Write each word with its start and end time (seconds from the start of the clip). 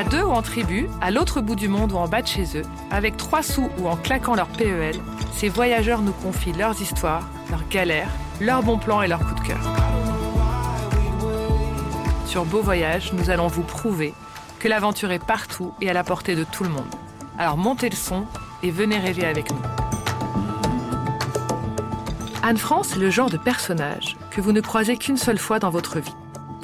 À 0.00 0.04
deux 0.04 0.22
ou 0.22 0.30
en 0.30 0.40
tribu, 0.40 0.88
à 1.02 1.10
l'autre 1.10 1.42
bout 1.42 1.56
du 1.56 1.68
monde 1.68 1.92
ou 1.92 1.96
en 1.96 2.08
bas 2.08 2.22
de 2.22 2.26
chez 2.26 2.56
eux, 2.56 2.62
avec 2.90 3.18
trois 3.18 3.42
sous 3.42 3.68
ou 3.76 3.86
en 3.86 3.96
claquant 3.96 4.34
leur 4.34 4.46
PEL, 4.46 4.98
ces 5.36 5.50
voyageurs 5.50 6.00
nous 6.00 6.14
confient 6.14 6.54
leurs 6.54 6.80
histoires, 6.80 7.28
leurs 7.50 7.68
galères, 7.68 8.08
leurs 8.40 8.62
bons 8.62 8.78
plans 8.78 9.02
et 9.02 9.08
leurs 9.08 9.18
coups 9.18 9.42
de 9.42 9.48
cœur. 9.48 9.60
Sur 12.24 12.46
Beau 12.46 12.62
Voyage, 12.62 13.12
nous 13.12 13.28
allons 13.28 13.48
vous 13.48 13.62
prouver 13.62 14.14
que 14.58 14.68
l'aventure 14.68 15.10
est 15.10 15.22
partout 15.22 15.74
et 15.82 15.90
à 15.90 15.92
la 15.92 16.02
portée 16.02 16.34
de 16.34 16.44
tout 16.44 16.64
le 16.64 16.70
monde. 16.70 16.94
Alors 17.36 17.58
montez 17.58 17.90
le 17.90 17.96
son 17.96 18.24
et 18.62 18.70
venez 18.70 18.96
rêver 18.96 19.26
avec 19.26 19.50
nous. 19.50 19.60
Anne 22.42 22.56
France 22.56 22.96
est 22.96 23.00
le 23.00 23.10
genre 23.10 23.28
de 23.28 23.36
personnage 23.36 24.16
que 24.30 24.40
vous 24.40 24.52
ne 24.52 24.62
croisez 24.62 24.96
qu'une 24.96 25.18
seule 25.18 25.38
fois 25.38 25.58
dans 25.58 25.68
votre 25.68 25.98
vie. 25.98 26.14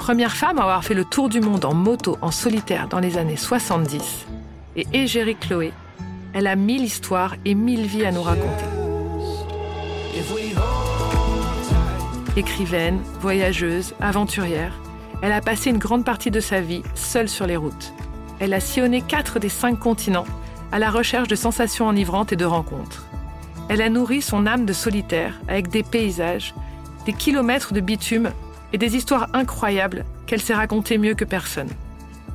Première 0.07 0.37
femme 0.37 0.61
à 0.61 0.63
avoir 0.63 0.85
fait 0.85 0.95
le 0.95 1.05
tour 1.05 1.29
du 1.29 1.41
monde 1.41 1.65
en 1.65 1.75
moto 1.75 2.17
en 2.23 2.31
solitaire 2.31 2.87
dans 2.87 3.01
les 3.01 3.19
années 3.19 3.35
70, 3.35 4.27
et 4.77 4.87
égérie 4.93 5.35
Chloé, 5.35 5.73
elle 6.33 6.47
a 6.47 6.55
mille 6.55 6.85
histoires 6.85 7.35
et 7.45 7.57
mille 7.57 7.87
vies 7.87 8.07
à 8.07 8.13
nous 8.13 8.23
raconter. 8.23 8.65
Écrivaine, 12.37 13.01
voyageuse, 13.21 13.97
aventurière, 13.99 14.79
elle 15.23 15.33
a 15.33 15.41
passé 15.41 15.71
une 15.71 15.79
grande 15.79 16.05
partie 16.05 16.31
de 16.31 16.39
sa 16.39 16.61
vie 16.61 16.85
seule 16.95 17.29
sur 17.29 17.49
les 17.49 17.57
routes. 17.57 17.93
Elle 18.39 18.55
a 18.55 18.61
sillonné 18.61 19.03
quatre 19.03 19.41
des 19.41 19.49
cinq 19.49 19.81
continents 19.81 20.27
à 20.71 20.79
la 20.79 20.93
recherche 20.93 21.27
de 21.27 21.35
sensations 21.35 21.89
enivrantes 21.89 22.33
et 22.33 22.37
de 22.37 22.45
rencontres. 22.45 23.07
Elle 23.69 23.83
a 23.83 23.91
nourri 23.91 24.23
son 24.23 24.47
âme 24.47 24.67
de 24.67 24.73
solitaire 24.73 25.41
avec 25.49 25.67
des 25.67 25.83
paysages, 25.83 26.55
des 27.07 27.13
kilomètres 27.13 27.75
de 27.75 27.81
bitume 27.81 28.31
et 28.77 28.79
des 28.79 28.95
histoires 28.95 29.31
incroyables 29.33 30.05
qu'elle 30.27 30.43
s'est 30.43 30.55
racontées 30.55 30.99
mieux 30.99 31.15
que 31.15 31.25
personne. 31.25 31.71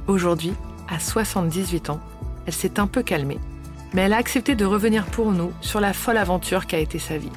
Aujourd'hui, 0.07 0.53
à 0.89 0.99
78 0.99 1.91
ans, 1.91 1.99
elle 2.47 2.53
s'est 2.53 2.79
un 2.79 2.87
peu 2.87 3.03
calmée, 3.03 3.37
mais 3.93 4.01
elle 4.01 4.13
a 4.13 4.17
accepté 4.17 4.55
de 4.55 4.65
revenir 4.65 5.05
pour 5.05 5.31
nous 5.33 5.53
sur 5.61 5.79
la 5.79 5.93
folle 5.93 6.17
aventure 6.17 6.65
qu'a 6.65 6.79
été 6.79 6.97
sa 6.97 7.19
vie. 7.19 7.29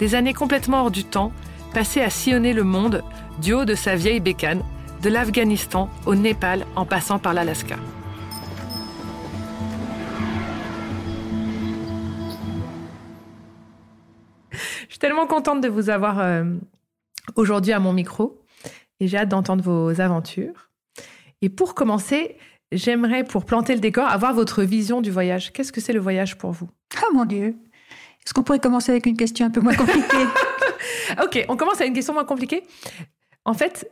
Des 0.00 0.16
années 0.16 0.34
complètement 0.34 0.80
hors 0.80 0.90
du 0.90 1.04
temps, 1.04 1.30
passées 1.72 2.00
à 2.00 2.10
sillonner 2.10 2.52
le 2.52 2.64
monde 2.64 3.04
du 3.40 3.52
haut 3.52 3.64
de 3.64 3.76
sa 3.76 3.94
vieille 3.94 4.18
bécane 4.18 4.64
de 5.00 5.10
l'Afghanistan 5.10 5.88
au 6.04 6.16
Népal 6.16 6.66
en 6.74 6.84
passant 6.84 7.20
par 7.20 7.34
l'Alaska. 7.34 7.76
Je 14.50 14.58
suis 14.88 14.98
tellement 14.98 15.28
contente 15.28 15.60
de 15.60 15.68
vous 15.68 15.88
avoir 15.88 16.18
euh, 16.18 16.42
aujourd'hui 17.36 17.72
à 17.72 17.78
mon 17.78 17.92
micro 17.92 18.39
et 19.00 19.08
j'ai 19.08 19.16
hâte 19.16 19.28
d'entendre 19.28 19.62
vos 19.62 20.00
aventures. 20.00 20.70
Et 21.42 21.48
pour 21.48 21.74
commencer, 21.74 22.36
j'aimerais, 22.70 23.24
pour 23.24 23.44
planter 23.44 23.74
le 23.74 23.80
décor, 23.80 24.06
avoir 24.06 24.34
votre 24.34 24.62
vision 24.62 25.00
du 25.00 25.10
voyage. 25.10 25.52
Qu'est-ce 25.52 25.72
que 25.72 25.80
c'est 25.80 25.92
le 25.92 26.00
voyage 26.00 26.38
pour 26.38 26.52
vous? 26.52 26.68
Ah 26.96 27.06
mon 27.14 27.24
Dieu 27.24 27.56
Est-ce 28.24 28.34
qu'on 28.34 28.42
pourrait 28.42 28.60
commencer 28.60 28.92
avec 28.92 29.06
une 29.06 29.16
question 29.16 29.46
un 29.46 29.50
peu 29.50 29.60
moins 29.60 29.74
compliquée? 29.74 30.06
Ok, 31.22 31.44
on 31.48 31.56
commence 31.56 31.76
avec 31.76 31.88
une 31.88 31.94
question 31.94 32.14
moins 32.14 32.24
compliquée. 32.24 32.62
En 33.44 33.54
fait, 33.54 33.90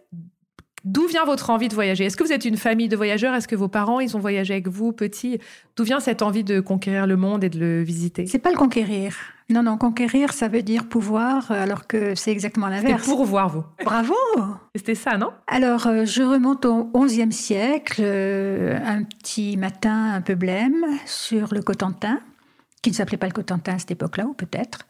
D'où 0.84 1.06
vient 1.06 1.25
votre 1.25 1.50
envie 1.50 1.69
de 1.69 1.75
voyager? 1.75 2.04
Est-ce 2.04 2.16
que 2.16 2.22
vous 2.22 2.32
êtes 2.32 2.44
une 2.44 2.56
famille 2.56 2.88
de 2.88 2.96
voyageurs? 2.96 3.34
Est-ce 3.34 3.48
que 3.48 3.56
vos 3.56 3.69
parents, 3.69 3.98
ils 4.00 4.16
ont 4.16 4.20
voyagé 4.20 4.54
avec 4.54 4.69
vous, 4.69 4.92
petit 4.92 5.38
D'où 5.76 5.84
vient 5.84 5.98
cette 6.00 6.22
envie 6.22 6.44
de 6.44 6.60
conquérir 6.60 7.06
le 7.06 7.16
monde 7.16 7.42
et 7.42 7.50
de 7.50 7.58
le 7.58 7.82
visiter? 7.82 8.26
C'est 8.26 8.38
pas 8.38 8.50
le 8.50 8.56
conquérir. 8.56 9.16
Non, 9.50 9.62
non, 9.62 9.78
conquérir, 9.78 10.32
ça 10.34 10.48
veut 10.48 10.62
dire 10.62 10.88
pouvoir, 10.88 11.50
alors 11.50 11.86
que 11.86 12.14
c'est 12.14 12.31
exactement 12.31 12.69
l'inverse. 12.69 13.03
C'était 13.03 13.16
pourvoir, 13.16 13.48
vous. 13.48 13.64
Bravo 13.82 14.14
C'était 14.75 14.94
ça, 14.94 15.16
non? 15.16 15.32
Alors, 15.47 15.86
euh, 15.86 16.04
je 16.04 16.22
remonte 16.22 16.66
au 16.66 16.91
XIe 17.04 17.32
siècle, 17.32 18.03
euh, 18.04 18.78
un 18.84 19.04
petit 19.04 19.56
matin 19.56 20.12
un 20.12 20.20
peu 20.20 20.34
blême, 20.34 20.84
sur 21.06 21.54
le 21.54 21.62
Cotentin, 21.62 22.20
qui 22.82 22.91
ne 22.91 22.94
s'appelait 22.94 23.16
pas 23.16 23.26
le 23.26 23.32
Cotentin 23.32 23.75
à 23.75 23.78
cette 23.78 23.91
époque-là, 23.91 24.26
ou 24.26 24.34
peut-être, 24.34 24.81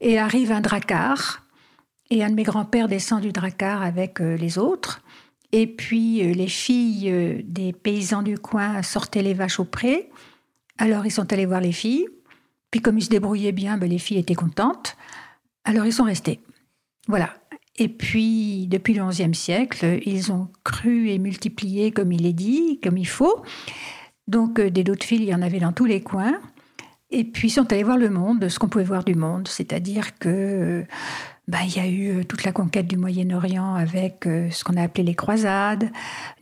et 0.00 0.18
arrive 0.18 0.52
un 0.52 0.60
dracar, 0.60 1.46
et 2.10 2.22
un 2.22 2.30
de 2.30 2.34
mes 2.34 2.44
grands-pères 2.44 2.88
descend 2.88 3.20
du 3.20 3.32
dracar 3.32 3.82
avec 3.82 4.20
euh, 4.20 4.36
les 4.36 4.58
autres. 4.58 5.02
Et 5.52 5.66
puis 5.66 6.22
euh, 6.22 6.32
les 6.32 6.48
filles 6.48 7.10
euh, 7.10 7.40
des 7.44 7.72
paysans 7.72 8.22
du 8.22 8.38
coin 8.38 8.82
sortaient 8.82 9.22
les 9.22 9.34
vaches 9.34 9.60
au 9.60 9.64
pré. 9.64 10.10
Alors 10.78 11.06
ils 11.06 11.10
sont 11.10 11.32
allés 11.32 11.46
voir 11.46 11.60
les 11.60 11.72
filles. 11.72 12.06
Puis 12.70 12.80
comme 12.80 12.98
ils 12.98 13.04
se 13.04 13.10
débrouillaient 13.10 13.52
bien, 13.52 13.78
ben, 13.78 13.88
les 13.88 13.98
filles 13.98 14.18
étaient 14.18 14.34
contentes. 14.34 14.96
Alors 15.64 15.86
ils 15.86 15.92
sont 15.92 16.04
restés. 16.04 16.40
Voilà. 17.08 17.30
Et 17.78 17.88
puis 17.88 18.66
depuis 18.68 18.94
le 18.94 19.04
XIe 19.04 19.34
siècle, 19.34 20.00
ils 20.04 20.32
ont 20.32 20.48
cru 20.64 21.10
et 21.10 21.18
multiplié 21.18 21.90
comme 21.90 22.12
il 22.12 22.26
est 22.26 22.32
dit, 22.32 22.80
comme 22.82 22.96
il 22.96 23.06
faut. 23.06 23.42
Donc 24.26 24.58
euh, 24.58 24.70
des 24.70 24.82
d'autres 24.84 25.06
filles, 25.06 25.22
il 25.22 25.28
y 25.28 25.34
en 25.34 25.42
avait 25.42 25.60
dans 25.60 25.72
tous 25.72 25.84
les 25.84 26.00
coins. 26.00 26.40
Et 27.10 27.24
puis 27.24 27.48
ils 27.48 27.52
sont 27.52 27.72
allés 27.72 27.84
voir 27.84 27.98
le 27.98 28.10
monde, 28.10 28.48
ce 28.48 28.58
qu'on 28.58 28.68
pouvait 28.68 28.84
voir 28.84 29.04
du 29.04 29.14
monde, 29.14 29.46
c'est-à-dire 29.46 30.18
que 30.18 30.84
bah, 31.46 31.58
il 31.64 31.76
y 31.76 31.78
a 31.78 31.86
eu 31.86 32.18
euh, 32.18 32.24
toute 32.24 32.42
la 32.42 32.50
conquête 32.50 32.88
du 32.88 32.96
Moyen-Orient 32.96 33.74
avec 33.76 34.26
euh, 34.26 34.50
ce 34.50 34.64
qu'on 34.64 34.76
a 34.76 34.82
appelé 34.82 35.04
les 35.04 35.14
croisades, 35.14 35.90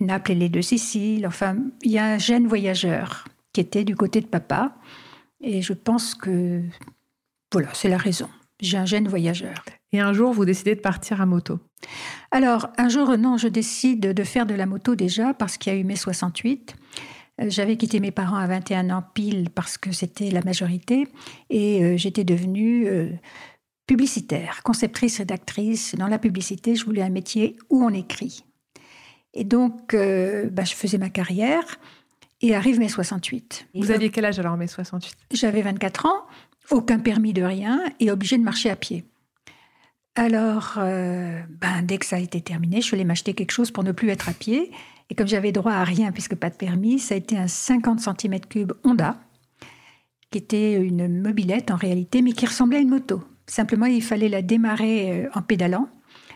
Naples 0.01 0.33
et 0.33 0.35
les 0.35 0.49
deux 0.49 0.63
Siciles. 0.63 1.27
Enfin, 1.27 1.57
il 1.83 1.91
y 1.91 1.99
a 1.99 2.07
un 2.07 2.19
jeune 2.19 2.47
voyageur 2.47 3.27
qui 3.53 3.61
était 3.61 3.85
du 3.85 3.97
côté 3.97 4.23
de 4.23 4.27
papa. 4.27 4.75
Et 5.45 5.63
je 5.63 5.73
pense 5.73 6.15
que, 6.15 6.63
voilà, 7.53 7.69
c'est 7.75 7.89
la 7.89 7.99
raison. 7.99 8.29
J'ai 8.61 8.79
un 8.79 8.87
jeune 8.87 9.09
voyageur. 9.09 9.65
Et 9.93 10.01
un 10.01 10.13
jour, 10.13 10.33
vous 10.33 10.45
décidez 10.45 10.75
de 10.75 10.81
partir 10.81 11.21
à 11.21 11.27
moto 11.27 11.61
Alors, 12.31 12.69
un 12.79 12.89
jour, 12.89 13.17
non, 13.19 13.37
je 13.37 13.49
décide 13.49 14.01
de 14.01 14.25
faire 14.25 14.47
de 14.47 14.55
la 14.55 14.67
moto 14.67 14.95
déjà 14.95 15.35
parce 15.35 15.59
qu'il 15.59 15.73
y 15.73 15.77
a 15.77 15.79
eu 15.79 15.85
mai 15.85 15.97
68. 15.97 16.75
Euh, 17.41 17.47
j'avais 17.49 17.77
quitté 17.77 18.01
mes 18.01 18.11
parents 18.11 18.37
à 18.37 18.47
21 18.47 18.91
ans 18.91 19.05
pile 19.15 19.51
parce 19.51 19.77
que 19.77 19.93
c'était 19.93 20.31
la 20.31 20.41
majorité 20.43 21.07
et 21.51 21.99
j'étais 21.99 22.25
devenue 22.25 22.89
publicitaire, 23.87 24.63
conceptrice, 24.63 25.19
rédactrice. 25.19 25.95
Dans 25.95 26.09
la 26.09 26.19
publicité, 26.19 26.75
je 26.75 26.85
voulais 26.85 27.03
un 27.03 27.11
métier 27.11 27.57
où 27.71 27.85
on 27.85 27.91
écrit. 27.91 28.45
Et 29.35 29.45
donc, 29.45 29.95
euh, 29.95 30.49
bah, 30.51 30.65
je 30.65 30.75
faisais 30.75 30.99
ma 30.99 31.11
carrière. 31.11 31.65
Et 32.45 32.55
arrive 32.55 32.79
mai 32.79 32.89
68. 32.89 33.69
Vous 33.75 33.91
aviez 33.91 34.11
quel 34.11 34.27
âge 34.27 34.39
alors 34.39 34.59
mai 34.59 34.67
68 34.67 35.17
J'avais 35.33 35.63
24 35.63 36.05
ans, 36.05 36.27
aucun 36.71 36.99
permis 36.99 37.33
de 37.33 37.43
rien 37.43 37.83
et 38.01 38.11
obligée 38.11 38.37
de 38.37 38.43
marcher 38.43 38.69
à 38.69 38.77
pied. 38.77 39.07
Alors, 40.15 40.75
euh, 40.77 41.41
ben, 41.49 41.81
dès 41.83 41.97
que 41.97 42.05
ça 42.05 42.17
a 42.17 42.19
été 42.19 42.43
terminé, 42.43 42.83
je 42.83 42.87
suis 42.89 42.97
allée 42.97 43.07
m'acheter 43.07 43.33
quelque 43.33 43.51
chose 43.51 43.71
pour 43.71 43.83
ne 43.83 43.93
plus 43.93 44.11
être 44.11 44.29
à 44.29 44.35
pied. 44.35 44.73
Et 45.09 45.15
comme 45.15 45.27
j'avais 45.27 45.53
droit 45.53 45.73
à 45.73 45.85
rien 45.85 46.13
puisque 46.13 46.35
pas 46.35 46.51
de 46.51 46.55
permis, 46.55 46.99
ça 46.99 47.15
a 47.15 47.17
été 47.17 47.39
un 47.39 47.49
50 47.49 48.01
cm3 48.01 48.73
Honda, 48.85 49.17
qui 50.31 50.37
était 50.37 50.75
une 50.75 51.23
mobilette 51.23 51.71
en 51.71 51.77
réalité, 51.77 52.21
mais 52.21 52.33
qui 52.33 52.45
ressemblait 52.45 52.77
à 52.77 52.81
une 52.81 52.91
moto. 52.91 53.25
Simplement, 53.47 53.87
il 53.87 54.03
fallait 54.03 54.29
la 54.29 54.43
démarrer 54.43 55.25
euh, 55.25 55.31
en 55.33 55.41
pédalant. 55.41 55.89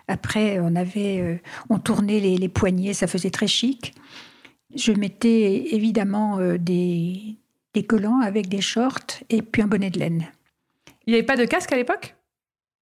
Après, 0.08 0.58
on 0.58 0.75
avait, 0.75 1.20
euh, 1.20 1.37
on 1.69 1.78
tournait 1.78 2.19
les, 2.19 2.38
les 2.38 2.49
poignets, 2.49 2.94
ça 2.94 3.06
faisait 3.06 3.28
très 3.28 3.46
chic. 3.46 3.94
Je 4.75 4.93
mettais 4.93 5.75
évidemment 5.75 6.38
des, 6.59 7.37
des 7.75 7.85
collants 7.85 8.20
avec 8.20 8.49
des 8.49 8.61
shorts 8.61 9.23
et 9.31 9.43
puis 9.43 9.62
un 9.62 9.67
bonnet 9.67 9.91
de 9.91 9.99
laine. 9.99 10.26
Il 11.06 11.12
n'y 11.12 11.15
avait 11.15 11.26
pas 11.26 11.37
de 11.37 11.47
casque 11.47 11.73
à 11.73 11.76
l'époque? 11.76 12.15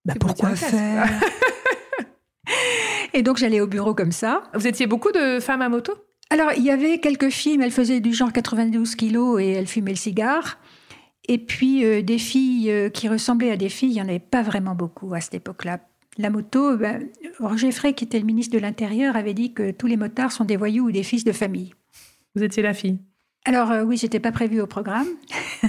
Bah 0.04 0.14
pourquoi 0.18 0.56
faire? 0.56 1.08
Et 3.12 3.22
donc 3.22 3.38
j'allais 3.38 3.60
au 3.60 3.66
bureau 3.66 3.94
comme 3.94 4.12
ça. 4.12 4.42
Vous 4.54 4.66
étiez 4.66 4.86
beaucoup 4.86 5.10
de 5.10 5.40
femmes 5.40 5.62
à 5.62 5.68
moto? 5.68 5.94
Alors 6.30 6.52
il 6.56 6.64
y 6.64 6.70
avait 6.70 6.98
quelques 6.98 7.30
filles, 7.30 7.56
mais 7.56 7.66
elles 7.66 7.72
faisaient 7.72 8.00
du 8.00 8.12
genre 8.12 8.32
92 8.32 8.94
kilos 8.94 9.40
et 9.40 9.52
elles 9.52 9.66
fumaient 9.66 9.92
le 9.92 9.96
cigare. 9.96 10.58
Et 11.28 11.38
puis 11.38 11.84
euh, 11.84 12.02
des 12.02 12.18
filles 12.18 12.70
euh, 12.70 12.88
qui 12.88 13.08
ressemblaient 13.08 13.50
à 13.50 13.56
des 13.56 13.68
filles, 13.68 13.90
il 13.90 13.94
n'y 13.94 14.02
en 14.02 14.08
avait 14.08 14.18
pas 14.18 14.42
vraiment 14.42 14.74
beaucoup 14.74 15.14
à 15.14 15.20
cette 15.20 15.34
époque-là. 15.34 15.80
La 16.18 16.30
moto, 16.30 16.76
ben, 16.76 17.08
Roger 17.38 17.70
Frey, 17.72 17.92
qui 17.92 18.04
était 18.04 18.18
le 18.18 18.24
ministre 18.24 18.54
de 18.54 18.60
l'Intérieur, 18.60 19.16
avait 19.16 19.34
dit 19.34 19.52
que 19.52 19.70
tous 19.70 19.86
les 19.86 19.96
motards 19.96 20.32
sont 20.32 20.44
des 20.44 20.56
voyous 20.56 20.86
ou 20.86 20.92
des 20.92 21.02
fils 21.02 21.24
de 21.24 21.32
famille. 21.32 21.74
Vous 22.34 22.42
étiez 22.42 22.62
la 22.62 22.74
fille 22.74 22.98
Alors 23.44 23.70
euh, 23.70 23.84
oui, 23.84 23.96
j'étais 23.96 24.20
pas 24.20 24.32
prévue 24.32 24.60
au 24.60 24.66
programme. 24.66 25.08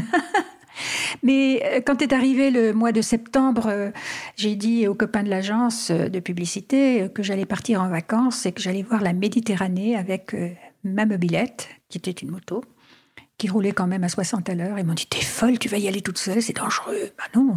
Mais 1.24 1.62
euh, 1.66 1.82
quand 1.86 2.02
est 2.02 2.14
arrivé 2.14 2.52
le 2.52 2.74
mois 2.74 2.92
de 2.92 3.02
septembre, 3.02 3.68
euh, 3.68 3.92
j'ai 4.36 4.56
dit 4.56 4.88
aux 4.88 4.96
copains 4.96 5.24
de 5.24 5.30
l'agence 5.30 5.92
euh, 5.92 6.10
de 6.10 6.20
publicité 6.20 7.10
que 7.14 7.24
j'allais 7.24 7.46
partir 7.46 7.82
en 7.82 7.90
vacances 7.90 8.46
et 8.46 8.52
que 8.52 8.62
j'allais 8.62 8.84
voir 8.84 9.02
la 9.02 9.14
Méditerranée 9.14 9.96
avec 9.96 10.36
ma 10.84 11.06
mobilette, 11.06 11.70
qui 11.90 11.98
était 11.98 12.12
une 12.12 12.32
moto, 12.32 12.64
qui 13.38 13.50
roulait 13.50 13.72
quand 13.72 13.88
même 13.88 14.04
à 14.04 14.10
60 14.10 14.50
à 14.50 14.56
l'heure. 14.56 14.80
Ils 14.80 14.86
m'ont 14.86 14.94
dit 14.94 15.08
T'es 15.08 15.22
folle, 15.22 15.60
tu 15.60 15.70
vas 15.70 15.78
y 15.78 15.88
aller 15.88 16.02
toute 16.02 16.18
seule, 16.18 16.42
c'est 16.42 16.56
dangereux. 16.56 17.12
Ben 17.18 17.42
non. 17.42 17.56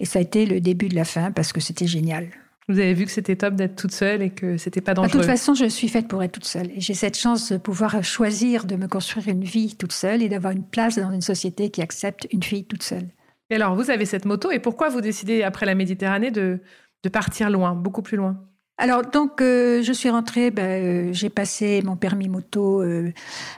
Et 0.00 0.04
ça 0.04 0.18
a 0.18 0.22
été 0.22 0.46
le 0.46 0.60
début 0.60 0.88
de 0.88 0.94
la 0.94 1.04
fin 1.04 1.32
parce 1.32 1.52
que 1.52 1.60
c'était 1.60 1.86
génial. 1.86 2.28
Vous 2.68 2.78
avez 2.78 2.92
vu 2.92 3.06
que 3.06 3.10
c'était 3.10 3.36
top 3.36 3.54
d'être 3.54 3.76
toute 3.76 3.92
seule 3.92 4.20
et 4.20 4.30
que 4.30 4.58
c'était 4.58 4.82
pas 4.82 4.92
dangereux. 4.94 5.10
De 5.10 5.18
toute 5.18 5.26
façon, 5.26 5.54
je 5.54 5.64
suis 5.64 5.88
faite 5.88 6.06
pour 6.06 6.22
être 6.22 6.32
toute 6.32 6.44
seule. 6.44 6.70
Et 6.76 6.80
j'ai 6.80 6.94
cette 6.94 7.16
chance 7.16 7.50
de 7.50 7.56
pouvoir 7.56 8.04
choisir 8.04 8.66
de 8.66 8.76
me 8.76 8.86
construire 8.86 9.28
une 9.28 9.44
vie 9.44 9.74
toute 9.74 9.92
seule 9.92 10.22
et 10.22 10.28
d'avoir 10.28 10.52
une 10.52 10.64
place 10.64 10.98
dans 10.98 11.10
une 11.10 11.22
société 11.22 11.70
qui 11.70 11.80
accepte 11.80 12.28
une 12.30 12.42
fille 12.42 12.64
toute 12.64 12.82
seule. 12.82 13.08
Et 13.50 13.54
alors, 13.54 13.74
vous 13.74 13.90
avez 13.90 14.04
cette 14.04 14.26
moto 14.26 14.50
et 14.50 14.58
pourquoi 14.58 14.90
vous 14.90 15.00
décidez, 15.00 15.42
après 15.42 15.64
la 15.64 15.74
Méditerranée, 15.74 16.30
de, 16.30 16.60
de 17.02 17.08
partir 17.08 17.48
loin, 17.48 17.74
beaucoup 17.74 18.02
plus 18.02 18.18
loin? 18.18 18.38
Alors 18.80 19.02
donc 19.02 19.42
euh, 19.42 19.82
je 19.82 19.92
suis 19.92 20.08
rentrée, 20.08 20.52
ben, 20.52 21.08
euh, 21.08 21.12
j'ai 21.12 21.30
passé 21.30 21.82
mon 21.84 21.96
permis 21.96 22.28
moto 22.28 22.80
euh, 22.80 23.12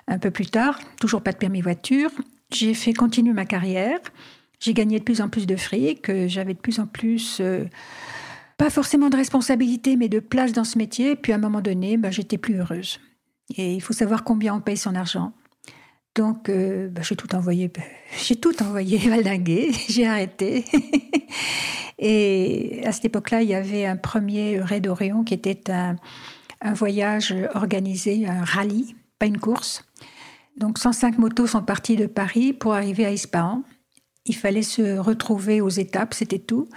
un 0.08 0.18
peu 0.18 0.30
plus 0.30 0.46
tard, 0.46 0.80
toujours 0.98 1.20
pas 1.20 1.32
de 1.32 1.36
permis 1.36 1.60
voiture. 1.60 2.10
J'ai 2.50 2.72
fait 2.72 2.94
continuer 2.94 3.34
ma 3.34 3.44
carrière, 3.44 3.98
j'ai 4.60 4.74
gagné 4.74 4.98
de 4.98 5.04
plus 5.04 5.20
en 5.20 5.28
plus 5.28 5.46
de 5.46 5.56
fric, 5.56 6.10
j'avais 6.26 6.54
de 6.54 6.58
plus 6.60 6.78
en 6.78 6.86
plus 6.86 7.42
pas 8.60 8.68
forcément 8.68 9.08
de 9.08 9.16
responsabilité, 9.16 9.96
mais 9.96 10.10
de 10.10 10.20
place 10.20 10.52
dans 10.52 10.64
ce 10.64 10.76
métier. 10.76 11.16
Puis 11.16 11.32
à 11.32 11.36
un 11.36 11.38
moment 11.38 11.62
donné, 11.62 11.96
bah, 11.96 12.10
j'étais 12.10 12.36
plus 12.36 12.60
heureuse. 12.60 13.00
Et 13.56 13.72
il 13.72 13.80
faut 13.80 13.94
savoir 13.94 14.22
combien 14.22 14.54
on 14.54 14.60
paye 14.60 14.76
son 14.76 14.94
argent. 14.94 15.32
Donc, 16.14 16.50
euh, 16.50 16.90
bah, 16.90 17.00
j'ai 17.02 17.16
tout 17.16 17.34
envoyé, 17.34 17.72
j'ai 18.22 18.36
tout 18.36 18.62
envoyé 18.62 18.98
valdinguer, 19.08 19.72
j'ai 19.88 20.06
arrêté. 20.06 20.66
et 21.98 22.82
à 22.84 22.92
cette 22.92 23.06
époque-là, 23.06 23.40
il 23.40 23.48
y 23.48 23.54
avait 23.54 23.86
un 23.86 23.96
premier 23.96 24.60
raid 24.60 24.84
d'Orion 24.84 25.24
qui 25.24 25.32
était 25.32 25.70
un, 25.70 25.96
un, 26.60 26.74
voyage 26.74 27.34
organisé, 27.54 28.26
un 28.26 28.44
rallye, 28.44 28.94
pas 29.18 29.24
une 29.24 29.38
course. 29.38 29.86
Donc, 30.58 30.78
105 30.78 31.16
motos 31.16 31.46
sont 31.46 31.62
parties 31.62 31.96
de 31.96 32.04
Paris 32.04 32.52
pour 32.52 32.74
arriver 32.74 33.06
à 33.06 33.10
Ispahan. 33.10 33.62
Il 34.26 34.36
fallait 34.36 34.62
se 34.62 34.98
retrouver 34.98 35.60
aux 35.60 35.68
étapes, 35.68 36.14
c'était 36.14 36.38
tout. 36.38 36.68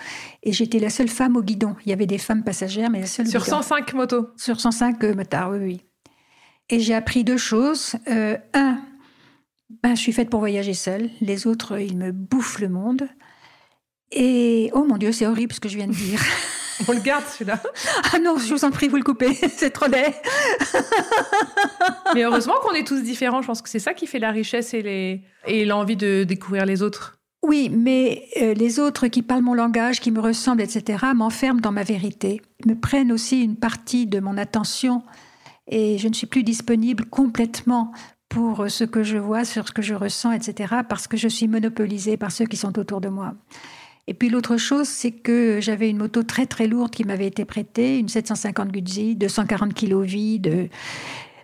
Et 0.43 0.53
j'étais 0.53 0.79
la 0.79 0.89
seule 0.89 1.09
femme 1.09 1.35
au 1.35 1.41
guidon. 1.41 1.75
Il 1.85 1.89
y 1.89 1.93
avait 1.93 2.05
des 2.05 2.17
femmes 2.17 2.43
passagères, 2.43 2.89
mais 2.89 3.01
la 3.01 3.05
seule. 3.05 3.27
Sur 3.27 3.45
105 3.45 3.93
motos 3.93 4.27
Sur 4.37 4.59
105 4.59 5.03
euh, 5.03 5.13
motards, 5.13 5.51
oui, 5.51 5.59
oui. 5.59 5.81
Et 6.69 6.79
j'ai 6.79 6.93
appris 6.93 7.23
deux 7.23 7.37
choses. 7.37 7.95
Euh, 8.07 8.37
un, 8.53 8.81
ben, 9.83 9.95
je 9.95 10.01
suis 10.01 10.13
faite 10.13 10.29
pour 10.29 10.39
voyager 10.39 10.73
seule. 10.73 11.09
Les 11.19 11.45
autres, 11.45 11.79
ils 11.79 11.97
me 11.97 12.11
bouffent 12.11 12.59
le 12.59 12.69
monde. 12.69 13.07
Et 14.11 14.69
oh 14.73 14.85
mon 14.85 14.97
Dieu, 14.97 15.11
c'est 15.11 15.27
horrible 15.27 15.53
ce 15.53 15.59
que 15.59 15.69
je 15.69 15.75
viens 15.75 15.87
de 15.87 15.93
dire. 15.93 16.21
On 16.87 16.93
le 16.93 16.99
garde 16.99 17.25
celui-là. 17.25 17.61
Ah 18.13 18.19
non, 18.19 18.37
je 18.37 18.53
vous 18.53 18.65
en 18.65 18.71
prie, 18.71 18.87
vous 18.87 18.97
le 18.97 19.03
coupez, 19.03 19.33
c'est 19.57 19.71
trop 19.71 19.87
laid. 19.87 20.13
Mais 22.13 22.23
heureusement 22.23 22.55
qu'on 22.61 22.73
est 22.73 22.85
tous 22.85 23.01
différents. 23.01 23.41
Je 23.41 23.47
pense 23.47 23.61
que 23.61 23.69
c'est 23.69 23.79
ça 23.79 23.93
qui 23.93 24.07
fait 24.07 24.19
la 24.19 24.31
richesse 24.31 24.73
et 24.73 25.65
l'envie 25.65 25.97
de 25.97 26.23
découvrir 26.23 26.65
les 26.65 26.81
autres. 26.81 27.19
Oui, 27.43 27.69
mais 27.69 28.23
euh, 28.41 28.53
les 28.53 28.79
autres 28.79 29.07
qui 29.07 29.21
parlent 29.21 29.43
mon 29.43 29.53
langage, 29.53 29.99
qui 29.99 30.11
me 30.11 30.21
ressemblent, 30.21 30.61
etc., 30.61 31.07
m'enferment 31.13 31.59
dans 31.59 31.73
ma 31.73 31.83
vérité, 31.83 32.41
me 32.65 32.73
prennent 32.73 33.11
aussi 33.11 33.41
une 33.41 33.57
partie 33.57 34.07
de 34.07 34.21
mon 34.21 34.37
attention 34.37 35.03
et 35.67 35.97
je 35.97 36.07
ne 36.07 36.13
suis 36.13 36.27
plus 36.27 36.43
disponible 36.43 37.05
complètement 37.05 37.91
pour 38.29 38.69
ce 38.69 38.85
que 38.85 39.03
je 39.03 39.17
vois, 39.17 39.43
sur 39.45 39.67
ce 39.67 39.73
que 39.73 39.81
je 39.81 39.93
ressens, 39.93 40.31
etc., 40.31 40.73
parce 40.87 41.07
que 41.07 41.17
je 41.17 41.27
suis 41.27 41.47
monopolisée 41.47 42.17
par 42.17 42.31
ceux 42.31 42.45
qui 42.45 42.57
sont 42.57 42.79
autour 42.79 43.01
de 43.01 43.09
moi. 43.09 43.35
Et 44.07 44.13
puis 44.13 44.29
l'autre 44.29 44.57
chose, 44.57 44.87
c'est 44.87 45.11
que 45.11 45.59
j'avais 45.61 45.89
une 45.89 45.97
moto 45.97 46.23
très 46.23 46.45
très 46.45 46.67
lourde 46.67 46.91
qui 46.91 47.03
m'avait 47.03 47.27
été 47.27 47.45
prêtée, 47.45 47.99
une 47.99 48.09
750 48.09 48.71
Guzzi, 48.71 49.15
240 49.15 49.73
kg 49.73 50.01
vide. 50.01 50.69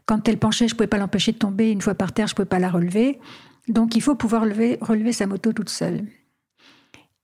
Quand 0.06 0.28
elle 0.28 0.38
penchait, 0.38 0.68
je 0.68 0.74
ne 0.74 0.78
pouvais 0.78 0.88
pas 0.88 0.98
l'empêcher 0.98 1.32
de 1.32 1.38
tomber. 1.38 1.72
Une 1.72 1.82
fois 1.82 1.94
par 1.94 2.12
terre, 2.12 2.28
je 2.28 2.34
ne 2.34 2.36
pouvais 2.38 2.48
pas 2.48 2.60
la 2.60 2.70
relever. 2.70 3.20
Donc 3.68 3.96
il 3.96 4.02
faut 4.02 4.16
pouvoir 4.16 4.42
relever 4.42 5.12
sa 5.12 5.28
moto 5.28 5.54
toute 5.54 5.70
seule. 5.70 6.06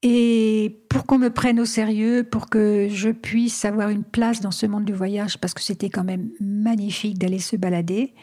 Et 0.08 0.86
pour 0.90 1.06
qu'on 1.06 1.18
me 1.18 1.30
prenne 1.30 1.60
au 1.60 1.66
sérieux, 1.66 2.24
pour 2.24 2.48
que 2.50 2.88
je 2.92 3.10
puisse 3.10 3.66
avoir 3.66 3.90
une 3.90 4.04
place 4.04 4.40
dans 4.40 4.52
ce 4.52 4.68
monde 4.68 4.86
du 4.86 4.94
voyage, 4.94 5.40
parce 5.40 5.56
que 5.56 5.64
c'était 5.64 5.90
quand 5.90 6.04
même 6.04 6.30
magnifique 6.40 7.18
d'aller 7.18 7.40
se 7.40 7.56
balader, 7.56 8.14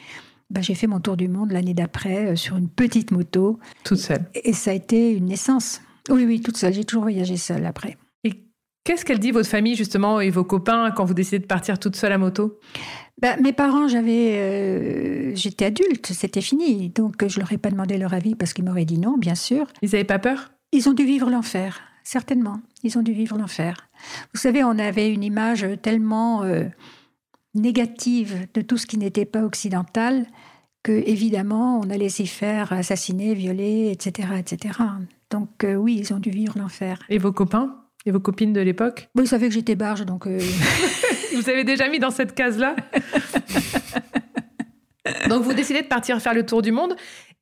bah, 0.48 0.60
j'ai 0.60 0.74
fait 0.74 0.86
mon 0.86 1.00
tour 1.00 1.16
du 1.16 1.26
monde 1.26 1.50
l'année 1.50 1.74
d'après 1.74 2.26
euh, 2.26 2.36
sur 2.36 2.56
une 2.56 2.68
petite 2.68 3.10
moto. 3.10 3.58
Toute 3.84 3.98
seule. 3.98 4.26
Et 4.34 4.52
ça 4.52 4.70
a 4.70 4.74
été 4.74 5.10
une 5.10 5.26
naissance. 5.26 5.80
Oui, 6.08 6.24
oui, 6.24 6.40
toute 6.40 6.56
seule. 6.56 6.74
J'ai 6.74 6.84
toujours 6.84 7.02
voyagé 7.02 7.36
seule 7.36 7.66
après. 7.66 7.96
Qu'est-ce 8.84 9.04
qu'elle 9.04 9.20
dit, 9.20 9.30
votre 9.30 9.48
famille, 9.48 9.76
justement, 9.76 10.20
et 10.20 10.30
vos 10.30 10.44
copains, 10.44 10.90
quand 10.90 11.04
vous 11.04 11.14
décidez 11.14 11.38
de 11.38 11.46
partir 11.46 11.78
toute 11.78 11.94
seule 11.94 12.12
à 12.12 12.18
moto? 12.18 12.58
Bah, 13.20 13.36
mes 13.36 13.52
parents, 13.52 13.86
j'avais, 13.86 14.38
euh, 14.38 15.34
j'étais 15.36 15.66
adulte, 15.66 16.06
c'était 16.06 16.40
fini, 16.40 16.88
donc 16.88 17.24
je 17.26 17.38
leur 17.38 17.52
ai 17.52 17.58
pas 17.58 17.70
demandé 17.70 17.96
leur 17.96 18.12
avis 18.14 18.34
parce 18.34 18.52
qu'ils 18.52 18.64
m'auraient 18.64 18.84
dit 18.84 18.98
non, 18.98 19.16
bien 19.16 19.36
sûr. 19.36 19.66
Ils 19.82 19.90
n'avaient 19.90 20.02
pas 20.02 20.18
peur? 20.18 20.50
Ils 20.72 20.88
ont 20.88 20.92
dû 20.92 21.04
vivre 21.04 21.30
l'enfer, 21.30 21.80
certainement. 22.02 22.60
Ils 22.82 22.98
ont 22.98 23.02
dû 23.02 23.12
vivre 23.12 23.38
l'enfer. 23.38 23.88
Vous 24.34 24.40
savez, 24.40 24.64
on 24.64 24.78
avait 24.78 25.12
une 25.12 25.22
image 25.22 25.64
tellement 25.82 26.42
euh, 26.42 26.64
négative 27.54 28.48
de 28.54 28.62
tout 28.62 28.78
ce 28.78 28.86
qui 28.86 28.98
n'était 28.98 29.26
pas 29.26 29.44
occidental 29.44 30.26
que 30.82 30.92
évidemment 30.92 31.78
on 31.78 31.90
allait 31.90 32.08
s'y 32.08 32.26
faire 32.26 32.72
assassiner, 32.72 33.34
violer, 33.34 33.90
etc., 33.92 34.30
etc. 34.38 34.80
Donc 35.30 35.62
euh, 35.62 35.74
oui, 35.76 35.96
ils 36.00 36.12
ont 36.12 36.18
dû 36.18 36.30
vivre 36.30 36.58
l'enfer. 36.58 36.98
Et 37.08 37.18
vos 37.18 37.32
copains? 37.32 37.81
Et 38.06 38.10
vos 38.10 38.20
copines 38.20 38.52
de 38.52 38.60
l'époque? 38.60 39.08
Vous 39.14 39.26
savez 39.26 39.48
que 39.48 39.54
j'étais 39.54 39.74
barge, 39.74 40.04
donc. 40.04 40.26
Euh, 40.26 40.38
vous 41.34 41.48
avez 41.48 41.64
déjà 41.64 41.88
mis 41.88 41.98
dans 41.98 42.10
cette 42.10 42.34
case-là? 42.34 42.76
Donc 45.28 45.42
vous 45.42 45.52
décidez 45.52 45.82
de 45.82 45.88
partir 45.88 46.20
faire 46.20 46.34
le 46.34 46.46
tour 46.46 46.62
du 46.62 46.70
monde. 46.72 46.94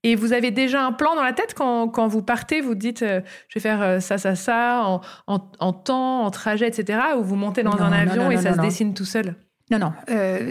Et 0.02 0.16
vous 0.16 0.32
avez 0.32 0.50
déjà 0.50 0.82
un 0.84 0.92
plan 0.92 1.14
dans 1.14 1.22
la 1.22 1.34
tête 1.34 1.52
quand, 1.54 1.88
quand 1.88 2.08
vous 2.08 2.22
partez, 2.22 2.62
vous 2.62 2.74
dites 2.74 3.02
euh, 3.02 3.20
je 3.48 3.58
vais 3.58 3.60
faire 3.60 3.82
euh, 3.82 4.00
ça, 4.00 4.16
ça, 4.16 4.34
ça, 4.34 4.82
en, 4.86 5.02
en, 5.26 5.72
temps, 5.72 6.24
en 6.24 6.30
trajet, 6.30 6.66
etc. 6.66 7.00
Ou 7.18 7.22
vous 7.22 7.36
montez 7.36 7.62
dans 7.62 7.76
un 7.76 7.92
avion 7.92 8.30
et 8.30 8.38
ça 8.38 8.54
se 8.54 8.60
dessine 8.60 8.94
tout 8.94 9.04
seul? 9.04 9.34
Non, 9.70 9.78
non. 9.78 9.92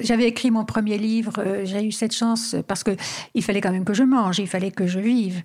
j'avais 0.03 0.25
écrit 0.25 0.51
mon 0.51 0.65
premier 0.65 0.97
livre. 0.97 1.43
j'ai 1.63 1.83
eu 1.83 1.91
cette 1.91 2.13
chance 2.13 2.55
parce 2.67 2.83
que 2.83 2.91
il 3.33 3.43
fallait 3.43 3.59
quand 3.59 3.71
même 3.71 3.85
que 3.85 3.93
je 3.93 4.03
mange, 4.03 4.37
il 4.39 4.47
fallait 4.47 4.71
que 4.71 4.85
je 4.85 4.99
vive. 4.99 5.41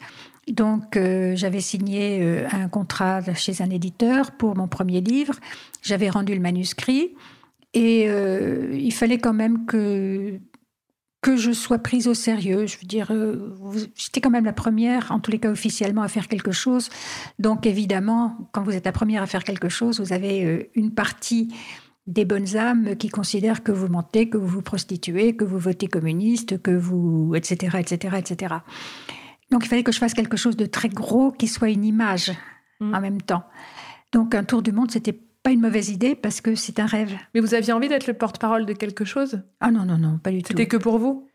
Donc, 0.49 0.97
euh, 0.97 1.35
j'avais 1.37 1.61
signé 1.61 2.21
euh, 2.23 2.47
un 2.53 2.69
contrat 2.69 3.23
chez 3.35 3.63
un 3.63 3.71
éditeur 3.71 4.33
pour 4.33 4.57
mon 4.57 4.69
premier 4.69 5.01
livre. 5.01 5.35
J'avais 5.83 6.11
rendu 6.11 6.35
le 6.35 6.41
manuscrit 6.41 7.15
et 7.73 8.09
euh, 8.09 8.71
il 8.79 8.93
fallait 8.93 9.19
quand 9.19 9.33
même 9.33 9.67
que 9.67 10.39
que 11.23 11.37
je 11.39 11.53
sois 11.53 11.79
prise 11.79 12.07
au 12.07 12.13
sérieux. 12.13 12.67
Je 12.67 12.77
veux 12.77 12.87
dire, 12.87 13.11
j'étais 13.95 14.21
quand 14.21 14.29
même 14.29 14.45
la 14.45 14.53
première, 14.53 15.11
en 15.11 15.21
tous 15.21 15.31
les 15.31 15.39
cas 15.39 15.51
officiellement, 15.51 16.03
à 16.03 16.09
faire 16.09 16.29
quelque 16.29 16.53
chose. 16.53 16.91
Donc, 17.39 17.65
évidemment, 17.65 18.37
quand 18.53 18.63
vous 18.63 18.73
êtes 18.73 18.85
la 18.85 18.93
première 18.93 19.23
à 19.23 19.27
faire 19.27 19.43
quelque 19.43 19.71
chose, 19.71 20.01
vous 20.01 20.13
avez 20.13 20.71
une 20.75 20.91
partie 20.91 21.49
des 22.07 22.27
bonnes 22.27 22.57
âmes 22.57 22.97
qui 22.97 23.09
considèrent 23.09 23.63
que 23.63 23.73
vous 23.73 23.89
mentez, 23.89 24.29
que 24.29 24.37
vous 24.37 24.47
vous 24.47 24.61
prostituez, 24.61 25.35
que 25.35 25.45
vous 25.45 25.59
votez 25.59 25.87
communiste, 25.87 26.61
que 26.61 26.73
vous, 26.73 27.35
etc., 27.35 27.79
etc., 27.81 28.17
etc. 28.19 28.57
Donc 29.51 29.65
il 29.65 29.69
fallait 29.69 29.83
que 29.83 29.93
je 29.93 29.99
fasse 29.99 30.15
quelque 30.15 30.37
chose 30.37 30.57
de 30.57 30.67
très 30.67 30.89
gros 30.89 31.31
qui 31.31 31.49
soit 31.49 31.71
une 31.71 31.85
image 31.85 32.33
mm. 32.81 32.95
en 32.95 33.01
même 33.01 33.23
temps. 33.23 33.45
Donc 34.13 34.35
un 34.35 34.45
tour 34.45 34.63
du 34.63 34.73
monde, 34.73 34.91
c'était 34.91 35.13
pas 35.13 35.51
une 35.51 35.61
mauvaise 35.61 35.91
idée 35.91 36.15
parce 36.15 36.41
que 36.41 36.55
c'est 36.55 36.81
un 36.81 36.87
rêve. 36.87 37.15
Mais 37.35 37.41
vous 37.41 37.55
aviez 37.55 37.73
envie 37.73 37.89
d'être 37.89 38.07
le 38.07 38.15
porte-parole 38.15 38.65
de 38.65 38.73
quelque 38.73 39.05
chose? 39.05 39.43
Ah 39.61 39.71
non, 39.71 39.85
non, 39.85 39.99
non, 39.99 40.19
pas 40.19 40.31
du 40.31 40.43
tout. 40.43 40.49
C'était 40.49 40.67
que 40.67 40.79
pour 40.79 40.99
vous? 40.99 41.29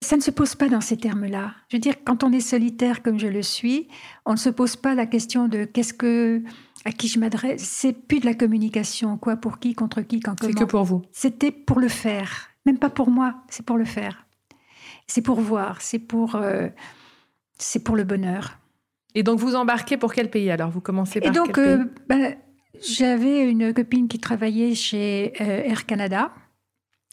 Ça 0.00 0.16
ne 0.16 0.22
se 0.22 0.30
pose 0.30 0.56
pas 0.56 0.68
dans 0.68 0.80
ces 0.80 0.96
termes-là. 0.96 1.54
Je 1.68 1.76
veux 1.76 1.80
dire, 1.80 1.94
quand 2.04 2.24
on 2.24 2.32
est 2.32 2.40
solitaire 2.40 3.02
comme 3.02 3.20
je 3.20 3.28
le 3.28 3.42
suis, 3.42 3.88
on 4.26 4.32
ne 4.32 4.36
se 4.36 4.48
pose 4.48 4.74
pas 4.74 4.94
la 4.94 5.06
question 5.06 5.46
de 5.46 5.64
qu'est-ce 5.64 5.94
que, 5.94 6.42
à 6.84 6.90
qui 6.90 7.06
je 7.06 7.20
m'adresse. 7.20 7.62
C'est 7.62 7.92
plus 7.92 8.18
de 8.18 8.26
la 8.26 8.34
communication, 8.34 9.16
quoi, 9.18 9.36
pour 9.36 9.60
qui, 9.60 9.74
contre 9.74 10.00
qui, 10.02 10.18
quand 10.18 10.34
comment. 10.40 10.52
C'est 10.52 10.58
que 10.58 10.64
pour 10.64 10.84
vous. 10.84 11.02
C'était 11.12 11.52
pour 11.52 11.78
le 11.78 11.88
faire, 11.88 12.48
même 12.66 12.78
pas 12.78 12.90
pour 12.90 13.10
moi. 13.10 13.44
C'est 13.48 13.64
pour 13.64 13.76
le 13.76 13.84
faire. 13.84 14.26
C'est 15.06 15.22
pour 15.22 15.40
voir. 15.40 15.82
C'est 15.82 16.00
pour, 16.00 16.34
euh, 16.34 16.68
c'est 17.58 17.82
pour 17.82 17.96
le 17.96 18.04
bonheur. 18.04 18.58
Et 19.14 19.22
donc 19.22 19.38
vous 19.38 19.54
embarquez 19.54 19.96
pour 19.96 20.14
quel 20.14 20.30
pays 20.30 20.50
alors? 20.50 20.70
Vous 20.70 20.80
commencez 20.80 21.20
par 21.20 21.30
Et 21.30 21.34
donc, 21.34 21.58
euh, 21.58 21.84
ben, 22.08 22.36
j'avais 22.80 23.48
une 23.48 23.74
copine 23.74 24.08
qui 24.08 24.18
travaillait 24.18 24.74
chez 24.74 25.32
euh, 25.40 25.62
Air 25.64 25.86
Canada 25.86 26.32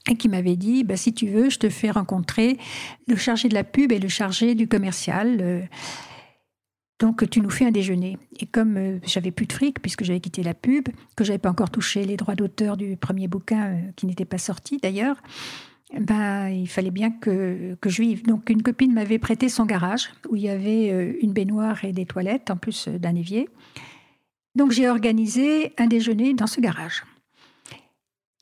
et 0.09 0.15
qui 0.15 0.29
m'avait 0.29 0.55
dit 0.55 0.83
bah, 0.83 0.97
si 0.97 1.13
tu 1.13 1.27
veux, 1.27 1.49
je 1.49 1.59
te 1.59 1.69
fais 1.69 1.91
rencontrer 1.91 2.57
le 3.07 3.15
chargé 3.15 3.49
de 3.49 3.53
la 3.53 3.63
pub 3.63 3.91
et 3.91 3.99
le 3.99 4.07
chargé 4.07 4.55
du 4.55 4.67
commercial. 4.67 5.37
Euh. 5.41 5.61
donc 6.99 7.29
tu 7.29 7.41
nous 7.41 7.49
fais 7.49 7.65
un 7.65 7.71
déjeuner. 7.71 8.17
Et 8.39 8.45
comme 8.45 8.77
euh, 8.77 8.99
j'avais 9.03 9.31
plus 9.31 9.45
de 9.45 9.53
fric 9.53 9.81
puisque 9.81 10.03
j'avais 10.03 10.19
quitté 10.19 10.43
la 10.43 10.53
pub, 10.53 10.89
que 11.15 11.23
j'avais 11.23 11.39
pas 11.39 11.49
encore 11.49 11.69
touché 11.69 12.03
les 12.03 12.17
droits 12.17 12.35
d'auteur 12.35 12.77
du 12.77 12.97
premier 12.97 13.27
bouquin 13.27 13.73
euh, 13.73 13.91
qui 13.95 14.05
n'était 14.05 14.25
pas 14.25 14.37
sorti 14.37 14.77
d'ailleurs, 14.77 15.21
ben 15.97 16.49
il 16.49 16.67
fallait 16.67 16.91
bien 16.91 17.11
que, 17.11 17.75
que 17.81 17.89
je 17.89 18.01
vive. 18.01 18.23
Donc 18.23 18.49
une 18.49 18.61
copine 18.61 18.93
m'avait 18.93 19.19
prêté 19.19 19.49
son 19.49 19.65
garage 19.65 20.09
où 20.29 20.35
il 20.35 20.43
y 20.43 20.49
avait 20.49 21.17
une 21.21 21.33
baignoire 21.33 21.83
et 21.83 21.93
des 21.93 22.05
toilettes 22.05 22.51
en 22.51 22.57
plus 22.57 22.87
d'un 22.87 23.15
évier. 23.15 23.49
Donc 24.55 24.71
j'ai 24.71 24.89
organisé 24.89 25.73
un 25.77 25.87
déjeuner 25.87 26.33
dans 26.33 26.47
ce 26.47 26.61
garage. 26.61 27.03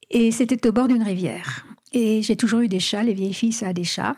Et 0.10 0.32
c'était 0.32 0.68
au 0.68 0.72
bord 0.72 0.88
d'une 0.88 1.04
rivière. 1.04 1.66
Et 1.94 2.22
j'ai 2.22 2.36
toujours 2.36 2.62
eu 2.62 2.68
des 2.68 2.80
chats, 2.80 3.04
les 3.04 3.14
vieilles 3.14 3.34
filles, 3.34 3.54
ça 3.54 3.68
a 3.68 3.74
des 3.74 3.84
chats. 3.84 4.16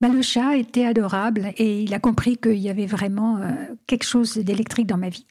Ben, 0.00 0.12
le 0.12 0.22
chat 0.22 0.56
était 0.56 0.84
adorable 0.84 1.52
et 1.56 1.82
il 1.82 1.92
a 1.92 1.98
compris 1.98 2.36
qu'il 2.36 2.58
y 2.58 2.68
avait 2.68 2.86
vraiment 2.86 3.38
euh, 3.38 3.50
quelque 3.86 4.04
chose 4.04 4.36
d'électrique 4.36 4.86
dans 4.86 4.96
ma 4.96 5.08
vie. 5.08 5.26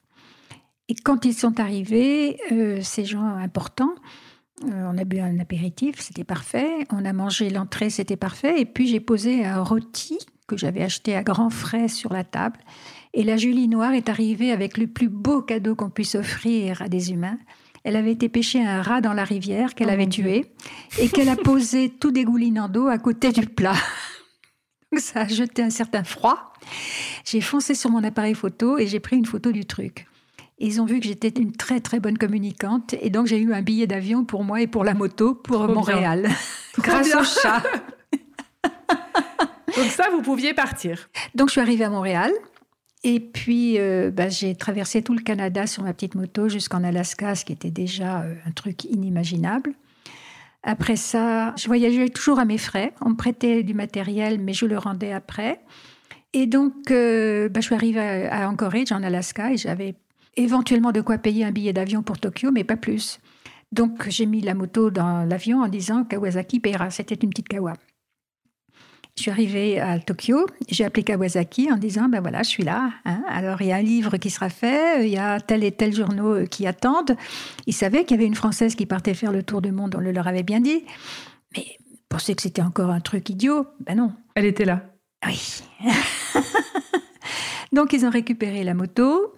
Et 0.88 0.94
quand 0.94 1.24
ils 1.24 1.34
sont 1.34 1.58
arrivés, 1.58 2.38
euh, 2.52 2.80
ces 2.82 3.04
gens 3.04 3.24
importants, 3.24 3.94
euh, 3.94 4.27
on 4.64 4.98
a 4.98 5.04
bu 5.04 5.20
un 5.20 5.38
apéritif, 5.38 6.00
c'était 6.00 6.24
parfait. 6.24 6.86
On 6.90 7.04
a 7.04 7.12
mangé 7.12 7.50
l'entrée, 7.50 7.90
c'était 7.90 8.16
parfait. 8.16 8.60
Et 8.60 8.64
puis 8.64 8.86
j'ai 8.86 9.00
posé 9.00 9.44
un 9.44 9.62
rôti 9.62 10.18
que 10.46 10.56
j'avais 10.56 10.82
acheté 10.82 11.14
à 11.14 11.22
grands 11.22 11.50
frais 11.50 11.88
sur 11.88 12.12
la 12.12 12.24
table. 12.24 12.58
Et 13.14 13.22
la 13.22 13.36
Julie 13.36 13.68
Noire 13.68 13.92
est 13.92 14.08
arrivée 14.08 14.50
avec 14.50 14.78
le 14.78 14.86
plus 14.86 15.08
beau 15.08 15.42
cadeau 15.42 15.74
qu'on 15.74 15.90
puisse 15.90 16.14
offrir 16.14 16.82
à 16.82 16.88
des 16.88 17.12
humains. 17.12 17.38
Elle 17.84 17.96
avait 17.96 18.12
été 18.12 18.28
pêcher 18.28 18.64
un 18.64 18.82
rat 18.82 19.00
dans 19.00 19.12
la 19.12 19.24
rivière 19.24 19.74
qu'elle 19.74 19.88
oh 19.88 19.92
avait 19.92 20.08
tué 20.08 20.46
et 20.98 21.08
qu'elle 21.08 21.28
a 21.28 21.36
posé 21.44 21.90
tout 21.90 22.10
dégoulinant 22.10 22.68
d'eau 22.68 22.88
à 22.88 22.98
côté 22.98 23.30
du 23.30 23.46
plat. 23.46 23.76
ça 24.96 25.20
a 25.20 25.28
jeté 25.28 25.62
un 25.62 25.70
certain 25.70 26.04
froid. 26.04 26.52
J'ai 27.24 27.40
foncé 27.40 27.74
sur 27.74 27.90
mon 27.90 28.02
appareil 28.02 28.34
photo 28.34 28.78
et 28.78 28.86
j'ai 28.86 29.00
pris 29.00 29.16
une 29.16 29.26
photo 29.26 29.52
du 29.52 29.64
truc. 29.64 30.06
Ils 30.60 30.80
ont 30.80 30.86
vu 30.86 30.98
que 30.98 31.06
j'étais 31.06 31.28
une 31.28 31.52
très 31.52 31.80
très 31.80 32.00
bonne 32.00 32.18
communicante 32.18 32.94
et 33.00 33.10
donc 33.10 33.26
j'ai 33.26 33.38
eu 33.38 33.52
un 33.54 33.62
billet 33.62 33.86
d'avion 33.86 34.24
pour 34.24 34.42
moi 34.42 34.60
et 34.60 34.66
pour 34.66 34.82
la 34.82 34.94
moto 34.94 35.34
pour 35.34 35.68
Montréal 35.68 36.28
grâce 36.78 37.14
au 37.14 37.22
chat. 37.22 37.62
donc 39.76 39.86
ça, 39.90 40.10
vous 40.10 40.22
pouviez 40.22 40.54
partir. 40.54 41.08
Donc 41.34 41.48
je 41.48 41.52
suis 41.52 41.60
arrivée 41.60 41.84
à 41.84 41.90
Montréal. 41.90 42.32
Et 43.04 43.20
puis, 43.20 43.78
euh, 43.78 44.10
bah, 44.10 44.28
j'ai 44.28 44.56
traversé 44.56 45.02
tout 45.02 45.14
le 45.14 45.22
Canada 45.22 45.68
sur 45.68 45.84
ma 45.84 45.92
petite 45.92 46.16
moto 46.16 46.48
jusqu'en 46.48 46.82
Alaska, 46.82 47.36
ce 47.36 47.44
qui 47.44 47.52
était 47.52 47.70
déjà 47.70 48.22
euh, 48.22 48.34
un 48.44 48.50
truc 48.50 48.84
inimaginable. 48.84 49.74
Après 50.64 50.96
ça, 50.96 51.54
je 51.56 51.68
voyageais 51.68 52.08
toujours 52.08 52.40
à 52.40 52.44
mes 52.44 52.58
frais. 52.58 52.92
On 53.00 53.10
me 53.10 53.14
prêtait 53.14 53.62
du 53.62 53.74
matériel, 53.74 54.40
mais 54.40 54.52
je 54.52 54.66
le 54.66 54.76
rendais 54.76 55.12
après. 55.12 55.60
Et 56.32 56.46
donc, 56.46 56.90
euh, 56.90 57.48
bah, 57.48 57.60
je 57.60 57.66
suis 57.66 57.74
arrivée 57.76 58.00
à, 58.00 58.42
à, 58.42 58.48
Anchorage, 58.48 58.90
en 58.90 59.04
Alaska, 59.04 59.52
et 59.52 59.56
j'avais 59.56 59.94
éventuellement 60.38 60.92
de 60.92 61.00
quoi 61.00 61.18
payer 61.18 61.44
un 61.44 61.50
billet 61.50 61.72
d'avion 61.72 62.02
pour 62.02 62.18
Tokyo, 62.18 62.50
mais 62.50 62.64
pas 62.64 62.76
plus. 62.76 63.20
Donc, 63.72 64.08
j'ai 64.08 64.26
mis 64.26 64.40
la 64.40 64.54
moto 64.54 64.90
dans 64.90 65.24
l'avion 65.24 65.62
en 65.62 65.68
disant 65.68 66.04
Kawasaki 66.04 66.60
paiera. 66.60 66.90
C'était 66.90 67.16
une 67.16 67.30
petite 67.30 67.48
Kawa. 67.48 67.74
Je 69.16 69.22
suis 69.22 69.30
arrivée 69.32 69.80
à 69.80 69.98
Tokyo, 69.98 70.46
j'ai 70.68 70.84
appelé 70.84 71.02
Kawasaki 71.02 71.72
en 71.72 71.76
disant, 71.76 72.08
ben 72.08 72.20
voilà, 72.20 72.44
je 72.44 72.50
suis 72.50 72.62
là. 72.62 72.92
Hein. 73.04 73.20
Alors, 73.28 73.60
il 73.60 73.66
y 73.66 73.72
a 73.72 73.76
un 73.76 73.82
livre 73.82 74.16
qui 74.16 74.30
sera 74.30 74.48
fait, 74.48 75.04
il 75.04 75.12
y 75.12 75.18
a 75.18 75.40
tel 75.40 75.64
et 75.64 75.72
tel 75.72 75.92
journaux 75.92 76.34
euh, 76.34 76.46
qui 76.46 76.68
attendent. 76.68 77.16
Ils 77.66 77.72
savaient 77.72 78.04
qu'il 78.04 78.16
y 78.16 78.20
avait 78.20 78.28
une 78.28 78.36
Française 78.36 78.76
qui 78.76 78.86
partait 78.86 79.14
faire 79.14 79.32
le 79.32 79.42
tour 79.42 79.60
du 79.60 79.72
monde, 79.72 79.96
on 79.98 80.00
le 80.00 80.12
leur 80.12 80.28
avait 80.28 80.44
bien 80.44 80.60
dit. 80.60 80.84
Mais 81.56 81.66
pensaient 82.08 82.36
que 82.36 82.42
c'était 82.42 82.62
encore 82.62 82.90
un 82.90 83.00
truc 83.00 83.28
idiot? 83.28 83.66
Ben 83.80 83.96
non. 83.96 84.12
Elle 84.36 84.44
était 84.44 84.64
là. 84.64 84.84
Oui. 85.26 85.62
Donc, 87.72 87.92
ils 87.92 88.06
ont 88.06 88.10
récupéré 88.10 88.62
la 88.62 88.74
moto. 88.74 89.34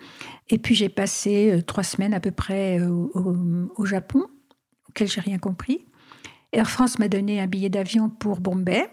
Et 0.51 0.59
puis, 0.59 0.75
j'ai 0.75 0.89
passé 0.89 1.53
euh, 1.53 1.63
trois 1.63 1.85
semaines 1.85 2.15
à 2.15 2.21
peu 2.21 2.31
près 2.31 2.79
euh, 2.79 2.89
au, 2.89 3.37
au 3.77 3.85
Japon, 3.87 4.27
auquel 4.89 5.09
j'ai 5.09 5.21
rien 5.21 5.39
compris. 5.39 5.87
Air 6.53 6.69
France 6.69 6.99
m'a 6.99 7.09
donné 7.09 7.41
un 7.41 7.47
billet 7.47 7.69
d'avion 7.69 8.09
pour 8.09 8.41
Bombay. 8.41 8.89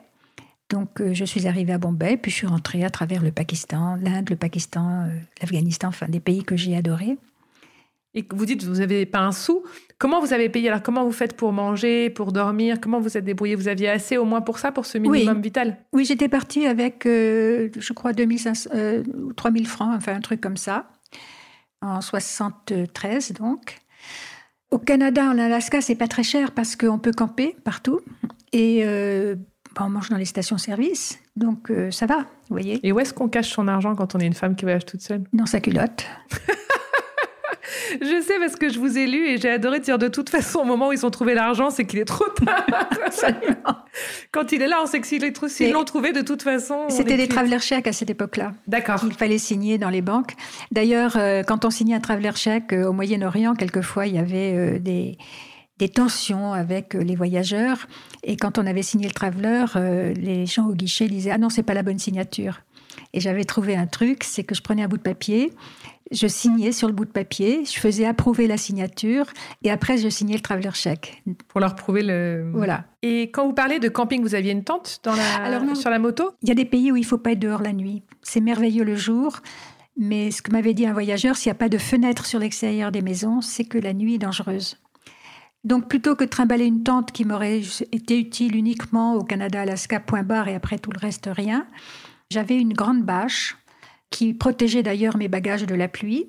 Donc, 0.69 0.99
euh, 0.99 1.13
je 1.13 1.23
suis 1.23 1.47
arrivée 1.47 1.73
à 1.73 1.77
Bombay, 1.77 2.17
puis 2.17 2.29
je 2.29 2.37
suis 2.37 2.47
rentrée 2.47 2.83
à 2.83 2.89
travers 2.89 3.23
le 3.23 3.31
Pakistan, 3.31 3.95
l'Inde, 3.95 4.29
le 4.29 4.35
Pakistan, 4.35 5.05
euh, 5.05 5.19
l'Afghanistan, 5.41 5.87
enfin 5.87 6.07
des 6.09 6.19
pays 6.19 6.43
que 6.43 6.57
j'ai 6.57 6.75
adorés. 6.75 7.17
Et 8.13 8.25
vous 8.31 8.45
dites, 8.45 8.63
vous 8.63 8.77
n'avez 8.77 9.05
pas 9.05 9.19
un 9.19 9.31
sou. 9.31 9.63
Comment 9.97 10.19
vous 10.19 10.33
avez 10.33 10.49
payé? 10.49 10.69
Alors, 10.69 10.81
comment 10.81 11.05
vous 11.05 11.11
faites 11.11 11.35
pour 11.35 11.53
manger, 11.53 12.09
pour 12.09 12.31
dormir? 12.31 12.81
Comment 12.81 12.99
vous 12.99 13.17
êtes 13.17 13.23
débrouillé 13.23 13.55
Vous 13.55 13.67
aviez 13.67 13.89
assez 13.89 14.17
au 14.17 14.25
moins 14.25 14.41
pour 14.41 14.59
ça, 14.59 14.71
pour 14.71 14.85
ce 14.85 14.97
minimum 14.97 15.41
vital? 15.41 15.77
Oui, 15.93 16.03
j'étais 16.03 16.27
partie 16.27 16.65
avec, 16.65 17.05
euh, 17.05 17.69
je 17.77 17.93
crois, 17.93 18.13
2500 18.13 18.69
ou 19.15 19.33
3000 19.33 19.67
francs, 19.67 19.93
enfin 19.95 20.15
un 20.15 20.21
truc 20.21 20.41
comme 20.41 20.57
ça, 20.57 20.89
en 21.81 22.01
73 22.01 23.33
donc. 23.33 23.79
Au 24.69 24.79
Canada, 24.79 25.23
en 25.23 25.37
Alaska, 25.37 25.79
c'est 25.79 25.95
pas 25.95 26.09
très 26.09 26.23
cher 26.23 26.51
parce 26.51 26.75
qu'on 26.75 26.99
peut 26.99 27.13
camper 27.13 27.55
partout. 27.63 28.01
Et 28.51 28.83
on 29.85 29.89
mange 29.89 30.09
dans 30.09 30.17
les 30.17 30.25
stations-service, 30.25 31.19
donc 31.35 31.69
euh, 31.71 31.91
ça 31.91 32.05
va, 32.05 32.19
vous 32.19 32.25
voyez. 32.49 32.79
Et 32.85 32.91
où 32.91 32.99
est-ce 32.99 33.13
qu'on 33.13 33.29
cache 33.29 33.51
son 33.51 33.67
argent 33.67 33.95
quand 33.95 34.15
on 34.15 34.19
est 34.19 34.25
une 34.25 34.33
femme 34.33 34.55
qui 34.55 34.65
voyage 34.65 34.85
toute 34.85 35.01
seule? 35.01 35.23
Dans 35.33 35.45
sa 35.45 35.59
culotte. 35.59 36.05
Je 38.01 38.21
sais 38.21 38.39
parce 38.39 38.55
que 38.55 38.69
je 38.69 38.79
vous 38.79 38.97
ai 38.97 39.07
lu 39.07 39.27
et 39.27 39.37
j'ai 39.37 39.49
adoré 39.49 39.79
dire 39.79 39.97
de 39.97 40.07
toute 40.07 40.29
façon 40.29 40.59
au 40.59 40.63
moment 40.63 40.89
où 40.89 40.93
ils 40.93 41.05
ont 41.05 41.09
trouvé 41.09 41.33
l'argent, 41.33 41.69
c'est 41.69 41.85
qu'il 41.85 41.99
est 41.99 42.05
trop 42.05 42.27
tard. 42.29 42.65
Quand 44.31 44.51
il 44.51 44.61
est 44.61 44.67
là, 44.67 44.79
on 44.81 44.85
sait 44.85 44.99
que 44.99 45.07
s'ils 45.07 45.71
l'ont 45.71 45.83
trouvé 45.83 46.13
de 46.13 46.21
toute 46.21 46.43
façon. 46.43 46.85
C'était 46.89 47.17
des 47.17 47.27
traveler 47.27 47.59
chèques 47.59 47.87
à 47.87 47.93
cette 47.93 48.09
époque-là. 48.09 48.53
D'accord. 48.67 49.01
Il 49.05 49.13
fallait 49.13 49.37
signer 49.37 49.77
dans 49.77 49.89
les 49.89 50.01
banques. 50.01 50.33
D'ailleurs, 50.71 51.17
euh, 51.17 51.43
quand 51.43 51.65
on 51.65 51.69
signait 51.69 51.95
un 51.95 51.99
traveler 51.99 52.35
chèque 52.35 52.73
euh, 52.73 52.87
au 52.87 52.93
Moyen-Orient, 52.93 53.55
quelquefois 53.55 54.07
il 54.07 54.15
y 54.15 54.19
avait 54.19 54.79
des 54.79 55.17
des 55.79 55.89
tensions 55.89 56.53
avec 56.53 56.95
euh, 56.95 57.03
les 57.03 57.15
voyageurs. 57.15 57.87
Et 58.23 58.37
quand 58.37 58.57
on 58.57 58.65
avait 58.65 58.81
signé 58.81 59.07
le 59.07 59.13
Traveler, 59.13 59.65
euh, 59.75 60.13
les 60.13 60.45
gens 60.45 60.67
au 60.67 60.73
guichet 60.73 61.07
disaient 61.07 61.31
Ah 61.31 61.37
non, 61.37 61.49
c'est 61.49 61.63
pas 61.63 61.73
la 61.73 61.83
bonne 61.83 61.99
signature. 61.99 62.61
Et 63.13 63.19
j'avais 63.19 63.45
trouvé 63.45 63.75
un 63.75 63.85
truc 63.85 64.23
c'est 64.23 64.43
que 64.43 64.55
je 64.55 64.61
prenais 64.61 64.83
un 64.83 64.87
bout 64.87 64.97
de 64.97 65.03
papier, 65.03 65.53
je 66.11 66.27
signais 66.27 66.71
sur 66.71 66.87
le 66.87 66.93
bout 66.93 67.05
de 67.05 67.11
papier, 67.11 67.63
je 67.65 67.79
faisais 67.79 68.05
approuver 68.05 68.47
la 68.47 68.57
signature 68.57 69.25
et 69.63 69.71
après 69.71 69.97
je 69.97 70.09
signais 70.09 70.35
le 70.35 70.41
traveler 70.41 70.71
chèque. 70.73 71.23
Pour 71.47 71.59
leur 71.59 71.75
prouver 71.75 72.03
le. 72.03 72.51
Voilà. 72.53 72.85
Et 73.01 73.23
quand 73.31 73.45
vous 73.45 73.53
parlez 73.53 73.79
de 73.79 73.89
camping, 73.89 74.21
vous 74.21 74.35
aviez 74.35 74.51
une 74.51 74.63
tente 74.63 74.99
dans 75.03 75.15
la... 75.15 75.75
sur 75.75 75.89
la 75.89 75.99
moto? 75.99 76.31
Il 76.41 76.49
y 76.49 76.51
a 76.51 76.55
des 76.55 76.65
pays 76.65 76.91
où 76.91 76.95
il 76.95 77.05
faut 77.05 77.17
pas 77.17 77.31
être 77.31 77.39
dehors 77.39 77.61
la 77.61 77.73
nuit. 77.73 78.03
C'est 78.21 78.41
merveilleux 78.41 78.83
le 78.83 78.95
jour. 78.95 79.39
Mais 79.99 80.29
ce 80.29 80.43
que 80.43 80.51
m'avait 80.51 80.75
dit 80.75 80.85
un 80.85 80.93
voyageur, 80.93 81.35
s'il 81.35 81.49
n'y 81.49 81.55
a 81.55 81.59
pas 81.59 81.69
de 81.69 81.79
fenêtre 81.79 82.27
sur 82.27 82.39
l'extérieur 82.39 82.91
des 82.91 83.01
maisons, 83.01 83.41
c'est 83.41 83.65
que 83.65 83.79
la 83.79 83.93
nuit 83.93 84.13
est 84.15 84.19
dangereuse. 84.19 84.77
Donc 85.63 85.89
plutôt 85.89 86.15
que 86.15 86.23
de 86.23 86.29
trimballer 86.29 86.65
une 86.65 86.83
tente 86.83 87.11
qui 87.11 87.25
m'aurait 87.25 87.61
été 87.91 88.17
utile 88.17 88.55
uniquement 88.55 89.15
au 89.15 89.23
Canada, 89.23 89.61
Alaska, 89.61 89.99
point 89.99 90.21
barre 90.21 90.47
et 90.49 90.55
après 90.55 90.77
tout 90.77 90.91
le 90.91 90.99
reste 90.99 91.27
rien, 91.31 91.65
j'avais 92.29 92.57
une 92.57 92.73
grande 92.73 93.03
bâche 93.03 93.57
qui 94.09 94.33
protégeait 94.33 94.83
d'ailleurs 94.83 95.17
mes 95.17 95.27
bagages 95.27 95.65
de 95.65 95.75
la 95.75 95.87
pluie, 95.87 96.27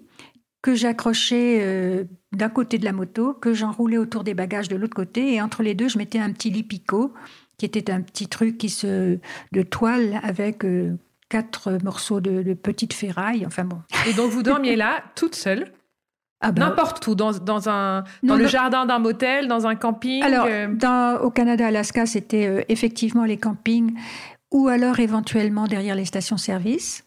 que 0.62 0.74
j'accrochais 0.74 1.58
euh, 1.62 2.04
d'un 2.32 2.48
côté 2.48 2.78
de 2.78 2.84
la 2.84 2.92
moto, 2.92 3.32
que 3.34 3.54
j'enroulais 3.54 3.98
autour 3.98 4.24
des 4.24 4.34
bagages 4.34 4.68
de 4.68 4.76
l'autre 4.76 4.94
côté, 4.96 5.34
et 5.34 5.40
entre 5.42 5.62
les 5.62 5.74
deux, 5.74 5.88
je 5.88 5.98
mettais 5.98 6.18
un 6.18 6.32
petit 6.32 6.50
lipico, 6.50 7.14
qui 7.58 7.64
était 7.66 7.90
un 7.90 8.00
petit 8.02 8.26
truc 8.28 8.58
qui 8.58 8.68
se, 8.68 9.18
de 9.52 9.62
toile 9.62 10.20
avec 10.22 10.64
euh, 10.64 10.96
quatre 11.28 11.78
morceaux 11.84 12.20
de, 12.20 12.42
de 12.42 12.54
petites 12.54 12.92
ferrailles. 12.92 13.44
Enfin 13.46 13.64
bon. 13.64 13.80
Et 14.08 14.12
donc 14.14 14.30
vous 14.30 14.42
dormiez 14.42 14.76
là, 14.76 15.02
toute 15.14 15.34
seule? 15.34 15.72
Ah 16.40 16.52
ben, 16.52 16.68
N'importe 16.68 17.04
où, 17.08 17.14
dans, 17.16 17.32
dans, 17.32 17.68
un, 17.68 18.02
dans 18.22 18.34
Non, 18.34 18.36
le 18.36 18.44
non. 18.44 18.48
jardin 18.48 18.86
d'un 18.86 19.00
motel, 19.00 19.48
dans 19.48 19.66
un 19.66 19.74
camping. 19.74 20.22
Alors, 20.22 20.46
euh, 20.48 20.68
dans- 20.72 21.20
au 21.20 21.30
Canada, 21.30 21.66
Alaska, 21.66 22.06
c'était 22.06 22.64
effectivement 22.68 23.24
les 23.24 23.36
campings 23.38 23.92
ou 24.52 24.68
alors 24.68 25.00
éventuellement 25.00 25.66
derrière 25.66 25.96
les 25.96 26.04
stations-service. 26.04 27.04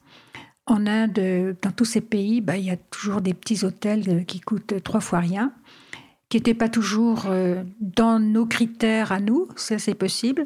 En 0.72 0.88
Inde, 0.88 1.58
dans 1.62 1.72
tous 1.72 1.84
ces 1.84 2.00
pays, 2.00 2.40
bah, 2.40 2.56
il 2.56 2.64
y 2.64 2.70
a 2.70 2.78
toujours 2.78 3.20
des 3.20 3.34
petits 3.34 3.66
hôtels 3.66 4.04
euh, 4.08 4.24
qui 4.24 4.40
coûtent 4.40 4.82
trois 4.82 5.02
fois 5.02 5.20
rien, 5.20 5.52
qui 6.30 6.38
n'étaient 6.38 6.54
pas 6.54 6.70
toujours 6.70 7.26
euh, 7.26 7.62
dans 7.82 8.20
nos 8.20 8.46
critères 8.46 9.12
à 9.12 9.20
nous, 9.20 9.50
ça 9.58 9.78
c'est 9.80 9.96
possible. 9.96 10.46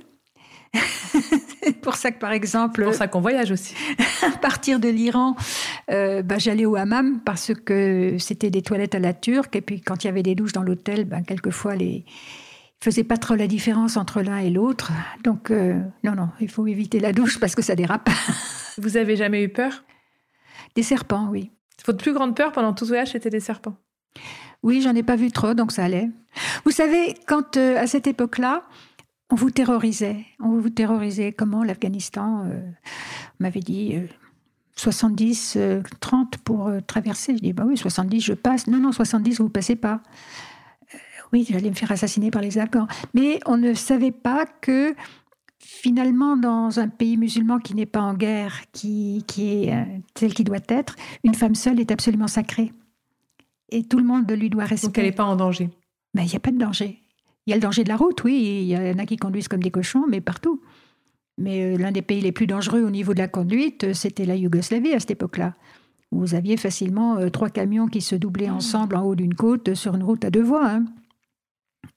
c'est 0.74 1.79
pour 1.82 1.94
ça 1.94 2.10
que, 2.10 2.17
par 2.17 2.32
exemple, 2.32 2.82
c'est 2.82 2.86
pour 2.86 2.96
ça 2.96 3.08
qu'on 3.08 3.22
voyage 3.22 3.51
aussi. 3.51 3.75
à 4.24 4.36
partir 4.38 4.79
de 4.79 4.89
l'Iran, 4.89 5.36
euh, 5.91 6.24
bah, 6.24 6.39
j'allais 6.39 6.65
au 6.65 6.75
hammam 6.75 7.20
parce 7.24 7.53
que 7.53 8.15
c'était 8.17 8.50
des 8.50 8.63
toilettes 8.63 8.96
à 8.96 9.00
la 9.00 9.13
turque. 9.13 9.55
Et 9.55 9.62
puis, 9.62 9.79
quand 9.79 10.03
il 10.03 10.08
y 10.08 10.10
avait 10.10 10.24
des 10.24 10.34
douches 10.34 10.53
dans 10.53 10.63
l'hôtel, 10.63 11.05
ben, 11.05 11.22
quelquefois, 11.22 11.75
les 11.75 12.03
ne 12.03 12.91
faisaient 12.91 13.03
pas 13.03 13.17
trop 13.17 13.36
la 13.36 13.46
différence 13.46 13.96
entre 13.96 14.24
l'un 14.24 14.39
et 14.39 14.50
l'autre. 14.50 14.91
Donc, 15.24 15.51
euh, 15.51 15.79
non, 16.03 16.15
non, 16.15 16.29
il 16.41 16.50
faut 16.50 16.65
éviter 16.65 17.00
la 17.00 17.13
douche 17.13 17.39
parce 17.39 17.53
que 17.53 17.62
ça 17.62 17.75
dérape. 17.75 18.10
Vous 18.79 18.98
avez 18.98 19.15
jamais 19.15 19.44
eu 19.44 19.50
peur? 19.50 19.84
Des 20.75 20.84
serpents, 20.84 21.27
oui. 21.29 21.51
Votre 21.86 22.00
plus 22.00 22.13
grande 22.13 22.36
peur 22.36 22.51
pendant 22.51 22.74
tout 22.74 22.86
ce 22.86 22.89
voyage, 22.89 23.12
c'était 23.12 23.29
des 23.29 23.39
serpents. 23.39 23.75
Oui, 24.63 24.82
j'en 24.82 24.96
ai 24.96 25.03
pas 25.03 25.15
vu 25.15 25.32
trop, 25.32 25.53
donc 25.53 25.72
ça 25.72 25.86
allait. 25.86 26.10
Vous 26.63 26.72
savez, 26.72 27.15
quand 27.27 27.58
euh, 27.58 27.77
à 27.77 27.88
cette 27.88 28.08
époque-là, 28.08 28.63
on 29.29 29.36
vous 29.36 29.51
terrorisait. 29.51 30.25
On 30.39 30.60
vous 30.60 30.70
terrorisait 30.70 31.32
comment 31.32 31.63
l'Afghanistan 31.63 32.46
euh, 32.46 32.62
m'avait 33.39 33.60
dit 33.60 33.96
euh, 33.96 34.08
70, 34.75 35.53
euh, 35.58 35.82
30 36.00 36.38
pour 36.39 36.67
euh, 36.67 36.79
traverser. 36.86 37.36
Je 37.36 37.41
dis 37.41 37.53
bah 37.53 37.63
oui, 37.65 37.77
70, 37.77 38.22
je 38.22 38.34
passe. 38.34 38.67
Non, 38.67 38.77
non, 38.79 38.91
70, 38.91 39.39
vous 39.39 39.50
passez 39.50 39.75
pas. 39.75 40.01
Oui, 41.34 41.46
j'allais 41.50 41.70
me 41.70 41.75
faire 41.75 41.91
assassiner 41.91 42.32
par 42.32 42.41
les 42.41 42.58
Afghans. 42.58 42.88
Mais 43.13 43.39
on 43.46 43.58
ne 43.58 43.74
savait 43.74 44.12
pas 44.12 44.46
que 44.46 44.96
finalement, 45.59 46.38
dans 46.38 46.79
un 46.79 46.88
pays 46.88 47.17
musulman 47.17 47.59
qui 47.59 47.75
n'est 47.75 47.85
pas 47.85 48.01
en 48.01 48.13
guerre, 48.13 48.62
qui, 48.71 49.24
qui 49.27 49.63
est 49.65 49.74
euh, 49.74 49.83
tel 50.13 50.33
qu'il 50.33 50.45
doit 50.45 50.57
être, 50.67 50.95
une 51.24 51.35
femme 51.35 51.55
seule 51.55 51.79
est 51.79 51.91
absolument 51.91 52.27
sacrée. 52.27 52.71
Et 53.69 53.83
tout 53.83 53.97
le 53.97 54.03
monde 54.03 54.29
lui 54.31 54.50
doit 54.50 54.65
respect. 54.65 54.88
Donc 54.88 54.97
elle 54.97 55.05
n'est 55.05 55.12
pas 55.12 55.25
en 55.25 55.35
danger. 55.35 55.69
Ben, 56.13 56.24
il 56.24 56.29
n'y 56.29 56.35
a 56.35 56.39
pas 56.39 56.51
de 56.51 56.57
danger. 56.57 57.00
Il 57.45 57.51
y 57.51 57.53
a 57.53 57.57
le 57.57 57.62
danger 57.62 57.83
de 57.83 57.89
la 57.89 57.97
route, 57.97 58.24
oui. 58.24 58.62
Il 58.63 58.67
y 58.67 58.77
en 58.77 59.00
a 59.00 59.05
qui 59.05 59.17
conduisent 59.17 59.47
comme 59.47 59.63
des 59.63 59.71
cochons, 59.71 60.05
mais 60.07 60.21
partout. 60.21 60.62
Mais 61.38 61.74
euh, 61.74 61.77
l'un 61.77 61.91
des 61.91 62.01
pays 62.01 62.21
les 62.21 62.31
plus 62.31 62.47
dangereux 62.47 62.81
au 62.81 62.89
niveau 62.89 63.13
de 63.13 63.19
la 63.19 63.27
conduite, 63.27 63.83
euh, 63.85 63.93
c'était 63.93 64.25
la 64.25 64.35
Yougoslavie 64.35 64.93
à 64.93 65.00
cette 65.00 65.12
époque-là. 65.12 65.55
Vous 66.12 66.33
aviez 66.35 66.55
facilement 66.55 67.29
trois 67.29 67.50
camions 67.50 67.88
qui 67.88 68.00
se 68.00 68.15
doublaient 68.15 68.50
ensemble 68.50 68.95
en 68.95 69.03
haut 69.03 69.15
d'une 69.15 69.33
côte 69.33 69.74
sur 69.74 69.95
une 69.95 70.03
route 70.03 70.24
à 70.24 70.29
deux 70.29 70.43
voies. 70.43 70.65
hein. 70.69 70.85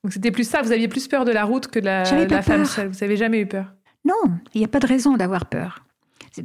Donc 0.04 0.12
c'était 0.12 0.30
plus 0.30 0.48
ça, 0.48 0.62
vous 0.62 0.72
aviez 0.72 0.88
plus 0.88 1.08
peur 1.08 1.24
de 1.24 1.32
la 1.32 1.44
route 1.44 1.66
que 1.68 1.78
de 1.80 1.84
la, 1.86 2.04
J'avais 2.04 2.26
de 2.26 2.30
la 2.30 2.38
pas 2.38 2.42
femme 2.42 2.62
peur. 2.62 2.70
seule. 2.70 2.88
Vous 2.88 3.02
avez 3.04 3.16
jamais 3.16 3.40
eu 3.40 3.46
peur? 3.46 3.74
Non, 4.04 4.14
il 4.54 4.58
n'y 4.60 4.64
a 4.64 4.68
pas 4.68 4.78
de 4.78 4.86
raison 4.86 5.16
d'avoir 5.16 5.46
peur. 5.46 5.84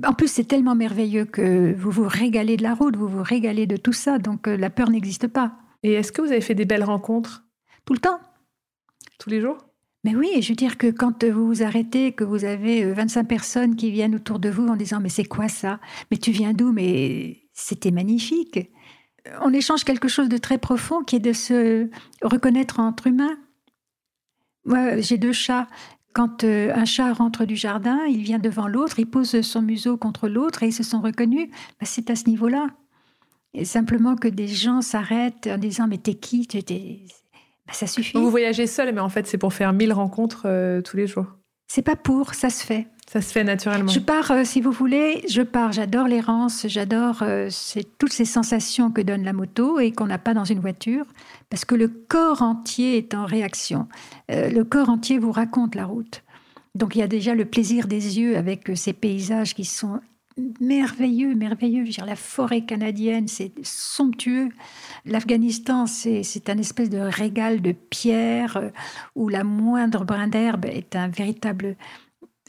En 0.06 0.14
plus, 0.14 0.28
c'est 0.28 0.46
tellement 0.46 0.74
merveilleux 0.76 1.26
que 1.26 1.74
vous 1.78 1.92
vous 1.92 2.08
régalez 2.08 2.58
de 2.58 2.64
la 2.64 2.74
route, 2.74 2.96
vous 2.96 3.08
vous 3.08 3.22
régalez 3.22 3.68
de 3.68 3.78
tout 3.78 3.94
ça, 3.94 4.18
donc 4.18 4.48
euh, 4.48 4.58
la 4.58 4.72
peur 4.72 4.90
n'existe 4.90 5.28
pas. 5.28 5.54
Et 5.84 5.94
est-ce 5.94 6.12
que 6.12 6.22
vous 6.22 6.32
avez 6.32 6.42
fait 6.42 6.56
des 6.56 6.66
belles 6.66 6.84
rencontres? 6.84 7.44
Tout 7.86 7.94
le 7.94 8.00
temps. 8.00 8.20
tous 9.20 9.30
les 9.30 9.40
jours? 9.40 9.58
Mais 10.04 10.16
oui, 10.16 10.42
je 10.42 10.50
veux 10.50 10.56
dire 10.56 10.78
que 10.78 10.88
quand 10.88 11.24
vous 11.24 11.46
vous 11.48 11.64
arrêtez, 11.64 12.12
que 12.12 12.24
vous 12.24 12.44
avez 12.44 12.84
euh, 12.84 12.94
25 12.94 13.26
personnes 13.26 13.76
qui 13.76 13.92
viennent 13.92 14.16
autour 14.16 14.40
de 14.40 14.50
vous 14.50 14.68
en 14.68 14.76
disant 14.76 15.00
Mais 15.00 15.10
c'est 15.10 15.26
quoi 15.26 15.48
ça? 15.48 15.80
Mais 16.10 16.18
tu 16.18 16.32
viens 16.32 16.54
d'où? 16.54 16.72
Mais 16.72 17.44
c'était 17.54 17.92
magnifique. 17.92 18.72
On 19.42 19.54
échange 19.54 19.84
quelque 19.84 20.08
chose 20.08 20.30
de 20.30 20.38
très 20.38 20.58
profond 20.58 21.04
qui 21.04 21.16
est 21.16 21.20
de 21.20 21.34
se 21.34 21.90
reconnaître 22.22 22.80
entre 22.80 23.08
humains. 23.08 23.38
Moi, 24.66 25.00
j'ai 25.00 25.18
deux 25.18 25.34
chats. 25.34 25.68
Quand 26.14 26.44
euh, 26.44 26.72
un 26.76 26.86
chat 26.86 27.12
rentre 27.14 27.46
du 27.46 27.56
jardin, 27.56 28.00
il 28.08 28.22
vient 28.22 28.38
devant 28.38 28.68
l'autre, 28.68 29.00
il 29.00 29.08
pose 29.08 29.42
son 29.42 29.62
museau 29.62 29.98
contre 29.98 30.28
l'autre 30.28 30.64
et 30.64 30.68
ils 30.68 30.74
se 30.74 30.84
sont 30.84 31.02
reconnus. 31.02 31.50
Ben, 31.50 31.86
c'est 31.86 32.10
à 32.10 32.16
ce 32.16 32.26
niveau-là. 32.30 32.68
Et 33.56 33.66
simplement 33.66 34.16
que 34.16 34.28
des 34.28 34.48
gens 34.48 34.82
s'arrêtent 34.82 35.48
en 35.48 35.58
disant 35.58 35.88
Mais 35.88 35.98
t'es 35.98 36.16
qui? 36.16 36.48
Ben, 36.52 37.74
Ça 37.74 37.88
suffit. 37.88 38.18
Vous 38.18 38.30
voyagez 38.30 38.68
seul, 38.68 38.94
mais 38.94 39.02
en 39.02 39.10
fait 39.10 39.26
c'est 39.26 39.38
pour 39.38 39.54
faire 39.54 39.74
mille 39.74 39.94
rencontres 39.94 40.44
euh, 40.46 40.82
tous 40.82 40.98
les 40.98 41.08
jours. 41.08 41.28
C'est 41.68 41.82
pas 41.82 41.96
pour, 41.96 42.36
ça 42.36 42.50
se 42.50 42.64
fait. 42.64 42.88
Ça 43.12 43.22
se 43.22 43.32
fait 43.32 43.44
naturellement. 43.44 43.92
Je 43.92 44.00
pars, 44.00 44.32
euh, 44.32 44.44
si 44.44 44.62
vous 44.62 44.72
voulez, 44.72 45.24
je 45.30 45.42
pars. 45.42 45.72
J'adore 45.72 46.08
l'errance, 46.08 46.66
j'adore 46.68 47.22
euh, 47.22 47.50
toutes 48.00 48.14
ces 48.14 48.26
sensations 48.26 48.92
que 48.92 49.02
donne 49.02 49.24
la 49.24 49.34
moto 49.34 49.80
et 49.80 49.92
qu'on 49.92 50.08
n'a 50.08 50.18
pas 50.18 50.34
dans 50.34 50.46
une 50.46 50.60
voiture, 50.60 51.06
parce 51.50 51.66
que 51.66 51.76
le 51.76 51.88
corps 51.88 52.42
entier 52.42 52.98
est 52.98 53.14
en 53.14 53.26
réaction. 53.26 53.88
Euh, 54.32 54.50
le 54.50 54.64
corps 54.64 54.90
entier 54.90 55.20
vous 55.20 55.32
raconte 55.32 55.76
la 55.76 55.86
route. 55.86 56.24
Donc 56.76 56.96
il 56.96 57.00
y 57.00 57.04
a 57.04 57.08
déjà 57.08 57.36
le 57.36 57.46
plaisir 57.46 57.88
des 57.88 58.20
yeux 58.20 58.36
avec 58.36 58.72
ces 58.76 58.94
paysages 58.94 59.54
qui 59.54 59.66
sont 59.66 60.00
merveilleux, 60.60 61.36
merveilleux. 61.36 61.86
Je 61.86 61.92
dire, 61.92 62.06
la 62.06 62.16
forêt 62.16 62.62
canadienne, 62.62 63.28
c'est 63.28 63.52
somptueux. 63.64 64.50
L'Afghanistan, 65.06 65.86
c'est 65.86 66.50
un 66.50 66.58
espèce 66.58 66.90
de 66.90 66.98
régal 66.98 67.62
de 67.62 67.72
pierre 67.72 68.58
euh, 68.58 68.70
où 69.16 69.30
la 69.30 69.44
moindre 69.44 70.06
brin 70.06 70.28
d'herbe 70.28 70.66
est 70.66 70.96
un 70.96 71.08
véritable 71.08 71.76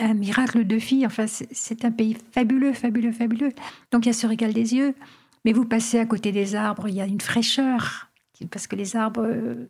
un 0.00 0.14
miracle 0.14 0.66
de 0.66 0.78
fille. 0.78 1.06
Enfin, 1.06 1.26
c'est- 1.26 1.84
un 1.84 1.90
pays 1.90 2.16
fabuleux, 2.32 2.72
fabuleux, 2.72 3.12
fabuleux. 3.12 3.50
Donc 3.92 4.06
il 4.06 4.08
y 4.08 4.10
a 4.10 4.14
ce 4.14 4.26
régal 4.26 4.52
des 4.52 4.74
yeux. 4.74 4.94
Mais 5.44 5.52
vous 5.52 5.66
passez 5.66 5.98
à 5.98 6.06
côté 6.06 6.32
des 6.32 6.54
arbres, 6.54 6.88
il 6.88 6.94
y 6.94 7.00
a 7.00 7.06
une 7.06 7.20
fraîcheur. 7.20 8.08
Parce 8.50 8.66
que 8.66 8.74
les 8.74 8.96
arbres, 8.96 9.22
euh, 9.24 9.68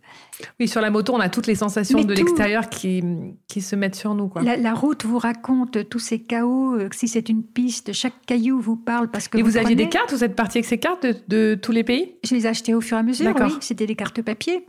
Oui, 0.58 0.66
sur 0.68 0.80
la 0.80 0.90
moto, 0.90 1.12
on 1.14 1.20
a 1.20 1.28
toutes 1.28 1.46
les 1.46 1.54
sensations 1.54 1.98
Mais 1.98 2.04
de 2.06 2.14
l'extérieur 2.14 2.70
qui, 2.70 3.02
qui 3.46 3.60
se 3.60 3.76
mettent 3.76 3.94
sur 3.94 4.14
nous. 4.14 4.28
Quoi. 4.28 4.42
la, 4.42 4.56
la 4.56 4.72
route 4.72 5.04
vous 5.04 5.18
raconte 5.18 5.88
tous 5.90 5.98
ces 5.98 6.18
chaos. 6.22 6.74
euh, 6.74 6.88
Si 6.92 7.06
c'est 7.06 7.28
une 7.28 7.42
piste, 7.44 7.92
chaque 7.92 8.24
caillou 8.26 8.58
vous 8.60 8.76
parle 8.76 9.10
parce 9.10 9.28
que 9.28 9.37
Et 9.37 9.42
vous, 9.42 9.58
aviez 9.58 9.76
des 9.76 9.90
cartes 9.90 10.12
Vous 10.12 10.24
êtes 10.24 10.34
parti 10.34 10.58
avec 10.58 10.64
ces 10.64 10.78
cartes 10.78 11.04
de, 11.04 11.14
de 11.28 11.54
tous 11.60 11.72
les 11.72 11.84
pays? 11.84 12.14
Je 12.24 12.34
les 12.34 12.46
ai 12.46 12.48
achetées 12.48 12.72
au 12.74 12.80
fur 12.80 12.96
et 12.96 13.00
à 13.00 13.02
mesure, 13.02 13.26
D'accord. 13.26 13.50
oui. 13.52 13.58
C'était 13.60 13.87
des 13.87 13.96
cartes 13.96 14.22
papier. 14.22 14.64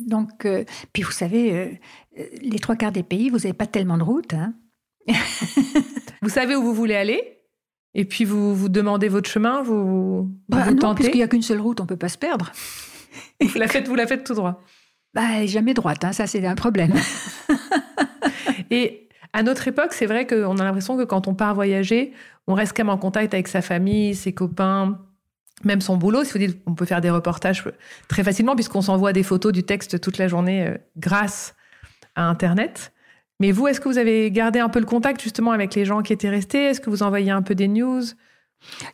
Donc, 0.00 0.44
euh, 0.44 0.64
puis 0.92 1.02
vous 1.02 1.12
savez, 1.12 1.52
euh, 1.52 1.68
les 2.42 2.58
trois 2.58 2.76
quarts 2.76 2.92
des 2.92 3.02
pays, 3.02 3.30
vous 3.30 3.38
n'avez 3.38 3.52
pas 3.52 3.66
tellement 3.66 3.98
de 3.98 4.02
route. 4.02 4.34
hein. 4.34 4.54
Vous 6.22 6.28
savez 6.28 6.56
où 6.56 6.62
vous 6.62 6.74
voulez 6.74 6.96
aller? 6.96 7.38
Et 7.94 8.04
puis 8.04 8.24
vous 8.24 8.54
vous 8.54 8.68
demandez 8.68 9.08
votre 9.08 9.30
chemin, 9.30 9.62
vous, 9.62 10.30
Bah, 10.48 10.64
vous 10.64 10.72
non, 10.72 10.78
tentez? 10.78 10.96
puisqu'il 10.96 11.18
n'y 11.18 11.22
a 11.22 11.28
qu'une 11.28 11.42
seule 11.42 11.60
route, 11.60 11.80
on 11.80 11.84
ne 11.84 11.88
peut 11.88 11.96
pas 11.96 12.08
se 12.08 12.18
perdre. 12.18 12.52
vous, 13.40 13.58
la 13.58 13.68
faites, 13.68 13.88
vous 13.88 13.94
la 13.94 14.06
faites 14.06 14.24
tout 14.24 14.34
droit? 14.34 14.62
Bah, 15.14 15.46
jamais 15.46 15.74
droite, 15.74 16.04
hein, 16.04 16.12
ça 16.12 16.26
c'est 16.26 16.44
un 16.46 16.54
problème. 16.54 16.92
Et 18.70 19.08
à 19.32 19.42
notre 19.42 19.66
époque, 19.68 19.92
c'est 19.92 20.06
vrai 20.06 20.26
qu'on 20.26 20.58
a 20.58 20.64
l'impression 20.64 20.96
que 20.96 21.04
quand 21.04 21.28
on 21.28 21.34
part 21.34 21.54
voyager, 21.54 22.12
on 22.46 22.54
reste 22.54 22.76
quand 22.76 22.84
même 22.84 22.90
en 22.94 22.98
contact 22.98 23.32
avec 23.34 23.48
sa 23.48 23.62
famille, 23.62 24.14
ses 24.14 24.32
copains, 24.32 24.98
même 25.64 25.80
son 25.80 25.96
boulot. 25.96 26.24
Si 26.24 26.32
vous 26.32 26.38
dites, 26.38 26.60
on 26.66 26.74
peut 26.74 26.84
faire 26.84 27.00
des 27.00 27.10
reportages 27.10 27.64
très 28.08 28.22
facilement 28.24 28.54
puisqu'on 28.54 28.82
s'envoie 28.82 29.12
des 29.12 29.22
photos 29.22 29.52
du 29.52 29.62
texte 29.64 30.00
toute 30.00 30.18
la 30.18 30.28
journée 30.28 30.66
euh, 30.66 30.74
grâce 30.96 31.54
à 32.18 32.28
Internet. 32.28 32.92
Mais 33.40 33.52
vous, 33.52 33.68
est-ce 33.68 33.80
que 33.80 33.88
vous 33.88 33.98
avez 33.98 34.30
gardé 34.30 34.58
un 34.58 34.68
peu 34.68 34.80
le 34.80 34.86
contact 34.86 35.22
justement 35.22 35.52
avec 35.52 35.74
les 35.74 35.84
gens 35.84 36.02
qui 36.02 36.12
étaient 36.12 36.28
restés? 36.28 36.64
Est-ce 36.64 36.80
que 36.80 36.90
vous 36.90 37.02
envoyez 37.02 37.30
un 37.30 37.42
peu 37.42 37.54
des 37.54 37.68
news? 37.68 38.02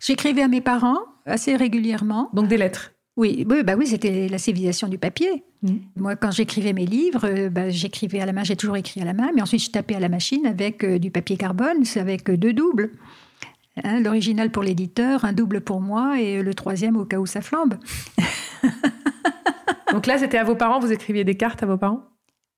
J'écrivais 0.00 0.42
à 0.42 0.48
mes 0.48 0.60
parents 0.60 0.98
assez 1.24 1.56
régulièrement. 1.56 2.28
Donc 2.34 2.48
des 2.48 2.58
lettres? 2.58 2.92
Oui, 3.16 3.46
oui, 3.48 3.62
bah 3.62 3.74
oui 3.78 3.86
c'était 3.86 4.28
la 4.28 4.38
civilisation 4.38 4.88
du 4.88 4.98
papier. 4.98 5.44
Mhm. 5.62 5.80
Moi, 5.96 6.16
quand 6.16 6.32
j'écrivais 6.32 6.72
mes 6.72 6.84
livres, 6.84 7.24
euh, 7.24 7.48
bah, 7.48 7.70
j'écrivais 7.70 8.20
à 8.20 8.26
la 8.26 8.32
main, 8.32 8.44
j'ai 8.44 8.56
toujours 8.56 8.76
écrit 8.76 9.00
à 9.00 9.04
la 9.04 9.14
main, 9.14 9.30
mais 9.34 9.40
ensuite 9.40 9.62
je 9.62 9.70
tapais 9.70 9.94
à 9.94 10.00
la 10.00 10.08
machine 10.08 10.44
avec 10.46 10.84
euh, 10.84 10.98
du 10.98 11.10
papier 11.10 11.36
carbone, 11.36 11.84
c'est 11.84 12.00
avec 12.00 12.28
euh, 12.28 12.36
deux 12.36 12.52
doubles. 12.52 12.90
Hein, 13.82 14.00
L'original 14.00 14.50
pour 14.50 14.62
l'éditeur, 14.62 15.24
un 15.24 15.32
double 15.32 15.60
pour 15.60 15.80
moi 15.80 16.20
et 16.20 16.42
le 16.42 16.54
troisième 16.54 16.96
au 16.96 17.04
cas 17.04 17.18
où 17.18 17.26
ça 17.26 17.40
flambe. 17.40 17.78
Donc 19.92 20.06
là, 20.06 20.18
c'était 20.18 20.38
à 20.38 20.44
vos 20.44 20.56
parents, 20.56 20.80
vous 20.80 20.92
écriviez 20.92 21.22
des 21.24 21.36
cartes 21.36 21.62
à 21.62 21.66
vos 21.66 21.78
parents? 21.78 22.02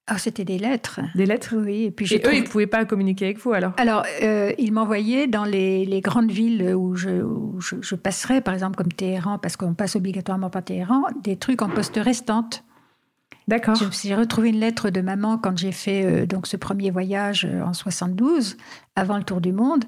Ah, 0.08 0.18
c'était 0.18 0.44
des 0.44 0.58
lettres. 0.58 1.00
Des 1.16 1.26
lettres 1.26 1.54
Oui, 1.56 1.84
et 1.84 1.90
puis 1.90 2.06
eux, 2.06 2.34
ils 2.34 2.42
ne 2.42 2.46
pouvaient 2.46 2.68
pas 2.68 2.84
communiquer 2.84 3.24
avec 3.24 3.38
vous 3.38 3.52
alors? 3.52 3.72
Alors, 3.76 4.04
euh, 4.22 4.52
il 4.56 4.72
m'envoyait 4.72 5.26
dans 5.26 5.44
les, 5.44 5.84
les 5.84 6.00
grandes 6.00 6.30
villes 6.30 6.74
où, 6.76 6.94
je, 6.94 7.10
où 7.22 7.60
je, 7.60 7.74
je 7.80 7.94
passerais, 7.96 8.40
par 8.40 8.54
exemple 8.54 8.76
comme 8.76 8.92
Téhéran, 8.92 9.38
parce 9.38 9.56
qu'on 9.56 9.74
passe 9.74 9.96
obligatoirement 9.96 10.48
par 10.48 10.62
Téhéran, 10.62 11.02
des 11.24 11.36
trucs 11.36 11.60
en 11.60 11.68
poste 11.68 11.96
restante. 12.00 12.62
D'accord. 13.48 13.74
Je- 13.74 13.84
J'ai 14.02 14.14
retrouvé 14.14 14.50
une 14.50 14.60
lettre 14.60 14.90
de 14.90 15.00
maman 15.00 15.38
quand 15.38 15.58
j'ai 15.58 15.72
fait 15.72 16.04
euh, 16.04 16.26
donc 16.26 16.46
ce 16.46 16.56
premier 16.56 16.90
voyage 16.92 17.44
euh, 17.44 17.62
en 17.64 17.72
72, 17.72 18.56
avant 18.94 19.16
le 19.18 19.24
tour 19.24 19.40
du 19.40 19.52
monde, 19.52 19.84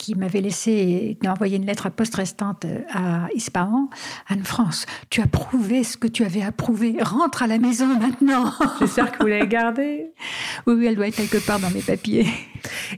qui 0.00 0.14
m'avait 0.14 0.40
laissé 0.40 1.18
envoyer 1.26 1.58
une 1.58 1.66
lettre 1.66 1.84
à 1.84 1.90
poste 1.90 2.14
restante 2.14 2.64
euh, 2.64 2.80
à 2.90 3.28
Ispahan. 3.34 3.90
Anne-France, 4.28 4.86
tu 5.10 5.20
as 5.20 5.26
prouvé 5.26 5.84
ce 5.84 5.98
que 5.98 6.08
tu 6.08 6.24
avais 6.24 6.40
approuvé. 6.40 6.96
Rentre 7.02 7.42
à 7.42 7.46
la 7.46 7.58
maison 7.58 7.86
maintenant. 7.86 8.50
J'espère 8.80 9.12
que 9.12 9.18
vous 9.18 9.26
l'avez 9.26 9.46
gardé. 9.46 10.10
oui, 10.66 10.74
oui, 10.74 10.86
elle 10.86 10.96
doit 10.96 11.06
être 11.06 11.16
quelque 11.16 11.46
part 11.46 11.60
dans 11.60 11.68
mes 11.68 11.82
papiers. 11.82 12.26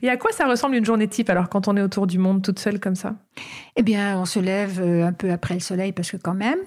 Et 0.01 0.09
à 0.09 0.17
quoi 0.17 0.31
ça 0.31 0.47
ressemble 0.47 0.77
une 0.77 0.85
journée 0.85 1.09
type 1.09 1.29
alors 1.29 1.49
quand 1.49 1.67
on 1.67 1.77
est 1.77 1.83
autour 1.83 2.07
du 2.07 2.19
monde 2.19 2.41
toute 2.41 2.61
seule 2.61 2.79
comme 2.79 2.95
ça? 2.95 3.17
Eh 3.75 3.83
bien, 3.83 4.17
on 4.21 4.25
se 4.25 4.39
lève 4.39 4.81
euh, 4.81 5.05
un 5.05 5.13
peu 5.13 5.33
après 5.33 5.55
le 5.55 5.61
soleil 5.61 5.91
parce 5.91 6.13
que 6.13 6.17
quand 6.17 6.35
même, 6.35 6.59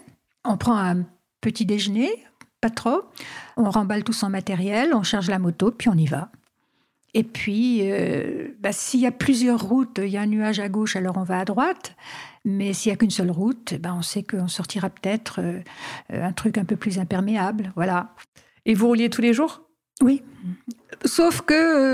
On 0.44 0.58
prend 0.58 0.76
un 0.76 1.06
petit 1.40 1.66
déjeuner, 1.66 2.10
pas 2.60 2.70
trop. 2.70 3.04
On 3.56 3.70
remballe 3.70 4.04
tout 4.04 4.14
son 4.14 4.30
matériel, 4.30 4.94
on 4.94 5.04
charge 5.04 5.30
la 5.30 5.40
moto, 5.40 5.72
puis 5.72 5.88
on 5.88 5.96
y 5.96 6.08
va. 6.08 6.30
Et 7.16 7.24
puis, 7.24 7.80
euh, 7.84 8.50
bah, 8.60 8.74
s'il 8.74 9.00
y 9.00 9.08
a 9.08 9.12
plusieurs 9.12 9.64
routes, 9.64 10.02
il 10.04 10.10
y 10.10 10.18
a 10.18 10.22
un 10.22 10.26
nuage 10.26 10.60
à 10.60 10.68
gauche, 10.68 10.98
alors 10.98 11.16
on 11.18 11.24
va 11.24 11.40
à 11.40 11.46
droite. 11.46 11.96
Mais 12.44 12.74
s'il 12.74 12.92
n'y 12.92 12.94
a 12.94 12.98
qu'une 12.98 13.10
seule 13.10 13.32
route, 13.32 13.74
bah, 13.80 13.96
on 13.98 14.02
sait 14.02 14.22
qu'on 14.22 14.50
sortira 14.50 14.90
peut-être 14.90 15.40
euh, 15.40 15.62
un 16.10 16.34
truc 16.34 16.58
un 16.58 16.66
peu 16.66 16.76
plus 16.76 17.00
imperméable. 17.00 17.72
Voilà. 17.76 18.14
Et 18.66 18.74
vous 18.74 18.88
rouliez 18.88 19.10
tous 19.10 19.22
les 19.22 19.32
jours? 19.32 19.62
Oui. 20.02 20.24
Sauf 21.06 21.40
que, 21.40 21.54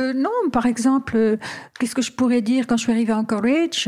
euh, 0.09 0.13
non, 0.13 0.31
par 0.51 0.65
exemple, 0.65 1.37
qu'est-ce 1.79 1.93
que 1.93 2.01
je 2.01 2.11
pourrais 2.11 2.41
dire 2.41 2.65
quand 2.65 2.77
je 2.77 2.83
suis 2.83 2.91
arrivée 2.91 3.13
en 3.13 3.19
Anchorage 3.19 3.87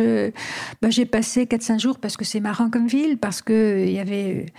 bah, 0.83 0.91
J'ai 0.91 1.07
passé 1.07 1.45
4-5 1.45 1.79
jours 1.79 1.97
parce 1.97 2.15
que 2.15 2.25
c'est 2.25 2.41
marrant 2.41 2.69
comme 2.69 2.85
ville, 2.85 3.17
parce 3.17 3.41
qu'il 3.41 3.89
y 3.89 3.99
avait 3.99 4.53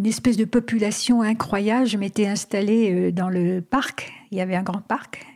une 0.00 0.06
espèce 0.06 0.36
de 0.36 0.44
population 0.44 1.22
incroyable. 1.22 1.86
Je 1.86 1.96
m'étais 1.96 2.26
installée 2.26 3.12
dans 3.12 3.28
le 3.28 3.60
parc, 3.60 4.12
il 4.32 4.38
y 4.38 4.40
avait 4.40 4.56
un 4.56 4.64
grand 4.64 4.80
parc, 4.80 5.27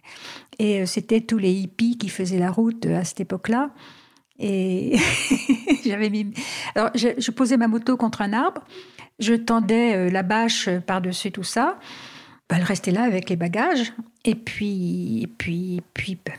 et 0.63 0.81
euh, 0.81 0.87
c'était 0.87 1.21
tous 1.21 1.39
les 1.39 1.53
hippies 1.53 1.99
qui 1.99 2.09
faisaient 2.09 2.39
la 2.39 2.53
route 2.53 2.87
euh, 2.87 3.01
à 3.01 3.05
cette 3.05 3.21
époque-là. 3.21 3.71
Et 4.39 4.97
j'avais 5.85 6.09
mis. 6.09 6.33
Alors, 6.77 6.91
je, 6.95 7.31
posais 7.33 7.57
ma 7.57 7.67
moto 7.67 7.97
contre 7.97 8.23
un 8.23 8.33
arbre, 8.33 8.63
je 9.19 9.35
tendais 9.35 9.97
euh, 9.97 10.11
la 10.11 10.23
bâche 10.23 10.71
par-dessus 10.87 11.33
tout 11.33 11.43
ça. 11.43 11.79
Ben, 12.49 12.59
elle 12.59 12.63
restait 12.63 12.93
là 12.93 13.03
avec 13.03 13.29
les 13.29 13.35
bagages. 13.35 13.93
Et 14.25 14.37
puis, 14.37 15.23
et 15.23 15.27
puis, 15.27 15.83
puis, 15.95 16.17
ben, 16.25 16.35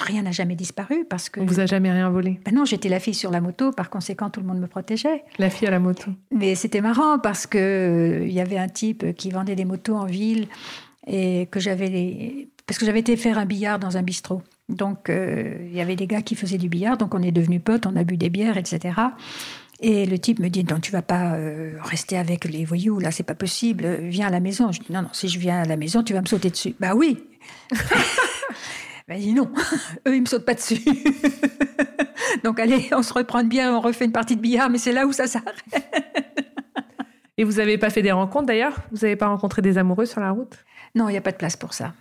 rien 0.00 0.22
n'a 0.22 0.32
jamais 0.32 0.56
disparu 0.56 1.04
parce 1.08 1.28
que. 1.28 1.38
On 1.38 1.46
vous 1.46 1.60
a 1.60 1.66
jamais 1.66 1.92
rien 1.92 2.10
volé 2.10 2.40
ben 2.44 2.52
Non, 2.52 2.64
j'étais 2.64 2.88
la 2.88 2.98
fille 2.98 3.14
sur 3.14 3.30
la 3.30 3.40
moto, 3.40 3.70
par 3.70 3.88
conséquent, 3.88 4.30
tout 4.30 4.40
le 4.40 4.46
monde 4.46 4.58
me 4.58 4.66
protégeait. 4.66 5.22
La 5.38 5.48
fille 5.48 5.68
à 5.68 5.70
la 5.70 5.78
moto. 5.78 6.10
Mais 6.32 6.56
c'était 6.56 6.80
marrant 6.80 7.20
parce 7.20 7.46
que 7.46 8.24
il 8.24 8.32
y 8.32 8.40
avait 8.40 8.58
un 8.58 8.68
type 8.68 9.14
qui 9.14 9.30
vendait 9.30 9.54
des 9.54 9.64
motos 9.64 9.94
en 9.94 10.06
ville 10.06 10.48
et 11.06 11.46
que 11.52 11.60
j'avais 11.60 11.88
les 11.88 12.48
parce 12.66 12.78
que 12.78 12.86
j'avais 12.86 13.00
été 13.00 13.16
faire 13.16 13.38
un 13.38 13.46
billard 13.46 13.78
dans 13.78 13.96
un 13.96 14.02
bistrot. 14.02 14.42
Donc, 14.68 15.10
euh, 15.10 15.56
il 15.60 15.74
y 15.74 15.80
avait 15.80 15.96
des 15.96 16.06
gars 16.06 16.22
qui 16.22 16.34
faisaient 16.34 16.58
du 16.58 16.68
billard, 16.68 16.96
donc 16.96 17.14
on 17.14 17.22
est 17.22 17.32
devenus 17.32 17.60
potes, 17.62 17.86
on 17.86 17.96
a 17.96 18.04
bu 18.04 18.16
des 18.16 18.30
bières, 18.30 18.56
etc. 18.56 18.94
Et 19.80 20.06
le 20.06 20.18
type 20.18 20.38
me 20.38 20.48
dit 20.48 20.64
non, 20.64 20.80
tu 20.80 20.92
vas 20.92 21.02
pas 21.02 21.34
euh, 21.34 21.72
rester 21.82 22.16
avec 22.16 22.46
les 22.46 22.64
voyous, 22.64 22.98
là, 22.98 23.10
c'est 23.10 23.22
pas 23.22 23.34
possible. 23.34 23.98
Viens 24.02 24.28
à 24.28 24.30
la 24.30 24.40
maison. 24.40 24.72
Je 24.72 24.80
dis 24.80 24.92
non, 24.92 25.02
non, 25.02 25.10
si 25.12 25.28
je 25.28 25.38
viens 25.38 25.62
à 25.62 25.64
la 25.64 25.76
maison, 25.76 26.02
tu 26.02 26.14
vas 26.14 26.22
me 26.22 26.26
sauter 26.26 26.48
dessus. 26.48 26.74
Bah 26.80 26.94
oui. 26.94 27.22
ben 29.08 29.18
dit 29.18 29.34
non, 29.34 29.50
eux 30.08 30.16
ils 30.16 30.22
me 30.22 30.26
sautent 30.26 30.46
pas 30.46 30.54
dessus. 30.54 30.80
donc 32.44 32.58
allez, 32.58 32.88
on 32.92 33.02
se 33.02 33.12
reprend 33.12 33.42
de 33.42 33.48
bière, 33.48 33.72
on 33.74 33.80
refait 33.80 34.06
une 34.06 34.12
partie 34.12 34.36
de 34.36 34.40
billard, 34.40 34.70
mais 34.70 34.78
c'est 34.78 34.92
là 34.92 35.06
où 35.06 35.12
ça 35.12 35.26
s'arrête. 35.26 35.62
Et 37.36 37.44
vous 37.44 37.58
avez 37.58 37.76
pas 37.78 37.90
fait 37.90 38.02
des 38.02 38.12
rencontres 38.12 38.46
d'ailleurs? 38.46 38.76
Vous 38.92 38.98
n'avez 38.98 39.16
pas 39.16 39.26
rencontré 39.26 39.60
des 39.60 39.76
amoureux 39.76 40.06
sur 40.06 40.20
la 40.20 40.30
route? 40.30 40.56
Non, 40.94 41.08
il 41.08 41.12
n'y 41.12 41.18
a 41.18 41.20
pas 41.20 41.32
de 41.32 41.36
place 41.36 41.56
pour 41.56 41.74
ça. 41.74 41.92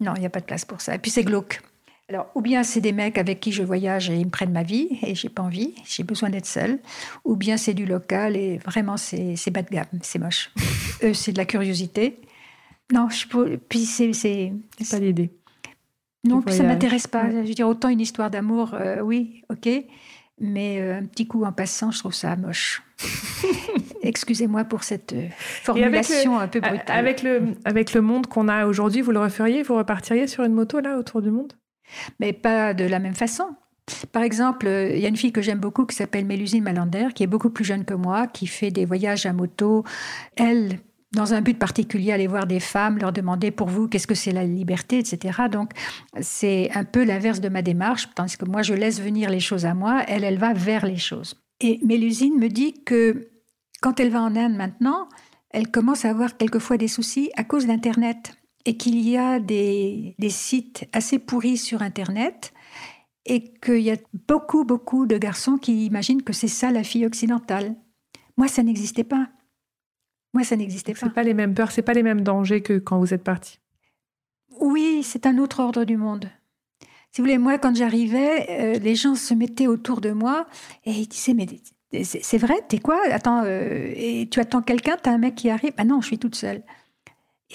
Non, 0.00 0.14
il 0.16 0.20
n'y 0.20 0.26
a 0.26 0.30
pas 0.30 0.40
de 0.40 0.44
place 0.44 0.64
pour 0.64 0.80
ça. 0.80 0.94
Et 0.94 0.98
puis 0.98 1.10
c'est 1.10 1.24
glauque. 1.24 1.60
Alors, 2.08 2.26
ou 2.34 2.42
bien 2.42 2.62
c'est 2.64 2.82
des 2.82 2.92
mecs 2.92 3.16
avec 3.16 3.40
qui 3.40 3.50
je 3.50 3.62
voyage 3.62 4.10
et 4.10 4.16
ils 4.16 4.26
me 4.26 4.30
prennent 4.30 4.52
ma 4.52 4.62
vie 4.62 4.88
et 5.02 5.14
j'ai 5.14 5.30
pas 5.30 5.42
envie, 5.42 5.74
j'ai 5.86 6.02
besoin 6.02 6.28
d'être 6.28 6.46
seule. 6.46 6.78
Ou 7.24 7.34
bien 7.34 7.56
c'est 7.56 7.72
du 7.72 7.86
local 7.86 8.36
et 8.36 8.58
vraiment 8.58 8.96
c'est 8.98 9.50
bas 9.50 9.62
de 9.62 9.70
gamme, 9.70 9.86
c'est 10.02 10.18
moche. 10.18 10.50
Eux, 11.02 11.14
c'est 11.14 11.32
de 11.32 11.38
la 11.38 11.46
curiosité. 11.46 12.20
Non, 12.92 13.08
je 13.08 13.26
peux, 13.26 13.56
puis 13.56 13.86
c'est. 13.86 14.12
C'est 14.12 14.52
pas 14.90 14.98
l'idée. 14.98 15.30
Non, 16.24 16.42
puis 16.42 16.54
ça 16.54 16.62
m'intéresse 16.62 17.06
pas. 17.06 17.30
Je 17.30 17.36
veux 17.36 17.54
dire, 17.54 17.68
autant 17.68 17.88
une 17.88 18.00
histoire 18.00 18.30
d'amour, 18.30 18.74
euh, 18.74 19.00
oui, 19.00 19.42
ok. 19.50 19.68
Mais 20.40 20.80
euh, 20.80 20.98
un 20.98 21.04
petit 21.04 21.26
coup 21.26 21.44
en 21.44 21.52
passant, 21.52 21.90
je 21.90 21.98
trouve 21.98 22.14
ça 22.14 22.34
moche. 22.36 22.82
Excusez-moi 24.02 24.64
pour 24.64 24.84
cette 24.84 25.12
euh, 25.12 25.28
formulation 25.38 26.38
un 26.38 26.48
peu 26.48 26.60
brutale. 26.60 26.96
Avec 26.96 27.22
le, 27.22 27.42
avec 27.64 27.94
le 27.94 28.00
monde 28.00 28.26
qu'on 28.26 28.48
a 28.48 28.66
aujourd'hui, 28.66 29.00
vous 29.00 29.12
le 29.12 29.20
referiez 29.20 29.62
Vous 29.62 29.74
repartiriez 29.74 30.26
sur 30.26 30.44
une 30.44 30.52
moto 30.52 30.80
là 30.80 30.98
autour 30.98 31.22
du 31.22 31.30
monde? 31.30 31.52
Mais 32.20 32.32
pas 32.32 32.74
de 32.74 32.84
la 32.84 32.98
même 32.98 33.14
façon. 33.14 33.56
Par 34.12 34.22
exemple, 34.22 34.66
il 34.66 34.98
y 34.98 35.04
a 35.04 35.08
une 35.08 35.16
fille 35.16 35.32
que 35.32 35.42
j'aime 35.42 35.58
beaucoup 35.58 35.84
qui 35.84 35.94
s'appelle 35.94 36.24
Mélusine 36.24 36.62
Malander, 36.62 37.08
qui 37.14 37.22
est 37.22 37.26
beaucoup 37.26 37.50
plus 37.50 37.64
jeune 37.64 37.84
que 37.84 37.94
moi, 37.94 38.26
qui 38.26 38.46
fait 38.46 38.70
des 38.70 38.86
voyages 38.86 39.26
à 39.26 39.34
moto. 39.34 39.84
Elle, 40.36 40.78
dans 41.12 41.34
un 41.34 41.42
but 41.42 41.58
particulier, 41.58 42.12
aller 42.12 42.26
voir 42.26 42.46
des 42.46 42.60
femmes, 42.60 42.98
leur 42.98 43.12
demander 43.12 43.50
pour 43.50 43.68
vous 43.68 43.86
qu'est-ce 43.86 44.06
que 44.06 44.14
c'est 44.14 44.32
la 44.32 44.44
liberté, 44.44 44.98
etc. 44.98 45.42
Donc, 45.52 45.72
c'est 46.20 46.70
un 46.74 46.84
peu 46.84 47.04
l'inverse 47.04 47.40
de 47.40 47.50
ma 47.50 47.60
démarche, 47.60 48.08
tandis 48.14 48.38
que 48.38 48.46
moi, 48.46 48.62
je 48.62 48.72
laisse 48.72 49.02
venir 49.02 49.28
les 49.28 49.40
choses 49.40 49.66
à 49.66 49.74
moi, 49.74 50.02
elle, 50.08 50.24
elle 50.24 50.38
va 50.38 50.54
vers 50.54 50.86
les 50.86 50.96
choses. 50.96 51.43
Et 51.66 51.80
Mélusine 51.82 52.38
me 52.38 52.48
dit 52.48 52.74
que 52.84 53.30
quand 53.80 53.98
elle 53.98 54.10
va 54.10 54.20
en 54.20 54.36
Inde 54.36 54.54
maintenant, 54.54 55.08
elle 55.48 55.70
commence 55.70 56.04
à 56.04 56.10
avoir 56.10 56.36
quelquefois 56.36 56.76
des 56.76 56.88
soucis 56.88 57.30
à 57.36 57.44
cause 57.44 57.66
d'Internet 57.66 58.36
et 58.66 58.76
qu'il 58.76 59.00
y 59.00 59.16
a 59.16 59.40
des, 59.40 60.14
sites 60.28 60.86
assez 60.92 61.18
pourris 61.18 61.56
sur 61.56 61.80
Internet 61.80 62.52
et 63.24 63.54
qu'il 63.62 63.80
y 63.80 63.90
a 63.90 63.96
beaucoup, 64.28 64.66
beaucoup 64.66 65.06
de 65.06 65.16
garçons 65.16 65.56
qui 65.56 65.86
imaginent 65.86 66.22
que 66.22 66.34
c'est 66.34 66.48
ça 66.48 66.70
la 66.70 66.84
fille 66.84 67.06
occidentale. 67.06 67.74
Moi, 68.36 68.46
ça 68.46 68.62
n'existait 68.62 69.02
pas. 69.02 69.30
Moi, 70.34 70.44
ça 70.44 70.56
n'existait 70.56 70.92
pas. 70.92 71.06
C'est 71.06 71.14
pas 71.14 71.22
les 71.22 71.32
mêmes 71.32 71.54
peurs, 71.54 71.70
c'est 71.70 71.80
pas 71.80 71.94
les 71.94 72.02
mêmes 72.02 72.20
dangers 72.20 72.60
que 72.60 72.78
quand 72.78 72.98
vous 72.98 73.14
êtes 73.14 73.24
parti. 73.24 73.58
Oui, 74.60 75.02
c'est 75.02 75.24
un 75.24 75.38
autre 75.38 75.60
ordre 75.60 75.84
du 75.84 75.96
monde. 75.96 76.28
Si 77.14 77.20
vous 77.20 77.26
voulez, 77.26 77.38
moi, 77.38 77.58
quand 77.58 77.76
j'arrivais, 77.76 78.46
euh, 78.50 78.78
les 78.80 78.96
gens 78.96 79.14
se 79.14 79.34
mettaient 79.34 79.68
autour 79.68 80.00
de 80.00 80.10
moi 80.10 80.48
et 80.84 80.90
ils 80.90 81.06
disaient 81.06 81.32
Mais 81.32 81.46
c'est 82.02 82.38
vrai, 82.38 82.56
t'es 82.68 82.80
quoi? 82.80 83.00
Attends, 83.08 83.44
euh, 83.44 83.92
et 83.94 84.28
tu 84.28 84.40
attends 84.40 84.62
quelqu'un, 84.62 84.96
t'as 85.00 85.12
un 85.12 85.18
mec 85.18 85.36
qui 85.36 85.48
arrive? 85.48 85.72
Ah 85.76 85.84
non, 85.84 86.00
je 86.00 86.08
suis 86.08 86.18
toute 86.18 86.34
seule. 86.34 86.64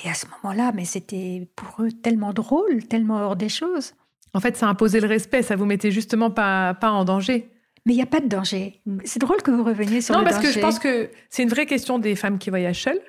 Et 0.02 0.10
à 0.10 0.14
ce 0.14 0.28
moment-là, 0.28 0.72
mais 0.74 0.86
c'était 0.86 1.50
pour 1.58 1.84
eux 1.84 1.92
tellement 1.92 2.32
drôle, 2.32 2.86
tellement 2.88 3.18
hors 3.18 3.36
des 3.36 3.50
choses. 3.50 3.96
En 4.34 4.40
fait, 4.40 4.56
ça 4.56 4.70
imposait 4.70 5.02
le 5.02 5.08
respect, 5.08 5.42
ça 5.42 5.58
vous 5.58 5.66
mettait 5.66 5.92
justement 5.92 6.32
pas, 6.32 6.74
pas 6.76 6.92
en 6.92 7.04
danger. 7.04 7.50
Mais 7.86 7.92
il 7.92 7.98
n'y 7.98 8.02
a 8.02 8.06
pas 8.06 8.22
de 8.22 8.30
danger. 8.30 8.80
Mm. 8.86 9.00
C'est 9.04 9.20
drôle 9.20 9.42
que 9.42 9.52
vous 9.52 9.66
reveniez 9.66 10.00
sur 10.00 10.14
le 10.14 10.22
danger. 10.22 10.32
Non, 10.32 10.42
parce 10.42 10.48
que 10.48 10.54
je 10.54 10.60
pense 10.62 10.80
que 10.80 11.10
c'est 11.30 11.44
une 11.44 11.50
vraie 11.50 11.66
question 11.66 12.00
des 12.00 12.16
femmes 12.16 12.40
qui 12.40 12.50
voyagent 12.50 12.84
seules. 12.84 13.02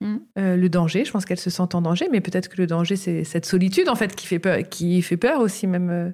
Mm. 0.00 0.16
Euh, 0.38 0.56
le 0.56 0.68
danger, 0.68 1.04
je 1.04 1.10
pense 1.10 1.24
qu'elles 1.24 1.38
se 1.38 1.50
sentent 1.50 1.74
en 1.74 1.82
danger, 1.82 2.08
mais 2.10 2.20
peut-être 2.20 2.48
que 2.48 2.56
le 2.58 2.66
danger, 2.66 2.96
c'est 2.96 3.24
cette 3.24 3.46
solitude, 3.46 3.88
en 3.88 3.94
fait, 3.94 4.14
qui 4.14 4.26
fait 4.26 4.38
peur, 4.38 4.58
qui 4.68 5.02
fait 5.02 5.16
peur 5.16 5.40
aussi, 5.40 5.66
même. 5.66 5.90
Euh, 5.90 6.10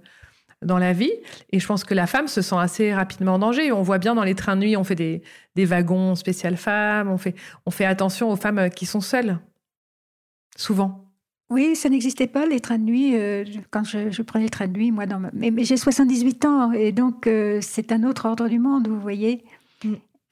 dans 0.64 0.78
la 0.78 0.92
vie. 0.92 1.10
Et 1.50 1.58
je 1.58 1.66
pense 1.66 1.82
que 1.82 1.92
la 1.92 2.06
femme 2.06 2.28
se 2.28 2.40
sent 2.40 2.54
assez 2.56 2.94
rapidement 2.94 3.34
en 3.34 3.38
danger. 3.40 3.72
On 3.72 3.82
voit 3.82 3.98
bien 3.98 4.14
dans 4.14 4.22
les 4.22 4.36
trains 4.36 4.54
de 4.54 4.60
nuit, 4.60 4.76
on 4.76 4.84
fait 4.84 4.94
des, 4.94 5.22
des 5.56 5.64
wagons 5.64 6.14
spéciales 6.14 6.56
femmes, 6.56 7.10
on 7.10 7.18
fait, 7.18 7.34
on 7.66 7.72
fait 7.72 7.84
attention 7.84 8.30
aux 8.30 8.36
femmes 8.36 8.70
qui 8.70 8.86
sont 8.86 9.00
seules, 9.00 9.40
souvent. 10.56 11.12
Oui, 11.52 11.76
ça 11.76 11.90
n'existait 11.90 12.28
pas, 12.28 12.46
les 12.46 12.60
trains 12.60 12.78
de 12.78 12.84
nuit. 12.84 13.14
Euh, 13.14 13.44
quand 13.70 13.84
je, 13.84 14.22
prenais 14.22 14.44
le 14.44 14.50
train 14.50 14.68
de 14.68 14.72
nuit, 14.72 14.90
moi, 14.90 15.04
dans 15.04 15.20
mais, 15.34 15.52
j'ai 15.64 15.76
78 15.76 16.46
ans, 16.46 16.72
et 16.72 16.92
donc 16.92 17.26
euh, 17.26 17.58
c'est 17.60 17.92
un 17.92 18.04
autre 18.04 18.24
ordre 18.24 18.48
du 18.48 18.58
monde, 18.58 18.88
vous 18.88 18.98
voyez. 18.98 19.44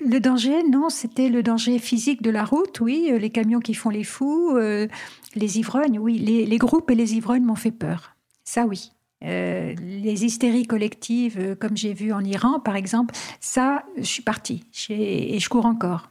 Le 0.05 0.19
danger, 0.19 0.63
non, 0.63 0.89
c'était 0.89 1.29
le 1.29 1.43
danger 1.43 1.79
physique 1.79 2.23
de 2.23 2.31
la 2.31 2.45
route, 2.45 2.81
oui, 2.81 3.09
euh, 3.11 3.19
les 3.19 3.31
camions 3.31 3.61
qui 3.61 3.75
font 3.75 3.91
les 3.91 4.05
fous, 4.05 4.57
les 4.57 5.59
ivrognes, 5.59 5.99
oui, 5.99 6.19
les, 6.19 6.47
les 6.47 6.59
groupes 6.59 6.91
et 6.91 6.95
les 6.95 7.15
ivrognes 7.15 7.45
m'ont 7.45 7.55
fait 7.55 7.71
peur. 7.71 8.17
Ça, 8.45 8.67
oui. 8.67 8.93
Euh, 9.23 9.75
les 9.75 10.25
hystéries 10.25 10.67
collectives, 10.67 11.39
euh, 11.39 11.55
comme 11.55 11.77
j'ai 11.77 11.93
vu 11.93 12.13
en 12.13 12.25
Iran, 12.25 12.59
par 12.59 12.75
exemple, 12.75 13.15
ça, 13.39 13.85
je 13.99 14.05
suis 14.05 14.23
partie 14.23 14.65
et 14.89 15.39
je 15.39 15.49
cours 15.49 15.67
encore. 15.67 16.11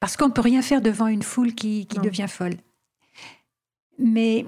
Parce 0.00 0.16
qu'on 0.16 0.28
ne 0.28 0.32
peut 0.32 0.40
rien 0.40 0.62
faire 0.62 0.80
devant 0.80 1.06
une 1.06 1.22
foule 1.22 1.54
qui, 1.54 1.86
devient 2.02 2.26
folle. 2.28 2.56
Mais 3.98 4.46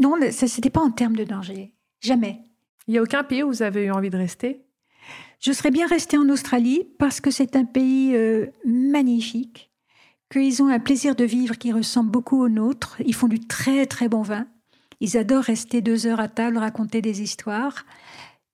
non, 0.00 0.14
ce 0.30 0.44
n'était 0.44 0.70
pas 0.70 0.80
en 0.80 0.90
termes 0.90 1.16
de 1.16 1.24
danger. 1.24 1.72
Jamais. 2.00 2.40
Il 2.86 2.92
n'y 2.92 2.98
a 2.98 3.02
aucun 3.02 3.24
pays 3.24 3.42
où 3.42 3.48
vous 3.48 3.62
avez 3.62 3.84
eu 3.84 3.90
envie 3.90 4.10
de 4.10 4.16
rester? 4.16 4.62
Je 5.44 5.52
serais 5.52 5.70
bien 5.70 5.86
restée 5.86 6.16
en 6.16 6.30
Australie 6.30 6.88
parce 6.98 7.20
que 7.20 7.30
c'est 7.30 7.54
un 7.54 7.66
pays 7.66 8.16
euh, 8.16 8.46
magnifique, 8.64 9.70
qu'ils 10.32 10.62
ont 10.62 10.68
un 10.68 10.78
plaisir 10.78 11.14
de 11.14 11.24
vivre 11.24 11.58
qui 11.58 11.70
ressemble 11.70 12.10
beaucoup 12.10 12.42
au 12.42 12.48
nôtre. 12.48 12.96
Ils 13.04 13.14
font 13.14 13.28
du 13.28 13.40
très 13.40 13.84
très 13.84 14.08
bon 14.08 14.22
vin. 14.22 14.46
Ils 15.00 15.18
adorent 15.18 15.42
rester 15.42 15.82
deux 15.82 16.06
heures 16.06 16.20
à 16.20 16.28
table, 16.28 16.56
raconter 16.56 17.02
des 17.02 17.20
histoires. 17.20 17.84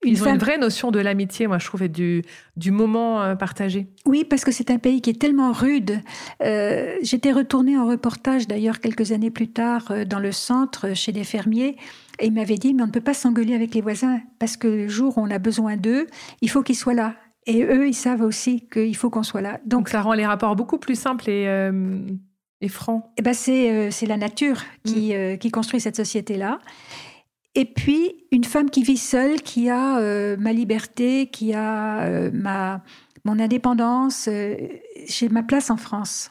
Une 0.03 0.13
Ils 0.13 0.23
ont 0.23 0.33
une 0.33 0.39
vraie 0.39 0.57
notion 0.57 0.91
de 0.91 0.99
l'amitié, 0.99 1.47
moi, 1.47 1.59
je 1.59 1.67
trouve, 1.67 1.83
et 1.83 1.89
du, 1.89 2.23
du 2.57 2.71
moment 2.71 3.23
euh, 3.23 3.35
partagé. 3.35 3.87
Oui, 4.07 4.25
parce 4.25 4.45
que 4.45 4.53
c'est 4.53 4.71
un 4.71 4.79
pays 4.79 5.03
qui 5.03 5.11
est 5.11 5.21
tellement 5.21 5.53
rude. 5.53 6.01
Euh, 6.43 6.97
j'étais 7.03 7.33
retournée 7.33 7.77
en 7.77 7.87
reportage, 7.87 8.49
d'ailleurs, 8.49 8.81
quelques 8.81 9.13
années 9.13 9.31
plus 9.31 9.49
tard, 9.49 9.91
euh, 9.91 10.05
dans 10.07 10.19
le 10.19 10.33
centre, 10.33 10.95
chez 10.95 11.13
des 11.13 11.25
fermiers, 11.25 11.77
et 12.19 12.27
ils 12.27 12.33
m'avaient 12.33 12.57
dit, 12.57 12.73
mais 12.73 12.83
on 12.83 12.87
ne 12.87 12.93
peut 12.93 13.03
pas 13.03 13.13
s'engueuler 13.13 13.55
avec 13.55 13.75
les 13.75 13.83
voisins, 13.83 14.21
parce 14.39 14.57
que 14.57 14.69
le 14.69 14.89
jour 14.89 15.19
où 15.19 15.21
on 15.21 15.31
a 15.31 15.39
besoin 15.39 15.77
d'eux, 15.77 16.07
il 16.41 16.49
faut 16.49 16.63
qu'ils 16.63 16.77
soient 16.77 16.95
là. 16.95 17.15
Et 17.47 17.63
eux, 17.63 17.87
ils 17.87 17.95
savent 17.95 18.23
aussi 18.23 18.67
qu'il 18.73 18.97
faut 18.97 19.11
qu'on 19.11 19.23
soit 19.23 19.43
là. 19.43 19.61
Donc, 19.67 19.91
ça 19.91 20.01
rend 20.01 20.15
les 20.15 20.27
rapports 20.27 20.57
beaucoup 20.57 20.79
plus 20.79 20.99
simples 20.99 21.29
et 21.29 21.71
et 22.63 22.69
franc 22.69 23.11
eh 23.17 23.23
ben 23.23 23.33
c'est, 23.33 23.91
la 24.07 24.19
nature 24.19 24.61
qui, 24.85 25.15
mm. 25.15 25.39
qui 25.39 25.51
construit 25.51 25.81
cette 25.81 25.97
société-là. 25.97 26.59
Et 27.55 27.65
puis, 27.65 28.27
une 28.31 28.45
femme 28.45 28.71
qui 28.71 28.83
vit 28.83 28.97
seule, 28.97 29.43
qui 29.43 29.69
a 29.69 29.99
euh, 29.99 30.37
ma 30.39 30.53
liberté, 30.53 31.27
qui 31.27 31.53
a 31.53 32.31
ma, 32.33 32.83
Mon 33.25 33.39
indépendance, 33.39 34.29
euh, 34.29 34.57
j'ai 35.07 35.29
ma 35.29 35.43
place 35.43 35.71
en 35.71 35.77
France. 35.77 36.31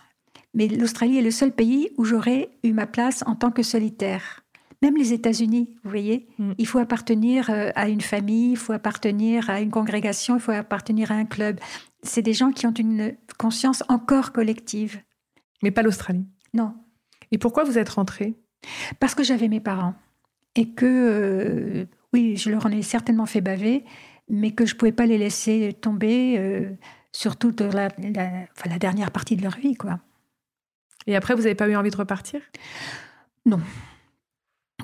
Mais 0.54 0.68
l'Australie 0.68 1.18
est 1.18 1.22
le 1.22 1.32
seul 1.32 1.52
pays 1.52 1.90
où 1.98 2.06
j'aurais 2.06 2.50
eu 2.64 2.74
ma 2.74 2.88
place 2.88 3.24
en 3.28 3.36
tant 3.36 3.52
que 3.52 3.62
solitaire. 3.64 4.44
Même 4.82 4.96
les 4.96 5.12
États-Unis, 5.14 5.76
vous 5.84 5.90
voyez, 5.90 6.28
Mm. 6.40 6.54
il 6.58 6.66
faut 6.66 6.80
appartenir 6.80 7.50
euh, 7.50 7.70
à 7.76 7.90
une 7.90 8.02
famille, 8.02 8.52
il 8.52 8.58
faut 8.58 8.74
appartenir 8.74 9.50
à 9.50 9.60
une 9.62 9.70
congrégation, 9.72 10.36
il 10.36 10.42
faut 10.42 10.54
appartenir 10.54 11.12
à 11.12 11.16
un 11.16 11.26
club. 11.26 11.60
C'est 12.02 12.22
des 12.22 12.34
gens 12.34 12.52
qui 12.52 12.66
ont 12.66 12.74
une 12.74 13.16
conscience 13.38 13.84
encore 13.90 14.32
collective. 14.32 15.02
Mais 15.62 15.72
pas 15.72 15.84
l'Australie? 15.84 16.26
Non, 16.54 16.74
Et 17.32 17.38
pourquoi 17.38 17.66
vous 17.66 17.78
êtes 17.78 17.90
rentrée? 17.90 18.34
Parce 19.00 19.14
que 19.14 19.24
j'avais 19.24 19.50
mes 19.50 19.60
parents 19.60 19.94
et 20.56 20.70
que, 20.72 20.86
euh, 20.86 21.86
oui, 22.14 22.38
je 22.38 22.50
leur 22.50 22.66
en 22.66 22.72
ai 22.72 22.82
certainement 22.82 23.26
fait 23.26 23.42
baver, 23.42 23.84
mais 24.30 24.52
que 24.52 24.66
je 24.66 24.74
ne 24.74 24.80
pouvais 24.80 24.92
pas 24.92 25.06
les 25.06 25.18
laisser 25.18 25.74
tomber, 25.80 26.36
euh, 26.38 26.70
surtout 27.12 27.52
de 27.52 27.66
la, 27.66 27.88
la- 28.00 28.46
enfin, 28.58 28.70
la 28.70 28.80
dernière 28.80 29.12
partie 29.12 29.36
de 29.36 29.44
leur 29.44 29.56
vie, 29.58 29.76
quoi. 29.76 30.00
Et 31.08 31.16
après, 31.16 31.34
vous 31.34 31.44
n'avez 31.44 31.56
pas 31.56 31.68
eu 31.68 31.76
envie 31.76 31.90
de 31.92 31.98
repartir? 31.98 32.42
Non. 33.46 33.60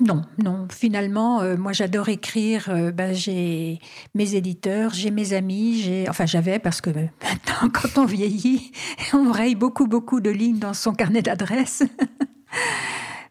Non, 0.00 0.22
non. 0.42 0.66
Finalement, 0.70 1.40
euh, 1.40 1.56
moi, 1.56 1.72
j'adore 1.72 2.08
écrire. 2.10 2.68
euh, 2.68 2.90
ben, 2.90 3.14
j'ai 3.14 3.78
mes 4.14 4.34
éditeurs, 4.34 4.92
j'ai 4.92 5.10
mes 5.10 5.32
amis, 5.32 5.80
j'ai, 5.80 6.08
enfin, 6.08 6.26
j'avais 6.26 6.58
parce 6.58 6.80
que 6.82 6.90
euh, 6.90 7.06
maintenant, 7.22 7.70
quand 7.72 7.98
on 8.02 8.04
vieillit, 8.04 8.72
on 9.14 9.30
raye 9.32 9.54
beaucoup, 9.54 9.86
beaucoup 9.86 10.20
de 10.20 10.30
lignes 10.30 10.58
dans 10.58 10.74
son 10.74 10.92
carnet 10.92 11.22
d'adresses. 11.22 11.82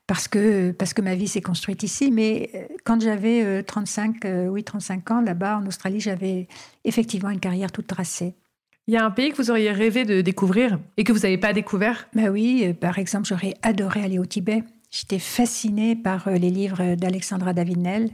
parce 0.07 0.27
que 0.27 0.71
parce 0.71 0.93
que 0.93 1.01
ma 1.01 1.15
vie 1.15 1.27
s'est 1.27 1.41
construite 1.41 1.83
ici. 1.83 2.11
Mais 2.11 2.49
euh, 2.55 2.63
quand 2.83 3.01
j'avais 3.01 3.43
euh, 3.43 3.63
35, 3.63 4.25
euh, 4.25 4.47
oui, 4.47 4.63
35 4.63 5.11
ans 5.11 5.21
là-bas 5.21 5.57
en 5.57 5.65
Australie, 5.67 5.99
j'avais 5.99 6.47
effectivement 6.83 7.29
une 7.29 7.39
carrière 7.39 7.71
toute 7.71 7.87
tracée. 7.87 8.35
Il 8.87 8.93
y 8.93 8.97
a 8.97 9.05
un 9.05 9.09
pays 9.09 9.31
que 9.31 9.37
vous 9.37 9.49
auriez 9.49 9.71
rêvé 9.71 10.05
de 10.05 10.21
découvrir 10.21 10.79
et 10.97 11.03
que 11.03 11.11
vous 11.11 11.19
n'avez 11.19 11.39
pas 11.39 11.53
découvert? 11.53 12.07
Ben 12.13 12.29
oui, 12.29 12.65
euh, 12.65 12.73
par 12.73 12.99
exemple, 12.99 13.27
j'aurais 13.27 13.55
adoré 13.63 14.03
aller 14.03 14.19
au 14.19 14.25
Tibet. 14.25 14.63
J'étais 14.91 15.17
fascinée 15.17 15.95
par 15.95 16.27
euh, 16.27 16.35
les 16.35 16.51
livres 16.51 16.93
d'Alexandra 16.93 17.53
Davinel 17.53 18.11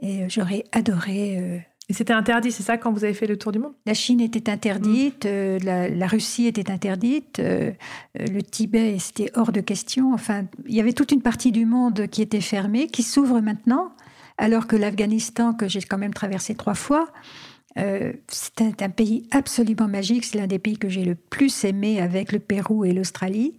et 0.00 0.22
euh, 0.22 0.26
j'aurais 0.28 0.64
adoré. 0.70 1.66
Et 1.90 1.92
c'était 1.92 2.12
interdit, 2.12 2.52
c'est 2.52 2.62
ça, 2.62 2.78
quand 2.78 2.92
vous 2.92 3.02
avez 3.02 3.14
fait 3.14 3.26
le 3.26 3.36
tour 3.36 3.50
du 3.50 3.58
monde? 3.58 3.72
La 3.84 3.94
Chine 3.94 4.20
était 4.20 4.48
interdite, 4.48 5.26
euh, 5.26 5.58
la, 5.64 5.88
la 5.88 6.06
Russie 6.06 6.46
était 6.46 6.70
interdite, 6.70 7.40
euh, 7.40 7.72
euh, 8.20 8.26
le 8.26 8.42
Tibet 8.44 8.96
c'était 9.00 9.32
hors 9.34 9.50
de 9.50 9.60
question. 9.60 10.14
Enfin, 10.14 10.44
il 10.68 10.74
y 10.76 10.78
avait 10.78 10.92
toute 10.92 11.10
une 11.10 11.20
partie 11.20 11.50
du 11.50 11.66
monde 11.66 12.06
qui 12.06 12.22
était 12.22 12.40
fermée, 12.40 12.86
qui 12.86 13.02
s'ouvre 13.02 13.40
maintenant, 13.40 13.90
alors 14.38 14.68
que 14.68 14.76
l'Afghanistan, 14.76 15.52
que 15.52 15.66
j'ai 15.66 15.80
quand 15.82 15.98
même 15.98 16.14
traversé 16.14 16.54
trois 16.54 16.74
fois, 16.76 17.08
euh, 17.76 18.12
c'est 18.28 18.62
un, 18.62 18.70
un 18.78 18.90
pays 18.90 19.26
absolument 19.32 19.88
magique. 19.88 20.24
C'est 20.24 20.38
l'un 20.38 20.46
des 20.46 20.60
pays 20.60 20.78
que 20.78 20.88
j'ai 20.88 21.04
le 21.04 21.16
plus 21.16 21.64
aimé 21.64 22.00
avec 22.00 22.30
le 22.30 22.38
Pérou 22.38 22.84
et 22.84 22.92
l'Australie. 22.92 23.58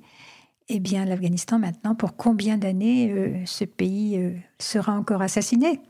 Eh 0.70 0.80
bien, 0.80 1.04
l'Afghanistan, 1.04 1.60
maintenant, 1.60 1.96
pour 1.96 2.16
combien 2.16 2.58
d'années 2.58 3.44
ce 3.46 3.66
pays 3.66 4.18
sera 4.58 4.94
encore 4.94 5.22
assassiné? 5.22 5.82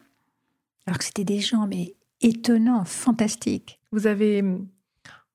Alors 0.88 0.98
que 0.98 1.04
c'était 1.04 1.24
des 1.24 1.40
gens, 1.40 1.68
mais 1.68 1.94
étonnants, 2.22 2.86
fantastiques. 2.86 3.80
Vous 3.92 4.08
avez. 4.08 4.42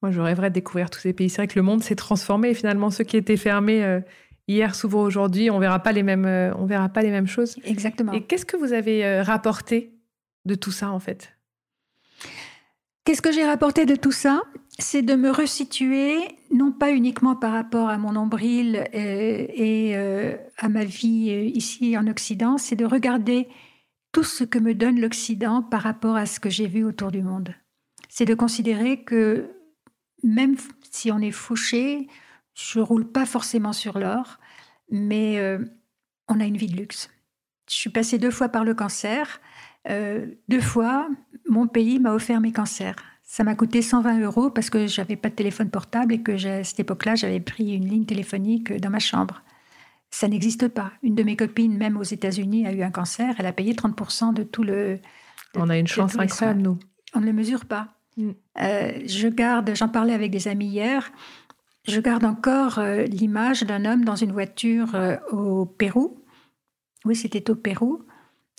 Moi, 0.03 0.11
je 0.11 0.20
rêverais 0.20 0.51
de 0.51 0.55
découvrir 0.55 0.90
tous 0.90 1.01
ces 1.01 1.12
pays. 1.12 1.31
C'est 1.31 1.38
vrai 1.38 1.49
que 1.49 1.59
le 1.59 1.62
monde 1.62 1.83
s'est 1.83 1.96
transformé 1.96 2.51
et 2.51 2.55
finalement, 2.55 2.90
ceux 2.90 3.05
qui 3.05 3.16
étaient 3.16 3.37
fermés 3.37 3.83
euh, 3.83 4.01
hier 4.46 4.75
s'ouvrent 4.75 4.99
aujourd'hui. 4.99 5.51
On 5.51 5.59
verra 5.59 5.79
pas 5.79 5.92
les 5.92 6.03
mêmes, 6.03 6.27
euh, 6.27 6.55
on 6.57 6.66
verra 6.66 6.88
pas 6.88 7.03
les 7.03 7.11
mêmes 7.11 7.27
choses. 7.27 7.57
Exactement. 7.64 8.12
Et 8.12 8.22
qu'est-ce 8.22 8.44
que 8.44 8.57
vous 8.57 8.72
avez 8.72 9.05
euh, 9.05 9.22
rapporté 9.22 9.94
de 10.44 10.55
tout 10.55 10.70
ça, 10.70 10.90
en 10.90 11.01
fait? 11.01 11.33
Qu'est-ce 13.05 13.22
que 13.22 13.33
j'ai 13.33 13.44
rapporté 13.44 13.87
de 13.87 13.96
tout 13.96 14.12
ça? 14.12 14.42
C'est 14.79 15.03
de 15.03 15.14
me 15.14 15.31
resituer, 15.31 16.18
non 16.53 16.72
pas 16.72 16.92
uniquement 16.92 17.35
par 17.35 17.53
rapport 17.53 17.88
à 17.88 17.96
mon 17.96 18.12
nombril 18.12 18.85
et 18.92 19.96
à 20.59 20.68
ma 20.68 20.85
vie 20.85 21.31
ici 21.55 21.96
en 21.96 22.07
Occident, 22.09 22.59
c'est 22.59 22.77
de 22.77 22.85
regarder 22.85 23.49
tout 24.16 24.24
ce 24.24 24.44
que 24.44 24.59
me 24.59 24.74
donne 24.74 24.98
l'Occident 24.98 25.62
par 25.62 25.83
rapport 25.83 26.16
à 26.16 26.24
ce 26.24 26.40
que 26.40 26.48
j'ai 26.48 26.66
vu 26.66 26.85
autour 26.85 27.11
du 27.11 27.20
monde. 27.20 27.55
C'est 28.09 28.24
de 28.24 28.33
considérer 28.33 29.05
que 29.05 29.50
même 30.22 30.57
si 30.90 31.12
on 31.12 31.18
est 31.18 31.31
fauché, 31.31 32.09
je 32.55 32.81
roule 32.81 33.12
pas 33.12 33.26
forcément 33.26 33.74
sur 33.74 33.98
l'or, 33.98 34.38
mais 34.90 35.38
euh, 35.38 35.59
on 36.29 36.40
a 36.40 36.46
une 36.46 36.57
vie 36.57 36.68
de 36.68 36.76
luxe. 36.79 37.11
Je 37.68 37.74
suis 37.74 37.90
passée 37.90 38.16
deux 38.16 38.31
fois 38.31 38.48
par 38.48 38.64
le 38.64 38.72
cancer. 38.72 39.38
Euh, 39.90 40.24
deux 40.48 40.62
fois, 40.62 41.11
mon 41.46 41.66
pays 41.66 41.98
m'a 41.98 42.14
offert 42.14 42.40
mes 42.40 42.52
cancers. 42.52 42.96
Ça 43.22 43.44
m'a 43.44 43.55
coûté 43.55 43.83
120 43.83 44.20
euros 44.20 44.48
parce 44.48 44.70
que 44.70 44.87
j'avais 44.87 45.16
pas 45.16 45.29
de 45.29 45.35
téléphone 45.35 45.68
portable 45.68 46.14
et 46.14 46.22
que 46.22 46.33
à 46.33 46.64
cette 46.64 46.81
époque-là, 46.81 47.16
j'avais 47.16 47.40
pris 47.40 47.74
une 47.74 47.87
ligne 47.87 48.07
téléphonique 48.07 48.72
dans 48.81 48.88
ma 48.88 48.98
chambre. 48.98 49.42
Ça 50.11 50.29
n'existe 50.29 50.69
pas. 50.69 50.92
Une 51.03 51.14
de 51.14 51.23
mes 51.23 51.37
copines, 51.37 51.77
même 51.77 51.97
aux 51.97 52.03
États-Unis, 52.03 52.66
a 52.66 52.73
eu 52.73 52.83
un 52.83 52.90
cancer. 52.90 53.35
Elle 53.38 53.47
a 53.47 53.53
payé 53.53 53.75
30% 53.75 54.33
de 54.33 54.42
tout 54.42 54.62
le. 54.62 54.99
de- 55.55 55.61
On 55.61 55.69
a 55.69 55.77
une 55.79 55.87
chance 55.87 56.19
incroyable, 56.19 56.62
nous. 56.62 56.79
On 57.14 57.21
ne 57.21 57.27
le 57.27 57.33
mesure 57.33 57.64
pas. 57.66 57.88
Mm. 58.16 58.31
Euh, 58.62 58.92
je 59.07 59.29
garde, 59.29 59.73
j'en 59.75 59.88
parlais 59.88 60.14
avec 60.14 60.31
des 60.31 60.49
amis 60.49 60.66
hier, 60.69 61.11
je 61.87 62.01
garde 62.01 62.25
encore 62.25 62.79
euh, 62.79 63.05
l'image 63.05 63.62
d'un 63.62 63.85
homme 63.85 64.05
dans 64.05 64.16
une 64.16 64.33
voiture 64.33 64.95
euh, 64.95 65.16
au 65.31 65.66
Pérou. 65.66 66.25
Oui, 67.05 67.14
c'était 67.14 67.51
au 67.51 67.55
Pérou, 67.55 68.03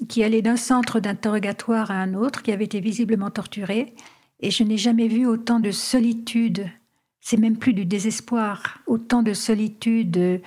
qui 0.07 0.23
allait 0.23 0.41
d'un 0.41 0.55
centre 0.57 0.99
d'interrogatoire 0.99 1.91
à 1.91 1.95
un 1.95 2.13
autre, 2.13 2.41
qui 2.43 2.51
avait 2.51 2.65
été 2.65 2.79
visiblement 2.79 3.31
torturé. 3.31 3.95
Et 4.39 4.51
je 4.51 4.63
n'ai 4.63 4.77
jamais 4.77 5.07
vu 5.07 5.25
autant 5.25 5.59
de 5.59 5.71
solitude. 5.71 6.67
C'est 7.19 7.37
même 7.37 7.57
plus 7.57 7.73
du 7.73 7.85
désespoir, 7.85 8.79
autant 8.85 9.23
de 9.23 9.33
solitude, 9.33 10.41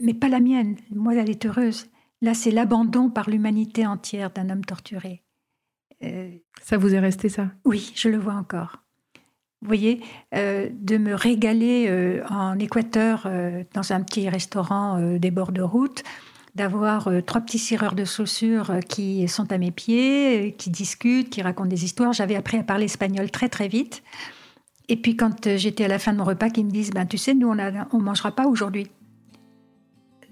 mais 0.00 0.14
pas 0.14 0.28
la 0.28 0.40
mienne. 0.40 0.76
Moi, 0.94 1.14
elle 1.14 1.30
est 1.30 1.46
heureuse. 1.46 1.86
Là, 2.22 2.34
c'est 2.34 2.50
l'abandon 2.50 3.10
par 3.10 3.30
l'humanité 3.30 3.86
entière 3.86 4.30
d'un 4.30 4.50
homme 4.50 4.64
torturé. 4.64 5.22
Euh, 6.02 6.30
Ça 6.62 6.78
vous 6.78 6.94
est 6.94 6.98
resté, 6.98 7.28
ça? 7.28 7.50
Oui, 7.64 7.92
je 7.94 8.08
le 8.08 8.18
vois 8.18 8.34
encore. 8.34 8.78
Vous 9.62 9.68
voyez, 9.68 10.00
euh, 10.34 10.68
de 10.72 10.96
me 10.96 11.14
régaler 11.14 11.86
euh, 11.88 12.24
en 12.28 12.58
Équateur 12.58 13.28
dans 13.74 13.92
un 13.92 14.02
petit 14.02 14.28
restaurant 14.28 15.18
des 15.18 15.30
bords 15.30 15.52
de 15.52 15.62
route, 15.62 16.02
d'avoir 16.54 17.10
trois 17.26 17.42
petits 17.42 17.58
cireurs 17.58 17.94
de 17.94 18.04
chaussures 18.04 18.80
qui 18.88 19.28
sont 19.28 19.52
à 19.52 19.58
mes 19.58 19.70
pieds, 19.70 20.54
qui 20.58 20.70
discutent, 20.70 21.30
qui 21.30 21.42
racontent 21.42 21.68
des 21.68 21.84
histoires. 21.84 22.12
J'avais 22.12 22.36
appris 22.36 22.58
à 22.58 22.62
parler 22.62 22.86
espagnol 22.86 23.30
très 23.30 23.48
très 23.48 23.68
vite. 23.68 24.02
Et 24.88 24.96
puis 24.96 25.16
quand 25.16 25.56
j'étais 25.56 25.84
à 25.84 25.88
la 25.88 25.98
fin 25.98 26.12
de 26.12 26.18
mon 26.18 26.24
repas, 26.24 26.50
qu'ils 26.50 26.66
me 26.66 26.70
disent, 26.70 26.90
ben 26.90 27.06
tu 27.06 27.18
sais, 27.18 27.34
nous 27.34 27.48
on 27.48 27.54
ne 27.54 28.02
mangera 28.02 28.32
pas 28.32 28.46
aujourd'hui. 28.46 28.88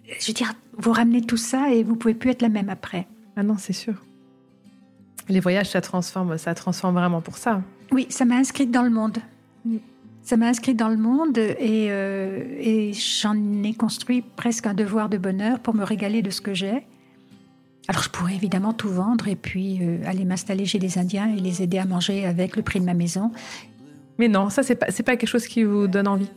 Je 0.08 0.26
veux 0.26 0.32
dire, 0.32 0.52
vous 0.76 0.92
ramenez 0.92 1.22
tout 1.22 1.36
ça 1.36 1.70
et 1.70 1.82
vous 1.82 1.96
pouvez 1.96 2.14
plus 2.14 2.30
être 2.30 2.42
la 2.42 2.48
même 2.48 2.68
après. 2.68 3.06
Ah 3.36 3.42
non, 3.42 3.56
c'est 3.58 3.72
sûr. 3.72 3.94
Les 5.28 5.40
voyages, 5.40 5.70
ça 5.70 5.80
transforme, 5.80 6.38
ça 6.38 6.54
transforme 6.54 6.94
vraiment 6.94 7.20
pour 7.20 7.36
ça. 7.36 7.62
Oui, 7.92 8.06
ça 8.08 8.24
m'a 8.24 8.36
inscrite 8.36 8.70
dans 8.70 8.82
le 8.82 8.90
monde. 8.90 9.18
Mm. 9.64 9.76
Ça 10.22 10.36
m'a 10.36 10.48
inscrite 10.48 10.76
dans 10.76 10.88
le 10.88 10.96
monde 10.96 11.38
et, 11.38 11.86
euh, 11.90 12.44
et 12.58 12.92
j'en 12.92 13.34
ai 13.62 13.72
construit 13.74 14.22
presque 14.22 14.66
un 14.66 14.74
devoir 14.74 15.08
de 15.08 15.16
bonheur 15.16 15.58
pour 15.60 15.74
me 15.74 15.84
régaler 15.84 16.20
de 16.20 16.30
ce 16.30 16.40
que 16.40 16.52
j'ai. 16.52 16.86
Alors 17.88 18.02
je 18.02 18.10
pourrais 18.10 18.34
évidemment 18.34 18.74
tout 18.74 18.90
vendre 18.90 19.28
et 19.28 19.36
puis 19.36 19.78
euh, 19.80 19.98
aller 20.04 20.26
m'installer 20.26 20.66
chez 20.66 20.78
des 20.78 20.98
Indiens 20.98 21.34
et 21.34 21.40
les 21.40 21.62
aider 21.62 21.78
à 21.78 21.86
manger 21.86 22.26
avec 22.26 22.56
le 22.56 22.62
prix 22.62 22.80
de 22.80 22.84
ma 22.84 22.92
maison. 22.92 23.32
Mais 24.18 24.28
non, 24.28 24.50
ça, 24.50 24.62
c'est 24.62 24.74
pas, 24.74 24.86
pas 24.86 25.16
quelque 25.16 25.26
chose 25.26 25.46
qui 25.46 25.64
vous 25.64 25.86
donne 25.86 26.08
envie. 26.08 26.28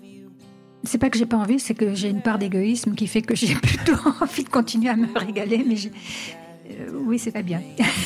C'est 0.83 0.97
pas 0.97 1.09
que 1.09 1.17
j'ai 1.17 1.25
pas 1.25 1.37
envie, 1.37 1.59
c'est 1.59 1.75
que 1.75 1.93
j'ai 1.93 2.09
une 2.09 2.21
part 2.21 2.39
d'égoïsme 2.39 2.95
qui 2.95 3.07
fait 3.07 3.21
que 3.21 3.35
j'ai 3.35 3.53
plutôt 3.61 3.97
envie 4.19 4.43
de 4.43 4.49
continuer 4.49 4.89
à 4.89 4.95
me 4.95 5.07
régaler. 5.17 5.63
Mais 5.65 5.75
euh, 6.71 6.89
oui, 7.05 7.19
c'est 7.19 7.31
pas 7.31 7.43
bien. 7.43 7.61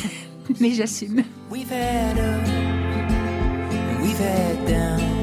mais 0.60 0.72
j'assume. 0.72 1.24
We've 1.50 1.72
had 1.72 2.18
up, 2.18 2.48
we've 4.02 4.20
had 4.20 4.66
down. 4.68 5.16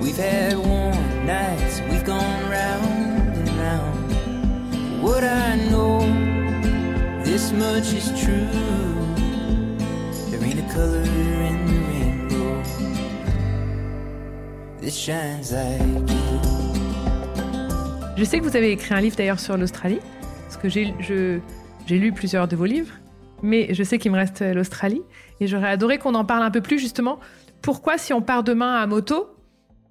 We've 0.00 0.18
had 0.18 0.56
warm 0.58 1.26
nights, 1.26 1.80
we've 1.90 2.04
gone 2.04 2.50
round 2.50 3.36
and 3.36 3.48
round. 3.58 5.02
What 5.02 5.22
I 5.24 5.56
know, 5.70 6.00
this 7.22 7.52
much 7.52 7.92
is 7.94 8.08
true. 8.20 8.48
There 10.30 10.42
ain't 10.42 10.58
a 10.58 10.74
color 10.74 11.02
in 11.02 11.59
Je 18.16 18.24
sais 18.24 18.40
que 18.40 18.42
vous 18.42 18.56
avez 18.56 18.72
écrit 18.72 18.92
un 18.92 19.00
livre 19.00 19.14
d'ailleurs 19.14 19.38
sur 19.38 19.56
l'Australie, 19.56 20.00
parce 20.42 20.56
que 20.56 20.68
j'ai, 20.68 20.92
lu 21.88 22.12
plusieurs 22.12 22.48
de 22.48 22.56
vos 22.56 22.64
livres, 22.64 22.92
mais 23.40 23.72
je 23.72 23.84
sais 23.84 23.98
qu'il 23.98 24.10
me 24.10 24.16
reste 24.16 24.40
l'Australie, 24.40 25.02
et 25.38 25.46
j'aurais 25.46 25.68
adoré 25.68 25.98
qu'on 25.98 26.16
en 26.16 26.24
parle 26.24 26.42
un 26.42 26.50
peu 26.50 26.60
plus 26.60 26.80
justement. 26.80 27.20
Pourquoi, 27.62 27.98
si 27.98 28.12
on 28.12 28.20
part 28.20 28.42
demain 28.42 28.74
à 28.74 28.86
moto, 28.88 29.28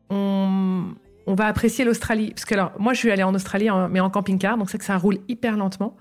on, 0.10 0.94
va 1.28 1.48
apprécier 1.48 1.86
l'Australie? 1.86 2.32
Parce 2.32 2.44
que 2.44 2.56
alors, 2.56 2.74
moi, 2.78 2.92
je 2.92 3.00
suis 3.00 3.10
allée 3.12 3.24
en 3.24 3.34
Australie, 3.34 3.70
mais 3.90 4.02
en 4.02 4.10
camping-car, 4.10 4.58
donc 4.58 4.70
c'est 4.70 4.80
que 4.80 4.84
ça 4.84 4.98
roule 4.98 5.20
hyper 5.30 5.56
lentement, 5.56 5.96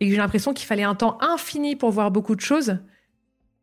et 0.00 0.10
j'ai 0.10 0.16
l'impression 0.16 0.54
qu'il 0.54 0.66
fallait 0.66 0.82
un 0.82 0.96
temps 0.96 1.18
infini 1.20 1.76
pour 1.76 1.92
voir 1.92 2.10
beaucoup 2.10 2.34
de 2.34 2.40
choses, 2.40 2.78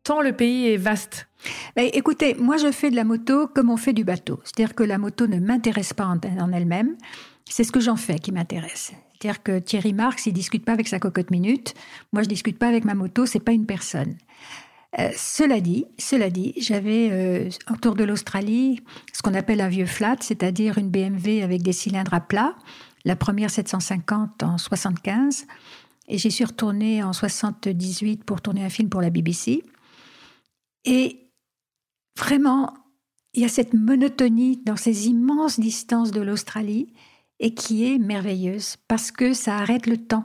tant 0.02 0.22
le 0.22 0.32
pays 0.32 0.68
est 0.72 0.78
vaste. 0.78 1.27
Écoutez, 1.76 2.34
moi 2.34 2.56
je 2.56 2.72
fais 2.72 2.90
de 2.90 2.96
la 2.96 3.04
moto 3.04 3.46
comme 3.46 3.70
on 3.70 3.76
fait 3.76 3.92
du 3.92 4.04
bateau. 4.04 4.40
C'est-à-dire 4.44 4.74
que 4.74 4.82
la 4.82 4.98
moto 4.98 5.26
ne 5.26 5.38
m'intéresse 5.38 5.94
pas 5.94 6.06
en 6.06 6.52
elle-même. 6.52 6.96
C'est 7.48 7.64
ce 7.64 7.72
que 7.72 7.80
j'en 7.80 7.96
fais 7.96 8.18
qui 8.18 8.32
m'intéresse. 8.32 8.92
C'est-à-dire 9.18 9.42
que 9.42 9.58
Thierry 9.58 9.92
Marx, 9.92 10.26
il 10.26 10.32
discute 10.32 10.64
pas 10.64 10.72
avec 10.72 10.86
sa 10.86 10.98
cocotte 10.98 11.30
minute. 11.30 11.74
Moi, 12.12 12.22
je 12.22 12.28
discute 12.28 12.58
pas 12.58 12.68
avec 12.68 12.84
ma 12.84 12.94
moto. 12.94 13.26
C'est 13.26 13.40
pas 13.40 13.52
une 13.52 13.66
personne. 13.66 14.16
Euh, 14.98 15.10
cela 15.16 15.60
dit, 15.60 15.86
cela 15.98 16.30
dit, 16.30 16.54
j'avais 16.56 17.08
euh, 17.10 17.50
autour 17.70 17.94
de 17.94 18.04
l'Australie 18.04 18.80
ce 19.12 19.20
qu'on 19.20 19.34
appelle 19.34 19.60
un 19.60 19.68
vieux 19.68 19.86
flat, 19.86 20.16
c'est-à-dire 20.20 20.78
une 20.78 20.88
BMW 20.88 21.42
avec 21.42 21.62
des 21.62 21.72
cylindres 21.72 22.14
à 22.14 22.20
plat. 22.20 22.54
La 23.04 23.16
première 23.16 23.50
750 23.50 24.42
en 24.42 24.58
75, 24.58 25.46
et 26.08 26.18
j'y 26.18 26.30
suis 26.30 26.44
retournée 26.44 27.02
en 27.02 27.12
78 27.12 28.24
pour 28.24 28.40
tourner 28.40 28.64
un 28.64 28.70
film 28.70 28.88
pour 28.88 29.00
la 29.00 29.10
BBC. 29.10 29.62
Et 30.84 31.27
vraiment, 32.18 32.74
il 33.34 33.42
y 33.42 33.44
a 33.44 33.48
cette 33.48 33.74
monotonie 33.74 34.60
dans 34.64 34.76
ces 34.76 35.08
immenses 35.08 35.60
distances 35.60 36.10
de 36.10 36.20
l'Australie 36.20 36.92
et 37.40 37.54
qui 37.54 37.84
est 37.84 37.98
merveilleuse 37.98 38.76
parce 38.88 39.10
que 39.10 39.32
ça 39.32 39.56
arrête 39.56 39.86
le 39.86 39.96
temps. 39.96 40.24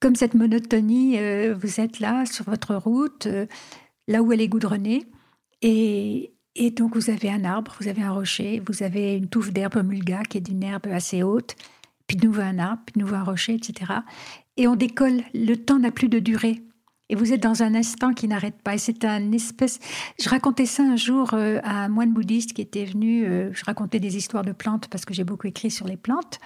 Comme 0.00 0.16
cette 0.16 0.34
monotonie, 0.34 1.18
euh, 1.18 1.54
vous 1.54 1.80
êtes 1.80 2.00
là 2.00 2.26
sur 2.26 2.44
votre 2.44 2.74
route, 2.74 3.26
euh, 3.26 3.46
là 4.08 4.22
où 4.22 4.32
elle 4.32 4.40
est 4.40 4.48
goudronnée, 4.48 5.06
et, 5.62 6.32
et, 6.56 6.70
donc 6.70 6.96
vous 6.96 7.10
avez 7.10 7.30
un 7.30 7.44
arbre, 7.44 7.76
vous 7.80 7.88
avez 7.88 8.02
un 8.02 8.12
rocher, 8.12 8.62
vous 8.66 8.82
avez 8.82 9.14
une 9.14 9.28
touffe 9.28 9.52
d'herbe 9.52 9.84
mulga 9.84 10.22
qui 10.22 10.38
est 10.38 10.40
d'une 10.40 10.62
herbe 10.62 10.86
assez 10.86 11.22
haute, 11.22 11.54
puis 12.06 12.16
de 12.16 12.26
nouveau 12.26 12.40
un 12.40 12.58
arbre, 12.58 12.82
puis 12.86 12.94
de 12.94 13.00
nouveau 13.00 13.16
un 13.16 13.24
rocher, 13.24 13.54
etc. 13.54 13.92
Et 14.56 14.66
on 14.66 14.74
décolle, 14.74 15.22
le 15.34 15.54
temps 15.56 15.78
n'a 15.78 15.90
plus 15.90 16.08
de 16.08 16.18
durée. 16.18 16.62
Et 17.10 17.16
vous 17.16 17.32
êtes 17.32 17.42
dans 17.42 17.64
un 17.64 17.74
instant 17.74 18.14
qui 18.14 18.28
n'arrête 18.28 18.62
pas. 18.62 18.74
Et 18.74 18.78
c'est 18.78 19.04
un 19.04 19.32
espèce. 19.32 19.80
Je 20.22 20.28
racontais 20.28 20.64
ça 20.64 20.84
un 20.84 20.94
jour 20.94 21.34
euh, 21.34 21.58
à 21.64 21.84
un 21.84 21.88
moine 21.88 22.12
bouddhiste 22.12 22.52
qui 22.52 22.62
était 22.62 22.84
venu. 22.84 23.26
Euh, 23.26 23.50
je 23.52 23.64
racontais 23.64 23.98
des 23.98 24.16
histoires 24.16 24.44
de 24.44 24.52
plantes 24.52 24.86
parce 24.88 25.04
que 25.04 25.12
j'ai 25.12 25.24
beaucoup 25.24 25.48
écrit 25.48 25.72
sur 25.72 25.88
les 25.88 25.96
plantes. 25.96 26.38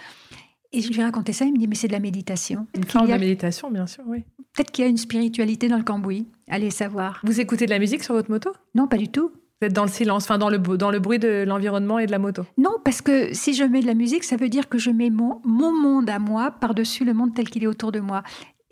Et 0.72 0.80
je 0.80 0.90
lui 0.90 1.00
ai 1.00 1.04
raconté 1.04 1.34
ça. 1.34 1.44
Il 1.44 1.52
me 1.52 1.58
dit 1.58 1.68
Mais 1.68 1.74
c'est 1.74 1.86
de 1.86 1.92
la 1.92 2.00
méditation. 2.00 2.66
Une 2.74 2.84
forme 2.84 3.08
de 3.08 3.12
méditation, 3.12 3.70
bien 3.70 3.86
sûr, 3.86 4.04
oui. 4.06 4.24
Peut-être 4.54 4.70
qu'il 4.70 4.84
y 4.84 4.86
a 4.86 4.90
une 4.90 4.96
spiritualité 4.96 5.68
dans 5.68 5.76
le 5.76 5.84
cambouis. 5.84 6.26
Allez 6.48 6.70
savoir. 6.70 7.20
Vous 7.24 7.40
écoutez 7.40 7.66
de 7.66 7.70
la 7.70 7.78
musique 7.78 8.02
sur 8.02 8.14
votre 8.14 8.30
moto? 8.30 8.50
Non, 8.74 8.88
pas 8.88 8.96
du 8.96 9.08
tout. 9.08 9.32
Vous 9.60 9.66
êtes 9.66 9.72
dans 9.72 9.84
le 9.84 9.90
silence, 9.90 10.24
enfin 10.24 10.38
dans 10.38 10.48
le, 10.48 10.58
dans 10.58 10.90
le 10.90 10.98
bruit 10.98 11.18
de 11.18 11.44
l'environnement 11.46 11.98
et 11.98 12.06
de 12.06 12.10
la 12.10 12.18
moto 12.18 12.42
Non, 12.58 12.72
parce 12.84 13.02
que 13.02 13.32
si 13.34 13.54
je 13.54 13.64
mets 13.64 13.80
de 13.80 13.86
la 13.86 13.94
musique, 13.94 14.24
ça 14.24 14.36
veut 14.36 14.48
dire 14.48 14.68
que 14.68 14.78
je 14.78 14.90
mets 14.90 15.10
mon, 15.10 15.40
mon 15.44 15.72
monde 15.72 16.10
à 16.10 16.18
moi 16.18 16.50
par-dessus 16.50 17.04
le 17.04 17.14
monde 17.14 17.34
tel 17.34 17.48
qu'il 17.48 17.62
est 17.62 17.68
autour 17.68 17.92
de 17.92 18.00
moi. 18.00 18.22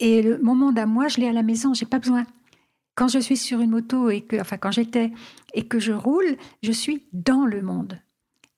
Et 0.03 0.21
le, 0.21 0.39
mon 0.43 0.57
monde 0.57 0.81
à 0.81 0.85
moi, 0.85 1.07
je 1.07 1.21
l'ai 1.21 1.29
à 1.29 1.33
la 1.33 1.45
maison, 1.45 1.75
j'ai 1.75 1.87
pas 1.87 2.01
besoin. 2.01 2.27
Quand 2.97 3.07
je 3.07 3.21
suis 3.21 3.37
sur 3.37 3.61
une 3.61 3.71
moto 3.71 4.11
et 4.11 4.21
que, 4.21 4.39
enfin, 4.41 4.57
quand 4.57 4.73
j'étais 4.73 5.13
et 5.55 5.69
que 5.69 5.79
je 5.79 5.93
roule, 5.93 6.37
je 6.61 6.73
suis 6.73 7.07
dans 7.13 7.47
le 7.47 7.63
monde. 7.63 8.01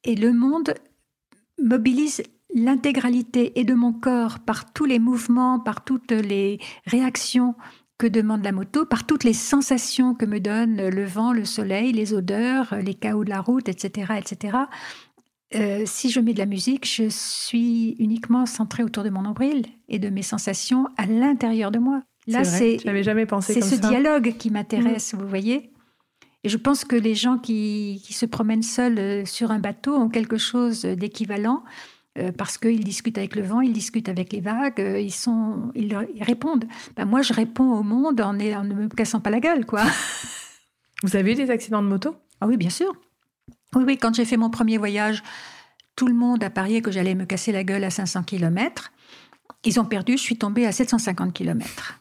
Et 0.05 0.17
le 0.17 0.33
monde 0.33 0.73
mobilise 1.63 2.23
l'intégralité 2.55 3.61
et 3.61 3.65
de 3.65 3.75
mon 3.75 3.93
corps 3.93 4.39
par 4.39 4.73
tous 4.73 4.87
les 4.87 4.99
mouvements, 4.99 5.61
par 5.61 5.85
toutes 5.85 6.13
les 6.13 6.61
réactions 6.87 7.55
que 7.99 8.07
demande 8.07 8.43
la 8.43 8.53
moto, 8.53 8.87
par 8.87 9.07
toutes 9.07 9.25
les 9.25 9.35
sensations 9.35 10.15
que 10.15 10.25
me 10.25 10.41
donne 10.41 10.89
le 10.89 11.05
vent, 11.05 11.35
le 11.35 11.45
soleil, 11.45 11.93
les 11.93 12.15
odeurs, 12.15 12.75
les 12.83 12.95
chaos 12.95 13.25
de 13.25 13.31
la 13.31 13.43
route, 13.43 13.69
etc., 13.69 14.15
etc. 14.17 14.57
Euh, 15.55 15.83
si 15.87 16.11
je 16.11 16.21
mets 16.21 16.35
de 16.35 16.39
la 16.39 16.47
musique, 16.47 16.87
je 16.87 17.09
suis 17.09 17.97
uniquement 17.99 18.47
centrée 18.47 18.83
autour 18.83 19.05
de 19.05 19.11
mon 19.11 19.23
nombril 19.23 19.67
et 19.89 19.99
de 19.99 20.09
mes 20.09 20.23
sensations 20.23 20.89
à 20.97 21.07
l'intérieur 21.07 21.71
de 21.71 21.79
moi. 21.79 22.03
Là, 22.27 22.45
c'est 22.45 22.79
jamais 23.03 23.27
pensé 23.27 23.55
C'est 23.55 23.61
ce 23.61 23.77
dialogue 23.77 24.35
qui 24.39 24.51
m'intéresse, 24.51 25.15
vous 25.15 25.29
voyez. 25.29 25.71
Et 26.43 26.49
je 26.49 26.57
pense 26.57 26.85
que 26.85 26.97
les 26.97 27.15
gens 27.15 27.39
qui, 27.39 28.03
qui, 28.05 28.13
se 28.13 28.27
promènent 28.27 28.63
seuls 28.63 28.99
euh, 28.99 29.25
sur 29.25 29.51
un 29.51 29.59
bateau 29.59 29.95
ont 29.95 30.11
quelque 30.11 30.37
chose 30.37 30.83
d'équivalent 30.83 31.65
euh, 32.19 32.31
parce 32.31 32.59
qu'ils 32.59 32.85
discutent 32.85 33.19
avec 33.19 33.35
le 33.35 33.43
vent, 33.43 33.61
ils 33.61 33.73
discutent 33.73 34.09
avec 34.09 34.33
les 34.33 34.41
vagues, 34.41 34.81
euh, 34.81 35.01
ils, 35.01 35.13
sont, 35.13 35.73
ils, 35.75 35.97
ils 36.15 36.23
répondent. 36.23 36.67
Ben, 36.97 37.07
moi, 37.07 37.23
je 37.23 37.33
réponds 37.33 37.73
au 37.73 37.83
monde 37.83 38.21
en, 38.21 38.39
en 38.39 38.65
ne 38.65 38.75
me 38.75 38.89
cassant 38.89 39.21
pas 39.21 39.31
la 39.31 39.41
gueule, 39.41 39.67
quoi. 39.67 39.83
Vous 41.03 41.17
avez 41.17 41.33
eu 41.33 41.35
des 41.35 41.51
accidents 41.51 41.83
de 41.83 41.89
moto? 41.89 42.15
Ah 42.41 42.47
oui, 42.47 42.57
bien 42.57 42.71
sûr. 42.71 42.93
Oui, 43.75 43.85
oui, 43.87 43.99
quand 43.99 44.15
j'ai 44.15 44.25
fait 44.25 44.37
mon 44.37 44.51
premier 44.51 44.79
voyage, 44.79 45.23
tout 45.97 46.07
le 46.07 46.15
monde 46.15 46.43
a 46.43 46.51
parié 46.51 46.83
que 46.83 46.91
j'allais 46.91 47.15
me 47.15 47.25
casser 47.25 47.53
la 47.53 47.65
gueule 47.65 47.85
à 47.85 47.91
500 47.91 48.25
km. 48.25 48.93
Ils 49.65 49.81
ont 49.81 49.85
perdu, 49.85 50.13
je 50.13 50.23
suis 50.23 50.37
tombée 50.37 50.67
à 50.67 50.73
750 50.73 51.33
km. 51.33 52.01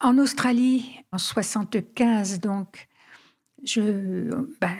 En 0.00 0.18
Australie, 0.18 1.00
en 1.12 1.18
75, 1.18 2.40
donc, 2.40 2.88
je, 3.64 3.80
ben, 4.60 4.76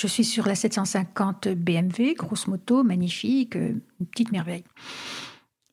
je 0.00 0.06
suis 0.06 0.24
sur 0.24 0.46
la 0.46 0.54
750 0.54 1.48
BMW, 1.48 2.14
grosse 2.14 2.46
moto, 2.46 2.84
magnifique, 2.84 3.56
une 3.56 4.06
petite 4.10 4.30
merveille. 4.30 4.64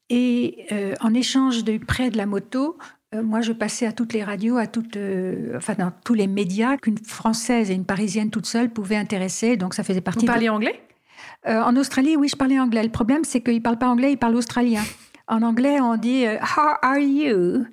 Et 0.09 0.65
euh, 0.71 0.95
en 1.01 1.13
échange 1.13 1.63
de 1.63 1.77
prêt 1.77 2.09
de 2.09 2.17
la 2.17 2.25
moto, 2.25 2.77
moi, 3.13 3.41
je 3.41 3.51
passais 3.53 3.85
à 3.87 3.91
toutes 3.91 4.13
les 4.13 4.23
radios, 4.23 4.57
à 4.57 4.67
toutes, 4.67 4.95
euh, 4.97 5.53
enfin, 5.57 5.73
dans 5.77 5.91
tous 6.05 6.13
les 6.13 6.27
médias 6.27 6.77
qu'une 6.77 6.97
Française 6.99 7.71
et 7.71 7.73
une 7.73 7.85
Parisienne 7.85 8.29
toute 8.29 8.45
seule 8.45 8.69
pouvaient 8.69 8.95
intéresser. 8.97 9.57
Donc, 9.57 9.73
ça 9.73 9.83
faisait 9.83 10.01
partie. 10.01 10.21
Vous 10.25 10.31
parliez 10.31 10.49
anglais? 10.49 10.79
Euh, 11.47 11.61
En 11.61 11.75
Australie, 11.75 12.15
oui, 12.17 12.27
je 12.29 12.35
parlais 12.35 12.59
anglais. 12.59 12.83
Le 12.83 12.89
problème, 12.89 13.23
c'est 13.23 13.41
qu'ils 13.41 13.55
ne 13.55 13.59
parlent 13.61 13.77
pas 13.79 13.87
anglais, 13.87 14.11
ils 14.11 14.17
parlent 14.17 14.35
australien. 14.35 14.83
En 15.27 15.41
anglais, 15.41 15.79
on 15.81 15.95
dit 15.97 16.25
euh, 16.25 16.37
How 16.37 16.75
are 16.81 16.97
you? 16.99 17.65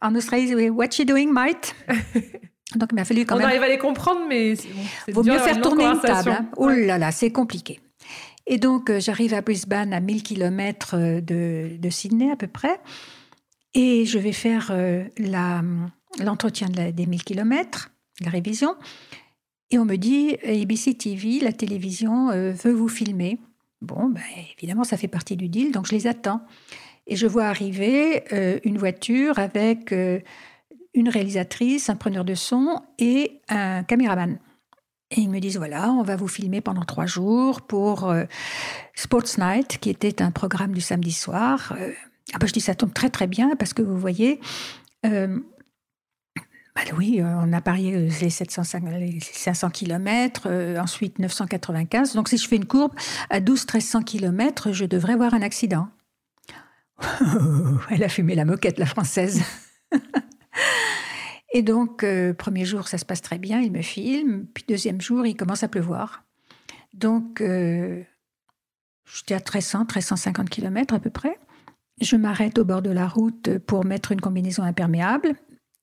En 0.00 0.14
Australie, 0.14 0.54
oui, 0.54 0.68
What 0.70 0.88
you 0.98 1.04
doing, 1.04 1.28
mate? 1.32 1.74
Donc, 2.76 2.90
il 2.92 2.94
m'a 2.96 3.04
fallu 3.04 3.24
quand 3.26 3.34
On 3.34 3.38
même. 3.38 3.46
arrive 3.48 3.62
à 3.62 3.68
les 3.68 3.78
comprendre, 3.78 4.20
mais 4.28 4.54
c'est 4.54 4.68
bon, 4.68 4.82
Vaut 5.22 5.22
mieux 5.24 5.38
faire 5.38 5.60
tourner 5.60 5.84
une 5.84 6.00
table. 6.00 6.30
hein. 6.30 6.46
Oh 6.56 6.68
là 6.68 6.98
là, 6.98 7.10
c'est 7.12 7.30
compliqué. 7.32 7.80
Et 8.46 8.56
donc, 8.58 8.88
euh, 8.88 9.00
j'arrive 9.00 9.34
à 9.34 9.40
Brisbane, 9.42 9.92
à 9.92 10.00
1000 10.00 10.22
km 10.22 10.96
de, 11.20 11.76
de 11.78 11.90
Sydney 11.90 12.30
à 12.30 12.36
peu 12.36 12.46
près. 12.46 12.78
Et 13.80 14.06
je 14.06 14.18
vais 14.18 14.32
faire 14.32 14.72
euh, 14.72 15.04
l'entretien 16.18 16.66
des 16.68 17.06
1000 17.06 17.22
km, 17.22 17.92
la 18.20 18.28
révision. 18.28 18.74
Et 19.70 19.78
on 19.78 19.84
me 19.84 19.94
dit, 19.94 20.36
ABC 20.44 20.94
TV, 20.94 21.38
la 21.38 21.52
télévision, 21.52 22.30
euh, 22.30 22.50
veut 22.50 22.72
vous 22.72 22.88
filmer. 22.88 23.38
Bon, 23.80 24.08
ben, 24.08 24.20
évidemment, 24.58 24.82
ça 24.82 24.96
fait 24.96 25.06
partie 25.06 25.36
du 25.36 25.48
deal, 25.48 25.70
donc 25.70 25.86
je 25.86 25.92
les 25.92 26.08
attends. 26.08 26.40
Et 27.06 27.14
je 27.14 27.28
vois 27.28 27.44
arriver 27.44 28.24
euh, 28.32 28.58
une 28.64 28.78
voiture 28.78 29.38
avec 29.38 29.92
euh, 29.92 30.18
une 30.92 31.08
réalisatrice, 31.08 31.88
un 31.88 31.94
preneur 31.94 32.24
de 32.24 32.34
son 32.34 32.82
et 32.98 33.40
un 33.48 33.84
caméraman. 33.84 34.40
Et 35.12 35.20
ils 35.20 35.30
me 35.30 35.38
disent, 35.38 35.56
voilà, 35.56 35.92
on 35.92 36.02
va 36.02 36.16
vous 36.16 36.26
filmer 36.26 36.60
pendant 36.60 36.82
trois 36.82 37.06
jours 37.06 37.62
pour 37.62 38.10
euh, 38.10 38.24
Sports 38.96 39.38
Night, 39.38 39.78
qui 39.78 39.88
était 39.88 40.20
un 40.20 40.32
programme 40.32 40.72
du 40.72 40.80
samedi 40.80 41.12
soir. 41.12 41.76
Euh, 42.28 42.34
ah 42.34 42.38
ben, 42.38 42.46
je 42.46 42.52
dis, 42.52 42.60
ça 42.60 42.74
tombe 42.74 42.92
très 42.92 43.10
très 43.10 43.26
bien 43.26 43.56
parce 43.56 43.72
que 43.72 43.82
vous 43.82 43.98
voyez, 43.98 44.40
euh, 45.06 45.38
bah 46.74 46.82
oui, 46.96 47.20
euh, 47.20 47.34
on 47.42 47.52
a 47.52 47.60
parié 47.60 47.94
euh, 47.94 48.08
les, 48.20 48.30
705, 48.30 48.84
les 48.98 49.20
500 49.20 49.70
km, 49.70 50.48
ensuite 50.78 51.18
995. 51.18 52.14
Donc 52.14 52.28
si 52.28 52.38
je 52.38 52.46
fais 52.46 52.56
une 52.56 52.66
courbe 52.66 52.92
à 53.30 53.40
12-1300 53.40 54.04
km, 54.04 54.72
je 54.72 54.84
devrais 54.84 55.14
avoir 55.14 55.34
un 55.34 55.42
accident. 55.42 55.88
Elle 57.90 58.04
a 58.04 58.08
fumé 58.08 58.34
la 58.34 58.44
moquette, 58.44 58.78
la 58.78 58.86
française. 58.86 59.42
Et 61.52 61.62
donc, 61.62 62.04
euh, 62.04 62.34
premier 62.34 62.64
jour, 62.64 62.88
ça 62.88 62.98
se 62.98 63.04
passe 63.04 63.22
très 63.22 63.38
bien, 63.38 63.60
il 63.60 63.72
me 63.72 63.82
filme. 63.82 64.46
Puis 64.52 64.64
deuxième 64.68 65.00
jour, 65.00 65.24
il 65.26 65.34
commence 65.34 65.62
à 65.62 65.68
pleuvoir. 65.68 66.24
Donc, 66.92 67.40
euh, 67.40 68.02
j'étais 69.06 69.34
à 69.34 69.38
1300, 69.38 69.80
1350 69.80 70.50
km 70.50 70.94
à 70.94 71.00
peu 71.00 71.10
près. 71.10 71.38
Je 72.00 72.16
m'arrête 72.16 72.58
au 72.58 72.64
bord 72.64 72.82
de 72.82 72.90
la 72.90 73.08
route 73.08 73.58
pour 73.58 73.84
mettre 73.84 74.12
une 74.12 74.20
combinaison 74.20 74.62
imperméable. 74.62 75.34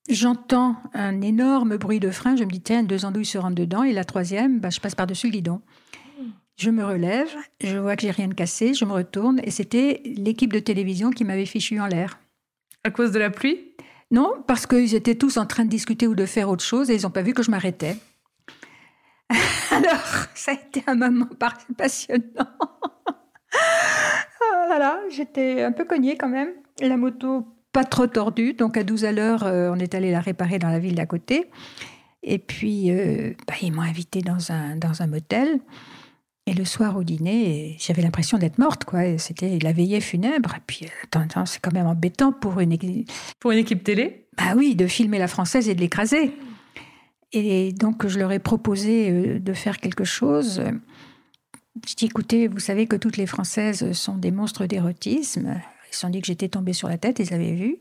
J'entends 0.09 0.77
un 0.93 1.21
énorme 1.21 1.77
bruit 1.77 1.99
de 1.99 2.11
frein. 2.11 2.35
Je 2.35 2.43
me 2.43 2.49
dis, 2.49 2.61
tiens, 2.61 2.83
deux 2.83 3.05
andouilles 3.05 3.25
se 3.25 3.37
rentrent 3.37 3.55
dedans. 3.55 3.83
Et 3.83 3.91
la 3.91 4.03
troisième, 4.05 4.59
bah, 4.59 4.69
je 4.69 4.79
passe 4.79 4.95
par-dessus 4.95 5.27
le 5.27 5.33
guidon. 5.33 5.61
Je 6.57 6.69
me 6.69 6.85
relève, 6.85 7.27
je 7.61 7.77
vois 7.77 7.97
que 7.97 8.03
j'ai 8.03 8.11
rien 8.11 8.29
de 8.29 8.33
cassé, 8.33 8.73
je 8.73 8.85
me 8.85 8.93
retourne. 8.93 9.41
Et 9.43 9.51
c'était 9.51 10.01
l'équipe 10.05 10.53
de 10.53 10.59
télévision 10.59 11.11
qui 11.11 11.25
m'avait 11.25 11.45
fichu 11.45 11.81
en 11.81 11.87
l'air. 11.87 12.19
À 12.85 12.91
cause 12.91 13.11
de 13.11 13.19
la 13.19 13.29
pluie? 13.29 13.73
Non, 14.11 14.31
parce 14.47 14.65
qu'ils 14.67 14.95
étaient 14.95 15.15
tous 15.15 15.37
en 15.37 15.45
train 15.45 15.65
de 15.65 15.69
discuter 15.69 16.07
ou 16.07 16.15
de 16.15 16.25
faire 16.25 16.49
autre 16.49 16.63
chose 16.63 16.89
et 16.89 16.95
ils 16.95 17.01
n'ont 17.01 17.09
pas 17.09 17.23
vu 17.23 17.33
que 17.33 17.43
je 17.43 17.51
m'arrêtais. 17.51 17.97
Alors, 19.71 20.27
ça 20.33 20.51
a 20.51 20.53
été 20.53 20.83
un 20.87 20.95
moment 20.95 21.27
passionnant. 21.77 22.47
Oh 24.53 24.69
là 24.69 24.79
là, 24.79 24.99
j'étais 25.09 25.63
un 25.63 25.71
peu 25.71 25.85
cognée 25.85 26.17
quand 26.17 26.29
même. 26.29 26.49
La 26.81 26.97
moto 26.97 27.45
pas 27.75 27.83
trop 27.83 28.07
tordue, 28.07 28.53
donc 28.53 28.77
à 28.77 28.83
12 28.83 29.03
à 29.03 29.11
l'heure, 29.11 29.43
euh, 29.43 29.69
on 29.69 29.77
est 29.79 29.95
allé 29.95 30.09
la 30.09 30.21
réparer 30.21 30.59
dans 30.59 30.69
la 30.69 30.79
ville 30.79 30.95
d'à 30.95 31.05
côté. 31.05 31.49
Et 32.23 32.39
puis, 32.39 32.89
euh, 32.89 33.33
bah, 33.49 33.55
ils 33.61 33.73
m'ont 33.73 33.81
invité 33.81 34.21
dans 34.21 34.53
un, 34.53 34.77
dans 34.77 35.01
un 35.01 35.07
motel. 35.07 35.59
Et 36.47 36.53
le 36.53 36.63
soir 36.63 36.95
au 36.95 37.03
dîner, 37.03 37.75
j'avais 37.77 38.01
l'impression 38.01 38.37
d'être 38.37 38.59
morte, 38.59 38.85
quoi. 38.85 39.17
C'était 39.17 39.59
la 39.59 39.73
veillée 39.73 39.99
funèbre. 39.99 40.55
Et 40.55 40.61
puis, 40.65 40.85
euh, 40.85 40.89
attends, 41.03 41.19
attends, 41.19 41.45
c'est 41.45 41.59
quand 41.59 41.73
même 41.73 41.85
embêtant 41.85 42.31
pour 42.31 42.61
une, 42.61 42.77
Pour 43.41 43.51
une 43.51 43.59
équipe 43.59 43.83
télé? 43.83 44.27
Bah 44.37 44.53
oui, 44.55 44.75
de 44.75 44.87
filmer 44.87 45.19
la 45.19 45.27
française 45.27 45.67
et 45.67 45.75
de 45.75 45.81
l'écraser. 45.81 46.31
Et 47.33 47.73
donc, 47.73 48.07
je 48.07 48.17
leur 48.17 48.31
ai 48.31 48.39
proposé 48.39 49.39
de 49.39 49.53
faire 49.53 49.79
quelque 49.79 50.05
chose. 50.05 50.63
Je 51.83 51.93
dis, 51.95 52.05
écoutez, 52.05 52.47
vous 52.47 52.59
savez 52.59 52.87
que 52.87 52.95
toutes 52.95 53.17
les 53.17 53.25
Françaises 53.25 53.91
sont 53.91 54.17
des 54.17 54.31
monstres 54.31 54.65
d'érotisme. 54.65 55.61
Ils 55.89 55.93
se 55.93 55.99
sont 55.99 56.09
dit 56.09 56.21
que 56.21 56.27
j'étais 56.27 56.47
tombée 56.47 56.73
sur 56.73 56.87
la 56.87 56.97
tête, 56.97 57.19
ils 57.19 57.33
avaient 57.33 57.55
vu. 57.55 57.77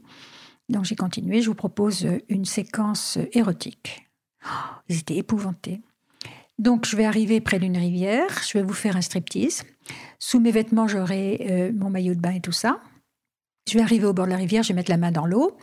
Donc 0.69 0.85
j'ai 0.85 0.97
continué, 0.97 1.43
je 1.43 1.49
vous 1.49 1.55
propose 1.55 2.07
une 2.29 2.45
séquence 2.45 3.19
érotique. 3.33 4.07
Oh, 4.45 4.49
ils 4.89 4.99
étaient 4.99 5.17
épouvantés. 5.17 5.81
Donc 6.59 6.87
je 6.87 6.97
vais 6.97 7.05
arriver 7.05 7.41
près 7.41 7.59
d'une 7.59 7.77
rivière, 7.77 8.29
je 8.47 8.59
vais 8.59 8.65
vous 8.65 8.73
faire 8.73 8.97
un 8.97 9.01
striptease. 9.01 9.65
Sous 10.19 10.41
mes 10.41 10.51
vêtements, 10.51 10.89
j'aurai 10.89 11.47
euh, 11.51 11.73
mon 11.73 11.91
maillot 11.91 12.15
de 12.15 12.21
bain 12.21 12.33
et 12.33 12.41
tout 12.41 12.53
ça. 12.53 12.81
Je 13.69 13.75
vais 13.75 13.83
arriver 13.83 14.07
au 14.07 14.13
bord 14.13 14.27
de 14.27 14.31
la 14.31 14.37
rivière, 14.37 14.63
je 14.63 14.69
vais 14.69 14.75
mettre 14.75 14.91
la 14.91 14.97
main 14.97 15.11
dans 15.11 15.27
l'eau. 15.27 15.57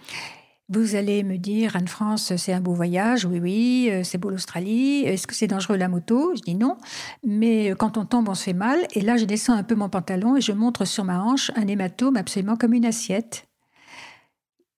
Vous 0.74 0.96
allez 0.96 1.24
me 1.24 1.36
dire, 1.36 1.76
Anne-France, 1.76 2.38
c'est 2.38 2.54
un 2.54 2.62
beau 2.62 2.74
voyage, 2.74 3.26
oui, 3.26 3.40
oui, 3.42 3.90
euh, 3.92 4.04
c'est 4.06 4.18
beau 4.18 4.30
l'Australie, 4.30 5.04
est-ce 5.04 5.28
que 5.28 5.36
c'est 5.36 5.48
dangereux 5.48 5.76
la 5.76 5.90
moto? 5.90 6.32
Je 6.34 6.42
dis 6.42 6.56
non, 6.56 6.78
mais 7.26 7.72
euh, 7.72 7.76
quand 7.76 7.98
on 7.98 8.06
tombe, 8.06 8.30
on 8.30 8.36
se 8.36 8.46
fait 8.46 8.54
mal. 8.54 8.80
Et 8.94 9.02
là, 9.02 9.18
je 9.18 9.26
descends 9.26 9.54
un 9.54 9.64
peu 9.64 9.76
mon 9.76 9.90
pantalon 9.90 10.38
et 10.38 10.42
je 10.42 10.54
montre 10.54 10.86
sur 10.86 11.04
ma 11.04 11.22
hanche 11.22 11.52
un 11.58 11.68
hématome 11.68 12.16
absolument 12.16 12.56
comme 12.56 12.72
une 12.72 12.86
assiette. 12.86 13.50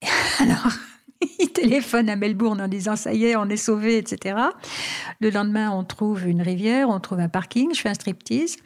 Alors, 0.40 0.72
il 1.38 1.52
téléphone 1.52 2.08
à 2.10 2.16
Melbourne 2.16 2.60
en 2.60 2.66
disant 2.66 2.96
ça 2.96 3.14
y 3.14 3.26
est, 3.26 3.36
on 3.36 3.48
est 3.48 3.56
sauvé, 3.56 3.96
etc. 3.96 4.36
Le 5.20 5.30
lendemain, 5.30 5.70
on 5.70 5.84
trouve 5.84 6.26
une 6.26 6.42
rivière, 6.42 6.88
on 6.88 6.98
trouve 6.98 7.20
un 7.20 7.28
parking, 7.28 7.72
je 7.72 7.80
fais 7.80 7.90
un 7.90 7.94
striptease 7.94 8.56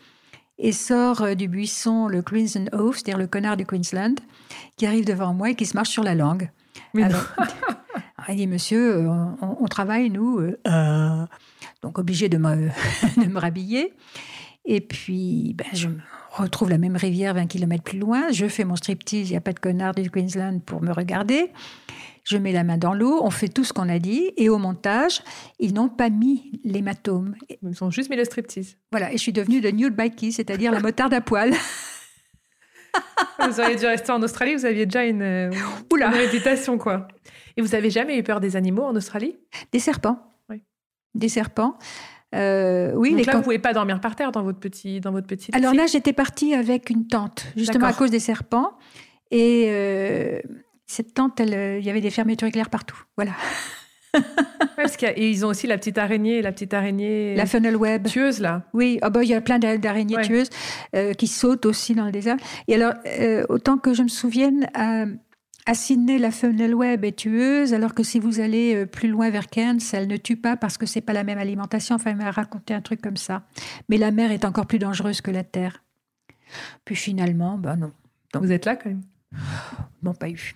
et 0.59 0.73
sort 0.73 1.21
euh, 1.21 1.35
du 1.35 1.47
buisson 1.47 2.09
le 2.09 2.23
Queensland 2.23 2.71
Oaf, 2.73 2.97
c'est-à-dire 2.97 3.19
le 3.19 3.27
connard 3.27 3.59
du 3.59 3.67
Queensland, 3.67 4.15
qui 4.79 4.87
arrive 4.87 5.05
devant 5.05 5.35
moi 5.35 5.51
et 5.51 5.55
qui 5.55 5.67
se 5.67 5.77
marche 5.77 5.91
sur 5.91 6.03
la 6.03 6.15
langue. 6.15 6.51
Alors, 6.97 7.25
il 8.29 8.37
dit, 8.37 8.47
monsieur, 8.47 8.97
euh, 8.97 9.25
on, 9.41 9.67
travaille, 9.67 10.11
nous. 10.11 10.39
Euh, 10.41 11.27
donc, 11.83 11.99
obligé 11.99 12.29
de 12.29 12.39
me, 12.39 12.69
de 13.17 13.27
me 13.27 13.39
rhabiller. 13.39 13.95
Et 14.65 14.81
puis, 14.81 15.55
ben, 15.57 15.67
je 15.73 15.89
retrouve 16.31 16.71
la 16.71 16.79
même 16.79 16.97
rivière 16.97 17.35
20 17.35 17.47
km 17.47 17.83
plus 17.83 17.99
loin. 17.99 18.31
Je 18.33 18.47
fais 18.47 18.65
mon 18.65 18.77
striptease, 18.77 19.29
il 19.29 19.33
n'y 19.33 19.37
a 19.37 19.41
pas 19.41 19.53
de 19.53 19.59
connard 19.59 19.95
du 19.95 20.11
Queensland 20.11 20.61
pour 20.61 20.83
me 20.83 20.93
regarder. 20.93 21.51
Je 22.25 22.37
mets 22.37 22.53
la 22.53 22.63
main 22.63 22.77
dans 22.77 22.93
l'eau, 22.93 23.21
on 23.23 23.31
fait 23.31 23.49
tout 23.49 23.65
ce 23.65 23.73
qu'on 23.73 23.89
a 23.89 23.99
dit. 23.99 24.33
Et 24.37 24.51
au 24.51 24.59
montage, 24.59 25.23
ils 25.59 25.73
n'ont 25.73 25.89
pas 25.89 26.11
mis 26.11 26.61
l'hématome. 26.65 27.35
Ils 27.63 27.83
ont 27.83 27.91
juste 27.91 28.11
mis 28.11 28.17
le 28.17 28.25
striptease. 28.25 28.77
Voilà, 28.91 29.11
et 29.11 29.17
je 29.17 29.23
suis 29.23 29.33
devenue 29.33 29.63
de 29.63 29.71
nude 29.71 29.97
bikey, 29.97 30.31
c'est-à-dire 30.31 30.71
la 30.71 30.81
motarde 30.81 31.15
à 31.15 31.23
poil. 31.23 31.55
vous 33.49 33.61
auriez 33.61 33.77
dû 33.77 33.87
rester 33.87 34.13
en 34.13 34.23
Australie, 34.23 34.55
vous 34.55 34.65
aviez 34.65 34.87
déjà 34.87 35.05
une, 35.05 35.23
euh, 35.23 35.51
Oula. 35.93 36.11
une 36.15 36.79
quoi. 36.79 37.09
Et 37.57 37.63
vous 37.63 37.75
avez 37.75 37.91
jamais 37.91 38.19
eu 38.19 38.23
peur 38.23 38.41
des 38.41 38.57
animaux 38.57 38.85
en 38.85 38.95
Australie? 38.95 39.37
Des 39.73 39.79
serpents. 39.79 40.19
Oui. 40.49 40.63
Des 41.15 41.29
serpents. 41.29 41.79
Euh, 42.35 42.93
oui, 42.95 43.15
Donc 43.15 43.27
là, 43.27 43.33
vous 43.33 43.39
ne 43.39 43.45
pouvez 43.45 43.59
pas 43.59 43.73
dormir 43.73 44.01
par 44.01 44.15
terre 44.15 44.33
dans 44.33 44.43
votre 44.43 44.59
petit, 44.59 45.01
dans 45.01 45.13
votre 45.13 45.27
petit. 45.27 45.51
Alors 45.55 45.75
là, 45.75 45.87
j'étais 45.87 46.13
partie 46.13 46.55
avec 46.55 46.91
une 46.91 47.07
tente, 47.07 47.47
justement 47.57 47.87
à 47.87 47.93
cause 47.93 48.11
des 48.11 48.21
serpents. 48.21 48.77
Et 49.31 49.67
euh, 49.69 50.41
cette 50.87 51.15
tente, 51.15 51.41
il 51.41 51.85
y 51.85 51.91
avait 51.91 52.01
des 52.01 52.11
fermetures 52.11 52.49
éclairs 52.49 52.71
partout. 52.71 53.03
Voilà. 53.17 53.33
Parce 54.77 54.97
qu'ils 54.97 55.45
ont 55.45 55.49
aussi 55.49 55.67
la 55.67 55.79
petite 55.79 55.99
araignée, 55.99 56.43
la 56.43 56.53
petite 56.53 56.75
araignée. 56.75 57.35
La 57.35 57.47
funnel 57.47 57.77
web. 57.77 58.07
Tueuse, 58.07 58.41
là. 58.41 58.65
Oui, 58.73 58.99
oh 59.03 59.11
bah, 59.11 59.23
il 59.23 59.29
y 59.29 59.35
a 59.35 59.41
plein 59.41 59.59
d'araignées 59.59 60.21
tueuses 60.23 60.51
euh, 60.95 61.13
qui 61.15 61.27
sautent 61.27 61.67
aussi 61.67 61.95
dans 61.95 62.05
le 62.05 62.13
désert. 62.13 62.37
Et 62.69 62.75
alors, 62.75 62.95
euh, 63.07 63.45
autant 63.49 63.79
que 63.79 63.95
je 63.95 64.03
me 64.03 64.09
souvienne, 64.09 64.69
à, 64.75 65.05
à, 65.67 65.75
Sydney, 65.75 66.19
la 66.19 66.31
funnel 66.31 66.75
web 66.75 67.05
est 67.05 67.17
tueuse, 67.17 67.75
alors 67.75 67.95
que 67.95 68.03
si 68.03 68.19
vous 68.19 68.41
allez 68.41 68.75
euh, 68.75 68.87
plus 68.87 69.09
loin 69.09 69.31
vers 69.31 69.49
Cairns, 69.49 69.81
elle 69.93 70.09
ne 70.09 70.17
tue 70.17 70.37
pas 70.37 70.57
parce 70.57 70.79
que 70.79 70.87
c'est 70.87 71.01
pas 71.01 71.13
la 71.13 71.25
même 71.25 71.39
alimentation. 71.39 71.97
Enfin, 71.97 72.11
il 72.11 72.17
m'a 72.17 72.31
raconté 72.31 72.75
un 72.75 72.81
truc 72.81 73.01
comme 73.03 73.17
ça. 73.17 73.43
Mais 73.89 73.99
la 73.99 74.11
mer 74.11 74.31
est 74.31 74.45
encore 74.45 74.67
plus 74.67 74.79
dangereuse 74.79 75.21
que 75.21 75.31
la 75.31 75.45
terre. 75.45 75.83
Puis 76.85 76.97
finalement, 76.97 77.59
ben 77.59 77.77
non. 77.77 77.93
Donc, 78.33 78.45
vous 78.45 78.53
êtes 78.53 78.65
là 78.65 78.77
quand 78.77 78.89
même? 78.89 79.03
Non, 80.03 80.15
pas 80.15 80.29
eu. 80.29 80.55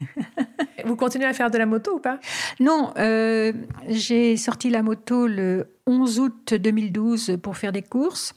Vous 0.84 0.96
continuez 0.96 1.26
à 1.26 1.32
faire 1.32 1.50
de 1.50 1.58
la 1.58 1.66
moto 1.66 1.96
ou 1.96 1.98
pas? 1.98 2.18
Non, 2.60 2.92
euh, 2.98 3.52
j'ai 3.88 4.36
sorti 4.36 4.70
la 4.70 4.82
moto 4.82 5.26
le 5.26 5.68
11 5.86 6.20
août 6.20 6.54
2012 6.54 7.38
pour 7.42 7.56
faire 7.56 7.72
des 7.72 7.82
courses. 7.82 8.34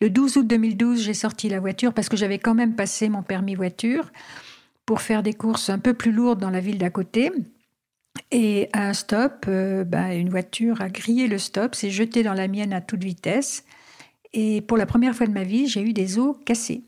Le 0.00 0.08
12 0.08 0.38
août 0.38 0.46
2012, 0.46 1.02
j'ai 1.02 1.14
sorti 1.14 1.48
la 1.48 1.60
voiture 1.60 1.92
parce 1.92 2.08
que 2.08 2.16
j'avais 2.16 2.38
quand 2.38 2.54
même 2.54 2.74
passé 2.74 3.08
mon 3.08 3.22
permis 3.22 3.54
voiture 3.54 4.10
pour 4.86 5.02
faire 5.02 5.22
des 5.22 5.34
courses 5.34 5.68
un 5.68 5.78
peu 5.78 5.94
plus 5.94 6.10
lourdes 6.10 6.40
dans 6.40 6.50
la 6.50 6.60
ville 6.60 6.78
d'à 6.78 6.90
côté. 6.90 7.30
Et 8.30 8.68
à 8.72 8.88
un 8.88 8.92
stop, 8.94 9.44
euh, 9.48 9.84
bah, 9.84 10.14
une 10.14 10.30
voiture 10.30 10.80
a 10.80 10.88
grillé 10.88 11.26
le 11.26 11.38
stop, 11.38 11.74
s'est 11.74 11.90
jetée 11.90 12.22
dans 12.22 12.34
la 12.34 12.48
mienne 12.48 12.72
à 12.72 12.80
toute 12.80 13.04
vitesse. 13.04 13.64
Et 14.32 14.62
pour 14.62 14.76
la 14.76 14.86
première 14.86 15.14
fois 15.14 15.26
de 15.26 15.32
ma 15.32 15.44
vie, 15.44 15.66
j'ai 15.66 15.82
eu 15.82 15.92
des 15.92 16.18
os 16.18 16.36
cassés. 16.46 16.82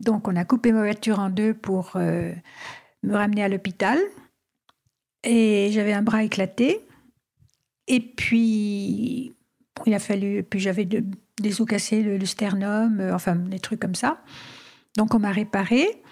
Donc 0.00 0.28
on 0.28 0.36
a 0.36 0.44
coupé 0.44 0.72
ma 0.72 0.82
voiture 0.82 1.18
en 1.18 1.30
deux 1.30 1.54
pour 1.54 1.92
euh, 1.96 2.32
me 3.04 3.14
ramener 3.14 3.44
à 3.44 3.48
l'hôpital. 3.48 3.98
Et 5.22 5.70
j'avais 5.72 5.92
un 5.92 6.02
bras 6.02 6.24
éclaté. 6.24 6.80
Et 7.86 8.00
puis, 8.00 9.34
il 9.86 9.94
a 9.94 9.98
fallu. 9.98 10.42
Puis 10.42 10.60
j'avais 10.60 10.84
des 10.84 11.60
os 11.60 11.66
cassés, 11.66 12.02
le, 12.02 12.24
sternum, 12.26 13.00
euh, 13.00 13.14
enfin, 13.14 13.36
des 13.36 13.58
trucs 13.58 13.80
comme 13.80 13.94
ça. 13.94 14.22
Donc, 14.96 15.14
on 15.14 15.18
m'a 15.18 15.32
réparé. 15.32 16.02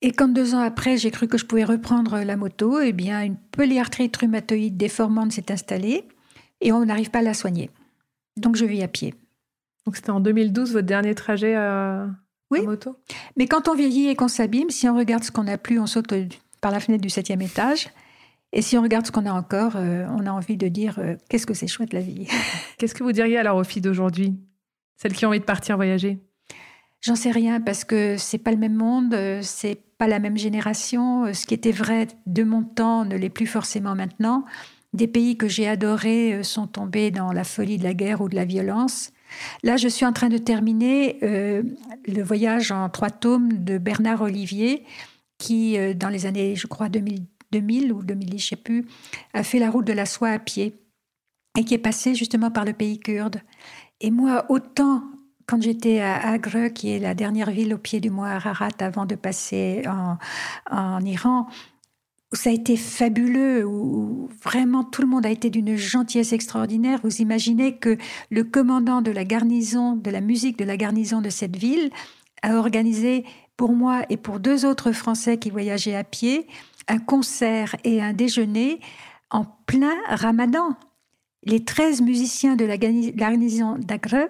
Et 0.00 0.12
quand 0.12 0.28
deux 0.28 0.54
ans 0.54 0.60
après, 0.60 0.96
j'ai 0.96 1.10
cru 1.10 1.28
que 1.28 1.38
je 1.38 1.46
pouvais 1.46 1.64
reprendre 1.64 2.18
la 2.18 2.36
moto, 2.36 2.80
eh 2.80 2.92
bien, 2.92 3.22
une 3.22 3.36
polyarthrite 3.36 4.16
rhumatoïde 4.16 4.76
déformante 4.76 5.32
s'est 5.32 5.52
installée 5.52 6.08
et 6.60 6.72
on 6.72 6.84
n'arrive 6.84 7.10
pas 7.10 7.20
à 7.20 7.22
la 7.22 7.34
soigner. 7.34 7.70
Donc, 8.36 8.56
je 8.56 8.64
vis 8.64 8.82
à 8.82 8.88
pied. 8.88 9.14
Donc, 9.86 9.96
c'était 9.96 10.10
en 10.10 10.20
2012 10.20 10.72
votre 10.72 10.86
dernier 10.86 11.14
trajet 11.14 11.54
à, 11.54 12.08
oui. 12.52 12.92
Mais 13.36 13.46
quand 13.46 13.68
on 13.68 13.74
vieillit 13.74 14.08
et 14.08 14.14
qu'on 14.14 14.28
s'abîme, 14.28 14.70
si 14.70 14.88
on 14.88 14.96
regarde 14.96 15.24
ce 15.24 15.30
qu'on 15.30 15.44
n'a 15.44 15.58
plus, 15.58 15.78
on 15.78 15.86
saute 15.86 16.12
par 16.60 16.70
la 16.70 16.80
fenêtre 16.80 17.02
du 17.02 17.10
septième 17.10 17.42
étage. 17.42 17.88
Et 18.52 18.60
si 18.60 18.76
on 18.76 18.82
regarde 18.82 19.06
ce 19.06 19.12
qu'on 19.12 19.26
a 19.26 19.32
encore, 19.32 19.76
euh, 19.76 20.06
on 20.10 20.26
a 20.26 20.30
envie 20.30 20.56
de 20.56 20.68
dire 20.68 20.98
euh, 20.98 21.16
qu'est-ce 21.28 21.46
que 21.46 21.54
c'est 21.54 21.66
chouette 21.66 21.92
la 21.92 22.00
vie. 22.00 22.28
Qu'est-ce 22.78 22.94
que 22.94 23.02
vous 23.02 23.12
diriez 23.12 23.38
alors 23.38 23.56
aux 23.56 23.64
filles 23.64 23.82
d'aujourd'hui, 23.82 24.34
celles 24.96 25.14
qui 25.14 25.24
ont 25.24 25.30
envie 25.30 25.40
de 25.40 25.44
partir 25.44 25.76
voyager? 25.76 26.18
J'en 27.00 27.16
sais 27.16 27.30
rien 27.30 27.60
parce 27.60 27.84
que 27.84 28.16
c'est 28.18 28.38
pas 28.38 28.50
le 28.50 28.58
même 28.58 28.74
monde, 28.74 29.14
euh, 29.14 29.40
c'est 29.42 29.80
pas 29.96 30.06
la 30.06 30.18
même 30.18 30.36
génération. 30.36 31.32
Ce 31.32 31.46
qui 31.46 31.54
était 31.54 31.72
vrai 31.72 32.08
de 32.26 32.44
mon 32.44 32.62
temps 32.62 33.04
ne 33.04 33.16
l'est 33.16 33.30
plus 33.30 33.46
forcément 33.46 33.94
maintenant. 33.94 34.44
Des 34.92 35.08
pays 35.08 35.38
que 35.38 35.48
j'ai 35.48 35.66
adorés 35.66 36.42
sont 36.42 36.66
tombés 36.66 37.10
dans 37.10 37.32
la 37.32 37.44
folie 37.44 37.78
de 37.78 37.84
la 37.84 37.94
guerre 37.94 38.20
ou 38.20 38.28
de 38.28 38.36
la 38.36 38.44
violence. 38.44 39.12
Là, 39.62 39.76
je 39.76 39.88
suis 39.88 40.04
en 40.06 40.12
train 40.12 40.28
de 40.28 40.38
terminer 40.38 41.18
euh, 41.22 41.62
le 42.06 42.22
voyage 42.22 42.72
en 42.72 42.88
trois 42.88 43.10
tomes 43.10 43.64
de 43.64 43.78
Bernard 43.78 44.22
Olivier, 44.22 44.84
qui, 45.38 45.78
euh, 45.78 45.94
dans 45.94 46.08
les 46.08 46.26
années, 46.26 46.56
je 46.56 46.66
crois, 46.66 46.88
2000, 46.88 47.92
ou 47.92 48.02
2010, 48.02 48.30
je 48.30 48.34
ne 48.34 48.38
sais 48.38 48.56
plus, 48.56 48.86
a 49.34 49.42
fait 49.42 49.58
la 49.58 49.70
route 49.70 49.86
de 49.86 49.92
la 49.92 50.06
soie 50.06 50.30
à 50.30 50.38
pied 50.38 50.74
et 51.58 51.64
qui 51.64 51.74
est 51.74 51.78
passé 51.78 52.14
justement 52.14 52.50
par 52.50 52.64
le 52.64 52.72
pays 52.72 52.98
kurde. 52.98 53.40
Et 54.00 54.10
moi, 54.10 54.46
autant 54.48 55.02
quand 55.46 55.60
j'étais 55.60 56.00
à 56.00 56.28
Agre, 56.28 56.72
qui 56.72 56.92
est 56.92 56.98
la 56.98 57.14
dernière 57.14 57.50
ville 57.50 57.74
au 57.74 57.78
pied 57.78 58.00
du 58.00 58.10
mont 58.10 58.22
Ararat 58.22 58.70
avant 58.78 59.04
de 59.04 59.16
passer 59.16 59.82
en 60.70 61.04
Iran, 61.04 61.46
où 62.32 62.36
ça 62.36 62.50
a 62.50 62.52
été 62.52 62.76
fabuleux, 62.76 63.64
où 63.66 64.28
vraiment 64.42 64.84
tout 64.84 65.02
le 65.02 65.08
monde 65.08 65.26
a 65.26 65.30
été 65.30 65.50
d'une 65.50 65.76
gentillesse 65.76 66.32
extraordinaire. 66.32 67.00
Vous 67.04 67.20
imaginez 67.20 67.76
que 67.76 67.98
le 68.30 68.44
commandant 68.44 69.02
de 69.02 69.10
la 69.10 69.24
garnison, 69.24 69.96
de 69.96 70.10
la 70.10 70.20
musique 70.20 70.58
de 70.58 70.64
la 70.64 70.76
garnison 70.76 71.20
de 71.20 71.30
cette 71.30 71.56
ville, 71.56 71.90
a 72.42 72.56
organisé 72.56 73.24
pour 73.56 73.72
moi 73.72 74.02
et 74.08 74.16
pour 74.16 74.40
deux 74.40 74.64
autres 74.64 74.92
Français 74.92 75.38
qui 75.38 75.50
voyageaient 75.50 75.94
à 75.94 76.04
pied 76.04 76.46
un 76.88 76.98
concert 76.98 77.76
et 77.84 78.02
un 78.02 78.12
déjeuner 78.12 78.80
en 79.30 79.44
plein 79.66 79.94
ramadan. 80.08 80.74
Les 81.44 81.64
13 81.64 82.02
musiciens 82.02 82.56
de 82.56 82.64
la 82.64 82.78
garnison 82.78 83.76
d'Agre 83.78 84.28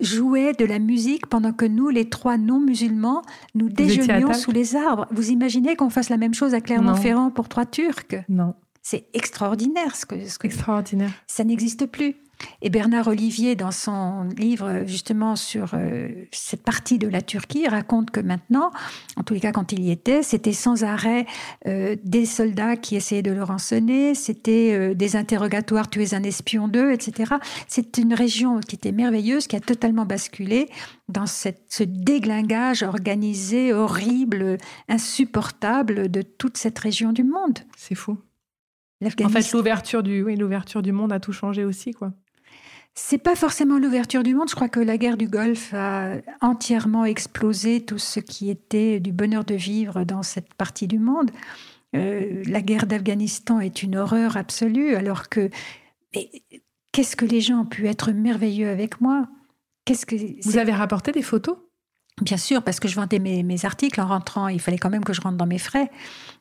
jouaient 0.00 0.52
de 0.52 0.64
la 0.64 0.78
musique 0.78 1.26
pendant 1.26 1.52
que 1.52 1.64
nous, 1.64 1.88
les 1.88 2.08
trois 2.08 2.38
non-musulmans, 2.38 3.22
nous 3.54 3.68
déjeunions 3.68 4.32
sous 4.32 4.52
les 4.52 4.76
arbres. 4.76 5.06
Vous 5.10 5.30
imaginez 5.30 5.76
qu'on 5.76 5.90
fasse 5.90 6.08
la 6.08 6.16
même 6.16 6.34
chose 6.34 6.54
à 6.54 6.60
Clermont-Ferrand 6.60 7.30
pour 7.30 7.48
trois 7.48 7.66
Turcs? 7.66 8.14
Non. 8.28 8.54
C'est 8.82 9.06
extraordinaire 9.12 9.96
ce 9.96 10.06
que, 10.06 10.28
ce 10.28 10.38
que 10.38 10.46
extraordinaire. 10.46 11.10
Ça 11.26 11.44
n'existe 11.44 11.86
plus. 11.86 12.16
Et 12.62 12.70
Bernard 12.70 13.08
Olivier, 13.08 13.56
dans 13.56 13.70
son 13.70 14.24
livre 14.36 14.84
justement 14.86 15.36
sur 15.36 15.74
euh, 15.74 16.08
cette 16.32 16.62
partie 16.62 16.98
de 16.98 17.08
la 17.08 17.22
Turquie, 17.22 17.68
raconte 17.68 18.10
que 18.10 18.20
maintenant, 18.20 18.70
en 19.16 19.22
tous 19.22 19.34
les 19.34 19.40
cas 19.40 19.52
quand 19.52 19.72
il 19.72 19.80
y 19.80 19.90
était, 19.90 20.22
c'était 20.22 20.52
sans 20.52 20.84
arrêt 20.84 21.26
euh, 21.66 21.96
des 22.04 22.26
soldats 22.26 22.76
qui 22.76 22.96
essayaient 22.96 23.22
de 23.22 23.32
le 23.32 23.42
rançonner, 23.42 24.14
c'était 24.14 24.72
euh, 24.72 24.94
des 24.94 25.16
interrogatoires, 25.16 25.88
tu 25.88 26.02
es 26.02 26.14
un 26.14 26.22
espion 26.22 26.68
d'eux, 26.68 26.92
etc. 26.92 27.34
C'est 27.66 27.98
une 27.98 28.14
région 28.14 28.60
qui 28.60 28.76
était 28.76 28.92
merveilleuse, 28.92 29.46
qui 29.46 29.56
a 29.56 29.60
totalement 29.60 30.04
basculé 30.04 30.68
dans 31.08 31.26
cette, 31.26 31.62
ce 31.68 31.84
déglingage 31.84 32.82
organisé, 32.82 33.72
horrible, 33.72 34.58
insupportable 34.88 36.10
de 36.10 36.22
toute 36.22 36.56
cette 36.56 36.78
région 36.78 37.12
du 37.12 37.24
monde. 37.24 37.58
C'est 37.76 37.94
fou. 37.94 38.18
En 39.02 39.28
fait, 39.28 39.52
l'ouverture 39.52 40.02
du, 40.02 40.22
oui, 40.22 40.36
l'ouverture 40.36 40.82
du 40.82 40.92
monde 40.92 41.12
a 41.12 41.20
tout 41.20 41.32
changé 41.32 41.64
aussi, 41.64 41.92
quoi. 41.92 42.12
C'est 42.94 43.18
pas 43.18 43.36
forcément 43.36 43.78
l'ouverture 43.78 44.24
du 44.24 44.34
monde. 44.34 44.48
Je 44.50 44.56
crois 44.56 44.68
que 44.68 44.80
la 44.80 44.98
guerre 44.98 45.16
du 45.16 45.28
Golfe 45.28 45.72
a 45.72 46.16
entièrement 46.40 47.04
explosé 47.04 47.84
tout 47.84 47.98
ce 47.98 48.18
qui 48.18 48.50
était 48.50 48.98
du 48.98 49.12
bonheur 49.12 49.44
de 49.44 49.54
vivre 49.54 50.02
dans 50.02 50.24
cette 50.24 50.52
partie 50.54 50.88
du 50.88 50.98
monde. 50.98 51.30
Euh, 51.94 52.42
la 52.46 52.60
guerre 52.60 52.86
d'Afghanistan 52.86 53.60
est 53.60 53.84
une 53.84 53.96
horreur 53.96 54.36
absolue, 54.36 54.96
alors 54.96 55.28
que 55.28 55.48
qu'est-ce 56.90 57.14
que 57.14 57.24
les 57.24 57.40
gens 57.40 57.60
ont 57.60 57.66
pu 57.66 57.86
être 57.86 58.10
merveilleux 58.10 58.68
avec 58.68 59.00
moi? 59.00 59.28
Qu'est-ce 59.84 60.04
que 60.04 60.16
vous 60.44 60.58
avez 60.58 60.72
rapporté 60.72 61.12
des 61.12 61.22
photos? 61.22 61.56
Bien 62.20 62.36
sûr, 62.36 62.62
parce 62.62 62.80
que 62.80 62.88
je 62.88 62.96
vendais 62.96 63.18
mes, 63.18 63.64
articles 63.64 64.00
en 64.00 64.06
rentrant, 64.06 64.48
il 64.48 64.60
fallait 64.60 64.78
quand 64.78 64.90
même 64.90 65.04
que 65.04 65.12
je 65.12 65.20
rentre 65.20 65.36
dans 65.36 65.46
mes 65.46 65.58
frais. 65.58 65.90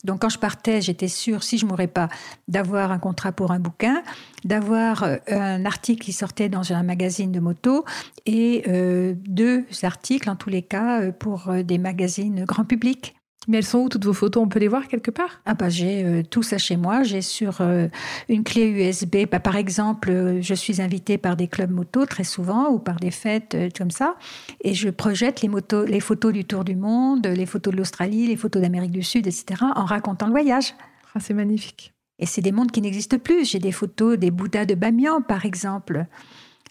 Donc 0.04 0.22
quand 0.22 0.30
je 0.30 0.40
partais, 0.40 0.82
j'étais 0.82 1.08
sûre, 1.08 1.44
si 1.44 1.58
je 1.58 1.66
ne 1.66 1.70
mourrais 1.70 1.88
pas, 1.88 2.10
d'avoir 2.48 2.92
un 2.92 3.00
contrat 3.00 3.32
pour 3.32 3.52
un 3.52 3.60
bouquin, 3.60 4.02
d'avoir 4.44 5.04
euh, 5.04 5.18
un 5.30 5.66
article 5.66 6.04
qui 6.04 6.14
sortait 6.14 6.50
dans 6.50 6.74
un 6.74 6.84
magazine 6.84 7.32
de 7.32 7.40
moto 7.40 7.86
et 8.26 8.64
euh, 8.68 9.14
deux 9.26 9.66
articles, 9.84 10.30
en 10.30 10.36
tous 10.36 10.50
les 10.50 10.62
cas, 10.62 11.02
euh, 11.02 11.12
pour 11.12 11.52
des 11.64 11.78
magazines 11.78 12.46
grand 12.46 12.66
public. 12.66 13.17
Mais 13.48 13.58
elles 13.58 13.66
sont 13.66 13.80
où 13.80 13.90
toutes 13.90 14.06
vos 14.06 14.14
photos? 14.14 14.44
On 14.44 14.50
peut 14.50 14.60
les 14.60 14.68
voir 14.68 14.88
quelque 14.88 15.10
part? 15.10 15.42
Ah 15.46 15.54
bah 15.54 15.70
j'ai 15.70 16.04
euh, 16.04 16.24
tout 16.24 16.44
ça 16.44 16.58
chez 16.58 16.76
moi. 16.76 17.04
J'ai 17.04 17.22
sur 17.22 17.62
euh, 17.62 17.88
une 18.28 18.44
clé 18.44 18.68
USB. 18.68 19.26
Bah, 19.32 19.40
par 19.40 19.56
exemple, 19.56 20.10
euh, 20.10 20.42
je 20.42 20.54
suis 20.54 20.82
invitée 20.82 21.18
par 21.18 21.38
des 21.38 21.48
clubs 21.48 21.72
moto 21.72 22.06
très 22.06 22.26
souvent 22.26 22.70
ou 22.70 22.80
par 22.80 22.98
des 22.98 23.12
fêtes 23.12 23.56
comme 23.78 23.92
ça, 23.92 24.16
et 24.62 24.74
je 24.74 24.90
projette 24.90 25.42
les 25.42 25.48
motos, 25.48 25.86
les 25.86 26.02
photos 26.02 26.34
du 26.34 26.44
tour 26.44 26.66
du 26.66 26.76
monde, 26.76 27.26
les 27.26 27.46
photos 27.46 27.72
de 27.72 27.78
l'Australie, 27.78 28.28
les 28.28 28.36
photos 28.36 28.62
d'Amérique 28.62 28.92
du 28.92 29.04
Sud, 29.04 29.28
etc. 29.28 29.64
En 29.76 29.86
racontant 29.86 30.26
le 30.26 30.32
voyage. 30.32 30.74
Ah, 31.16 31.20
c'est 31.20 31.34
magnifique. 31.34 31.94
Et 32.20 32.26
c'est 32.26 32.42
des 32.42 32.52
mondes 32.52 32.72
qui 32.72 32.82
n'existent 32.82 33.20
plus. 33.20 33.50
J'ai 33.50 33.60
des 33.60 33.72
photos 33.72 34.18
des 34.18 34.32
Bouddhas 34.32 34.66
de 34.66 34.76
Bamiyan, 34.76 35.22
par 35.22 35.46
exemple. 35.46 36.06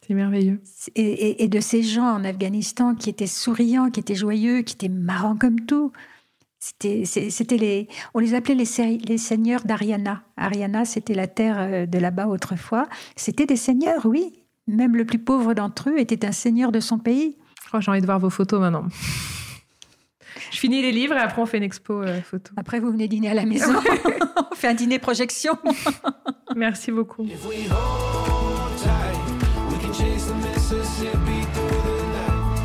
C'est 0.07 0.15
merveilleux. 0.15 0.61
Et, 0.95 1.43
et, 1.43 1.49
de 1.49 1.59
ces 1.59 1.83
gens 1.83 2.07
en 2.07 2.25
Afghanistan 2.25 2.95
qui 2.95 3.11
étaient 3.11 3.27
souriants, 3.27 3.91
qui 3.91 3.99
étaient 3.99 4.15
joyeux, 4.15 4.63
qui 4.63 4.75
étaient 4.75 4.89
marrants 4.89 5.37
comme 5.37 5.61
tout. 5.61 5.93
C'était 6.81 7.57
les, 7.57 7.89
on 8.15 8.19
les 8.19 8.35
appelait 8.35 8.55
les, 8.55 8.99
les 8.99 9.19
seigneurs 9.19 9.65
d'Ariana. 9.65 10.23
Ariana, 10.37 10.85
c'était 10.85 11.15
la 11.15 11.29
terre 11.29 11.57
euh, 11.59 11.87
de 11.87 11.99
là-bas 11.99 12.27
autrefois. 12.27 12.89
C'était 13.15 13.47
des 13.47 13.57
seigneurs, 13.57 14.05
oui. 14.05 14.33
Même 14.67 14.97
le 14.97 15.05
plus 15.05 15.21
pauvre 15.21 15.55
d'entre 15.55 15.91
eux 15.91 15.99
était 15.99 16.27
un 16.27 16.33
seigneur 16.33 16.73
de 16.73 16.81
son 16.81 16.99
pays. 16.99 17.37
Oh, 17.73 17.81
J'ai 17.81 17.91
envie 17.91 18.01
de 18.01 18.07
voir 18.07 18.19
vos 18.19 18.31
photos 18.31 18.61
maintenant. 18.61 18.87
Je 20.51 20.59
finis 20.59 20.83
les 20.83 20.93
livres 20.93 21.15
et 21.15 21.21
après 21.21 21.41
on 21.41 21.47
fait 21.47 21.57
une 21.57 21.63
expo 21.63 22.03
euh, 22.03 22.21
photo. 22.21 22.53
Après 22.57 22.79
vous 22.79 22.91
venez 22.91 23.09
dîner 23.09 23.31
à 23.31 23.35
la 23.35 23.47
maison. 23.47 23.73
on 24.53 24.55
fait 24.55 24.69
un 24.69 24.75
dîner 24.75 24.99
projection. 24.99 25.57
Merci 26.55 26.93
beaucoup. 26.93 27.27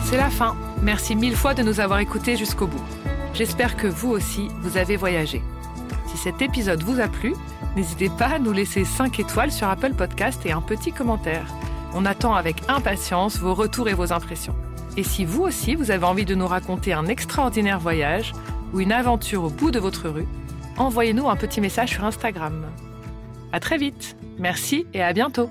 C'est 0.03 0.17
la 0.17 0.29
fin. 0.29 0.55
Merci 0.81 1.15
mille 1.15 1.35
fois 1.35 1.53
de 1.53 1.63
nous 1.63 1.79
avoir 1.79 1.99
écoutés 1.99 2.35
jusqu'au 2.35 2.67
bout. 2.67 2.83
J'espère 3.33 3.77
que 3.77 3.87
vous 3.87 4.09
aussi, 4.09 4.49
vous 4.61 4.77
avez 4.77 4.97
voyagé. 4.97 5.41
Si 6.07 6.17
cet 6.17 6.41
épisode 6.41 6.83
vous 6.83 6.99
a 6.99 7.07
plu, 7.07 7.33
n'hésitez 7.75 8.09
pas 8.09 8.27
à 8.27 8.39
nous 8.39 8.51
laisser 8.51 8.83
5 8.83 9.19
étoiles 9.19 9.51
sur 9.51 9.69
Apple 9.69 9.93
Podcast 9.93 10.45
et 10.45 10.51
un 10.51 10.61
petit 10.61 10.91
commentaire. 10.91 11.45
On 11.93 12.05
attend 12.05 12.35
avec 12.35 12.63
impatience 12.67 13.37
vos 13.37 13.53
retours 13.53 13.89
et 13.89 13.93
vos 13.93 14.11
impressions. 14.11 14.55
Et 14.97 15.03
si 15.03 15.23
vous 15.23 15.43
aussi, 15.43 15.75
vous 15.75 15.91
avez 15.91 16.05
envie 16.05 16.25
de 16.25 16.35
nous 16.35 16.47
raconter 16.47 16.93
un 16.93 17.07
extraordinaire 17.07 17.79
voyage 17.79 18.33
ou 18.73 18.81
une 18.81 18.91
aventure 18.91 19.45
au 19.45 19.49
bout 19.49 19.71
de 19.71 19.79
votre 19.79 20.09
rue, 20.09 20.27
envoyez-nous 20.77 21.29
un 21.29 21.35
petit 21.37 21.61
message 21.61 21.91
sur 21.91 22.03
Instagram. 22.03 22.65
À 23.53 23.59
très 23.59 23.77
vite. 23.77 24.17
Merci 24.37 24.85
et 24.93 25.01
à 25.01 25.13
bientôt. 25.13 25.49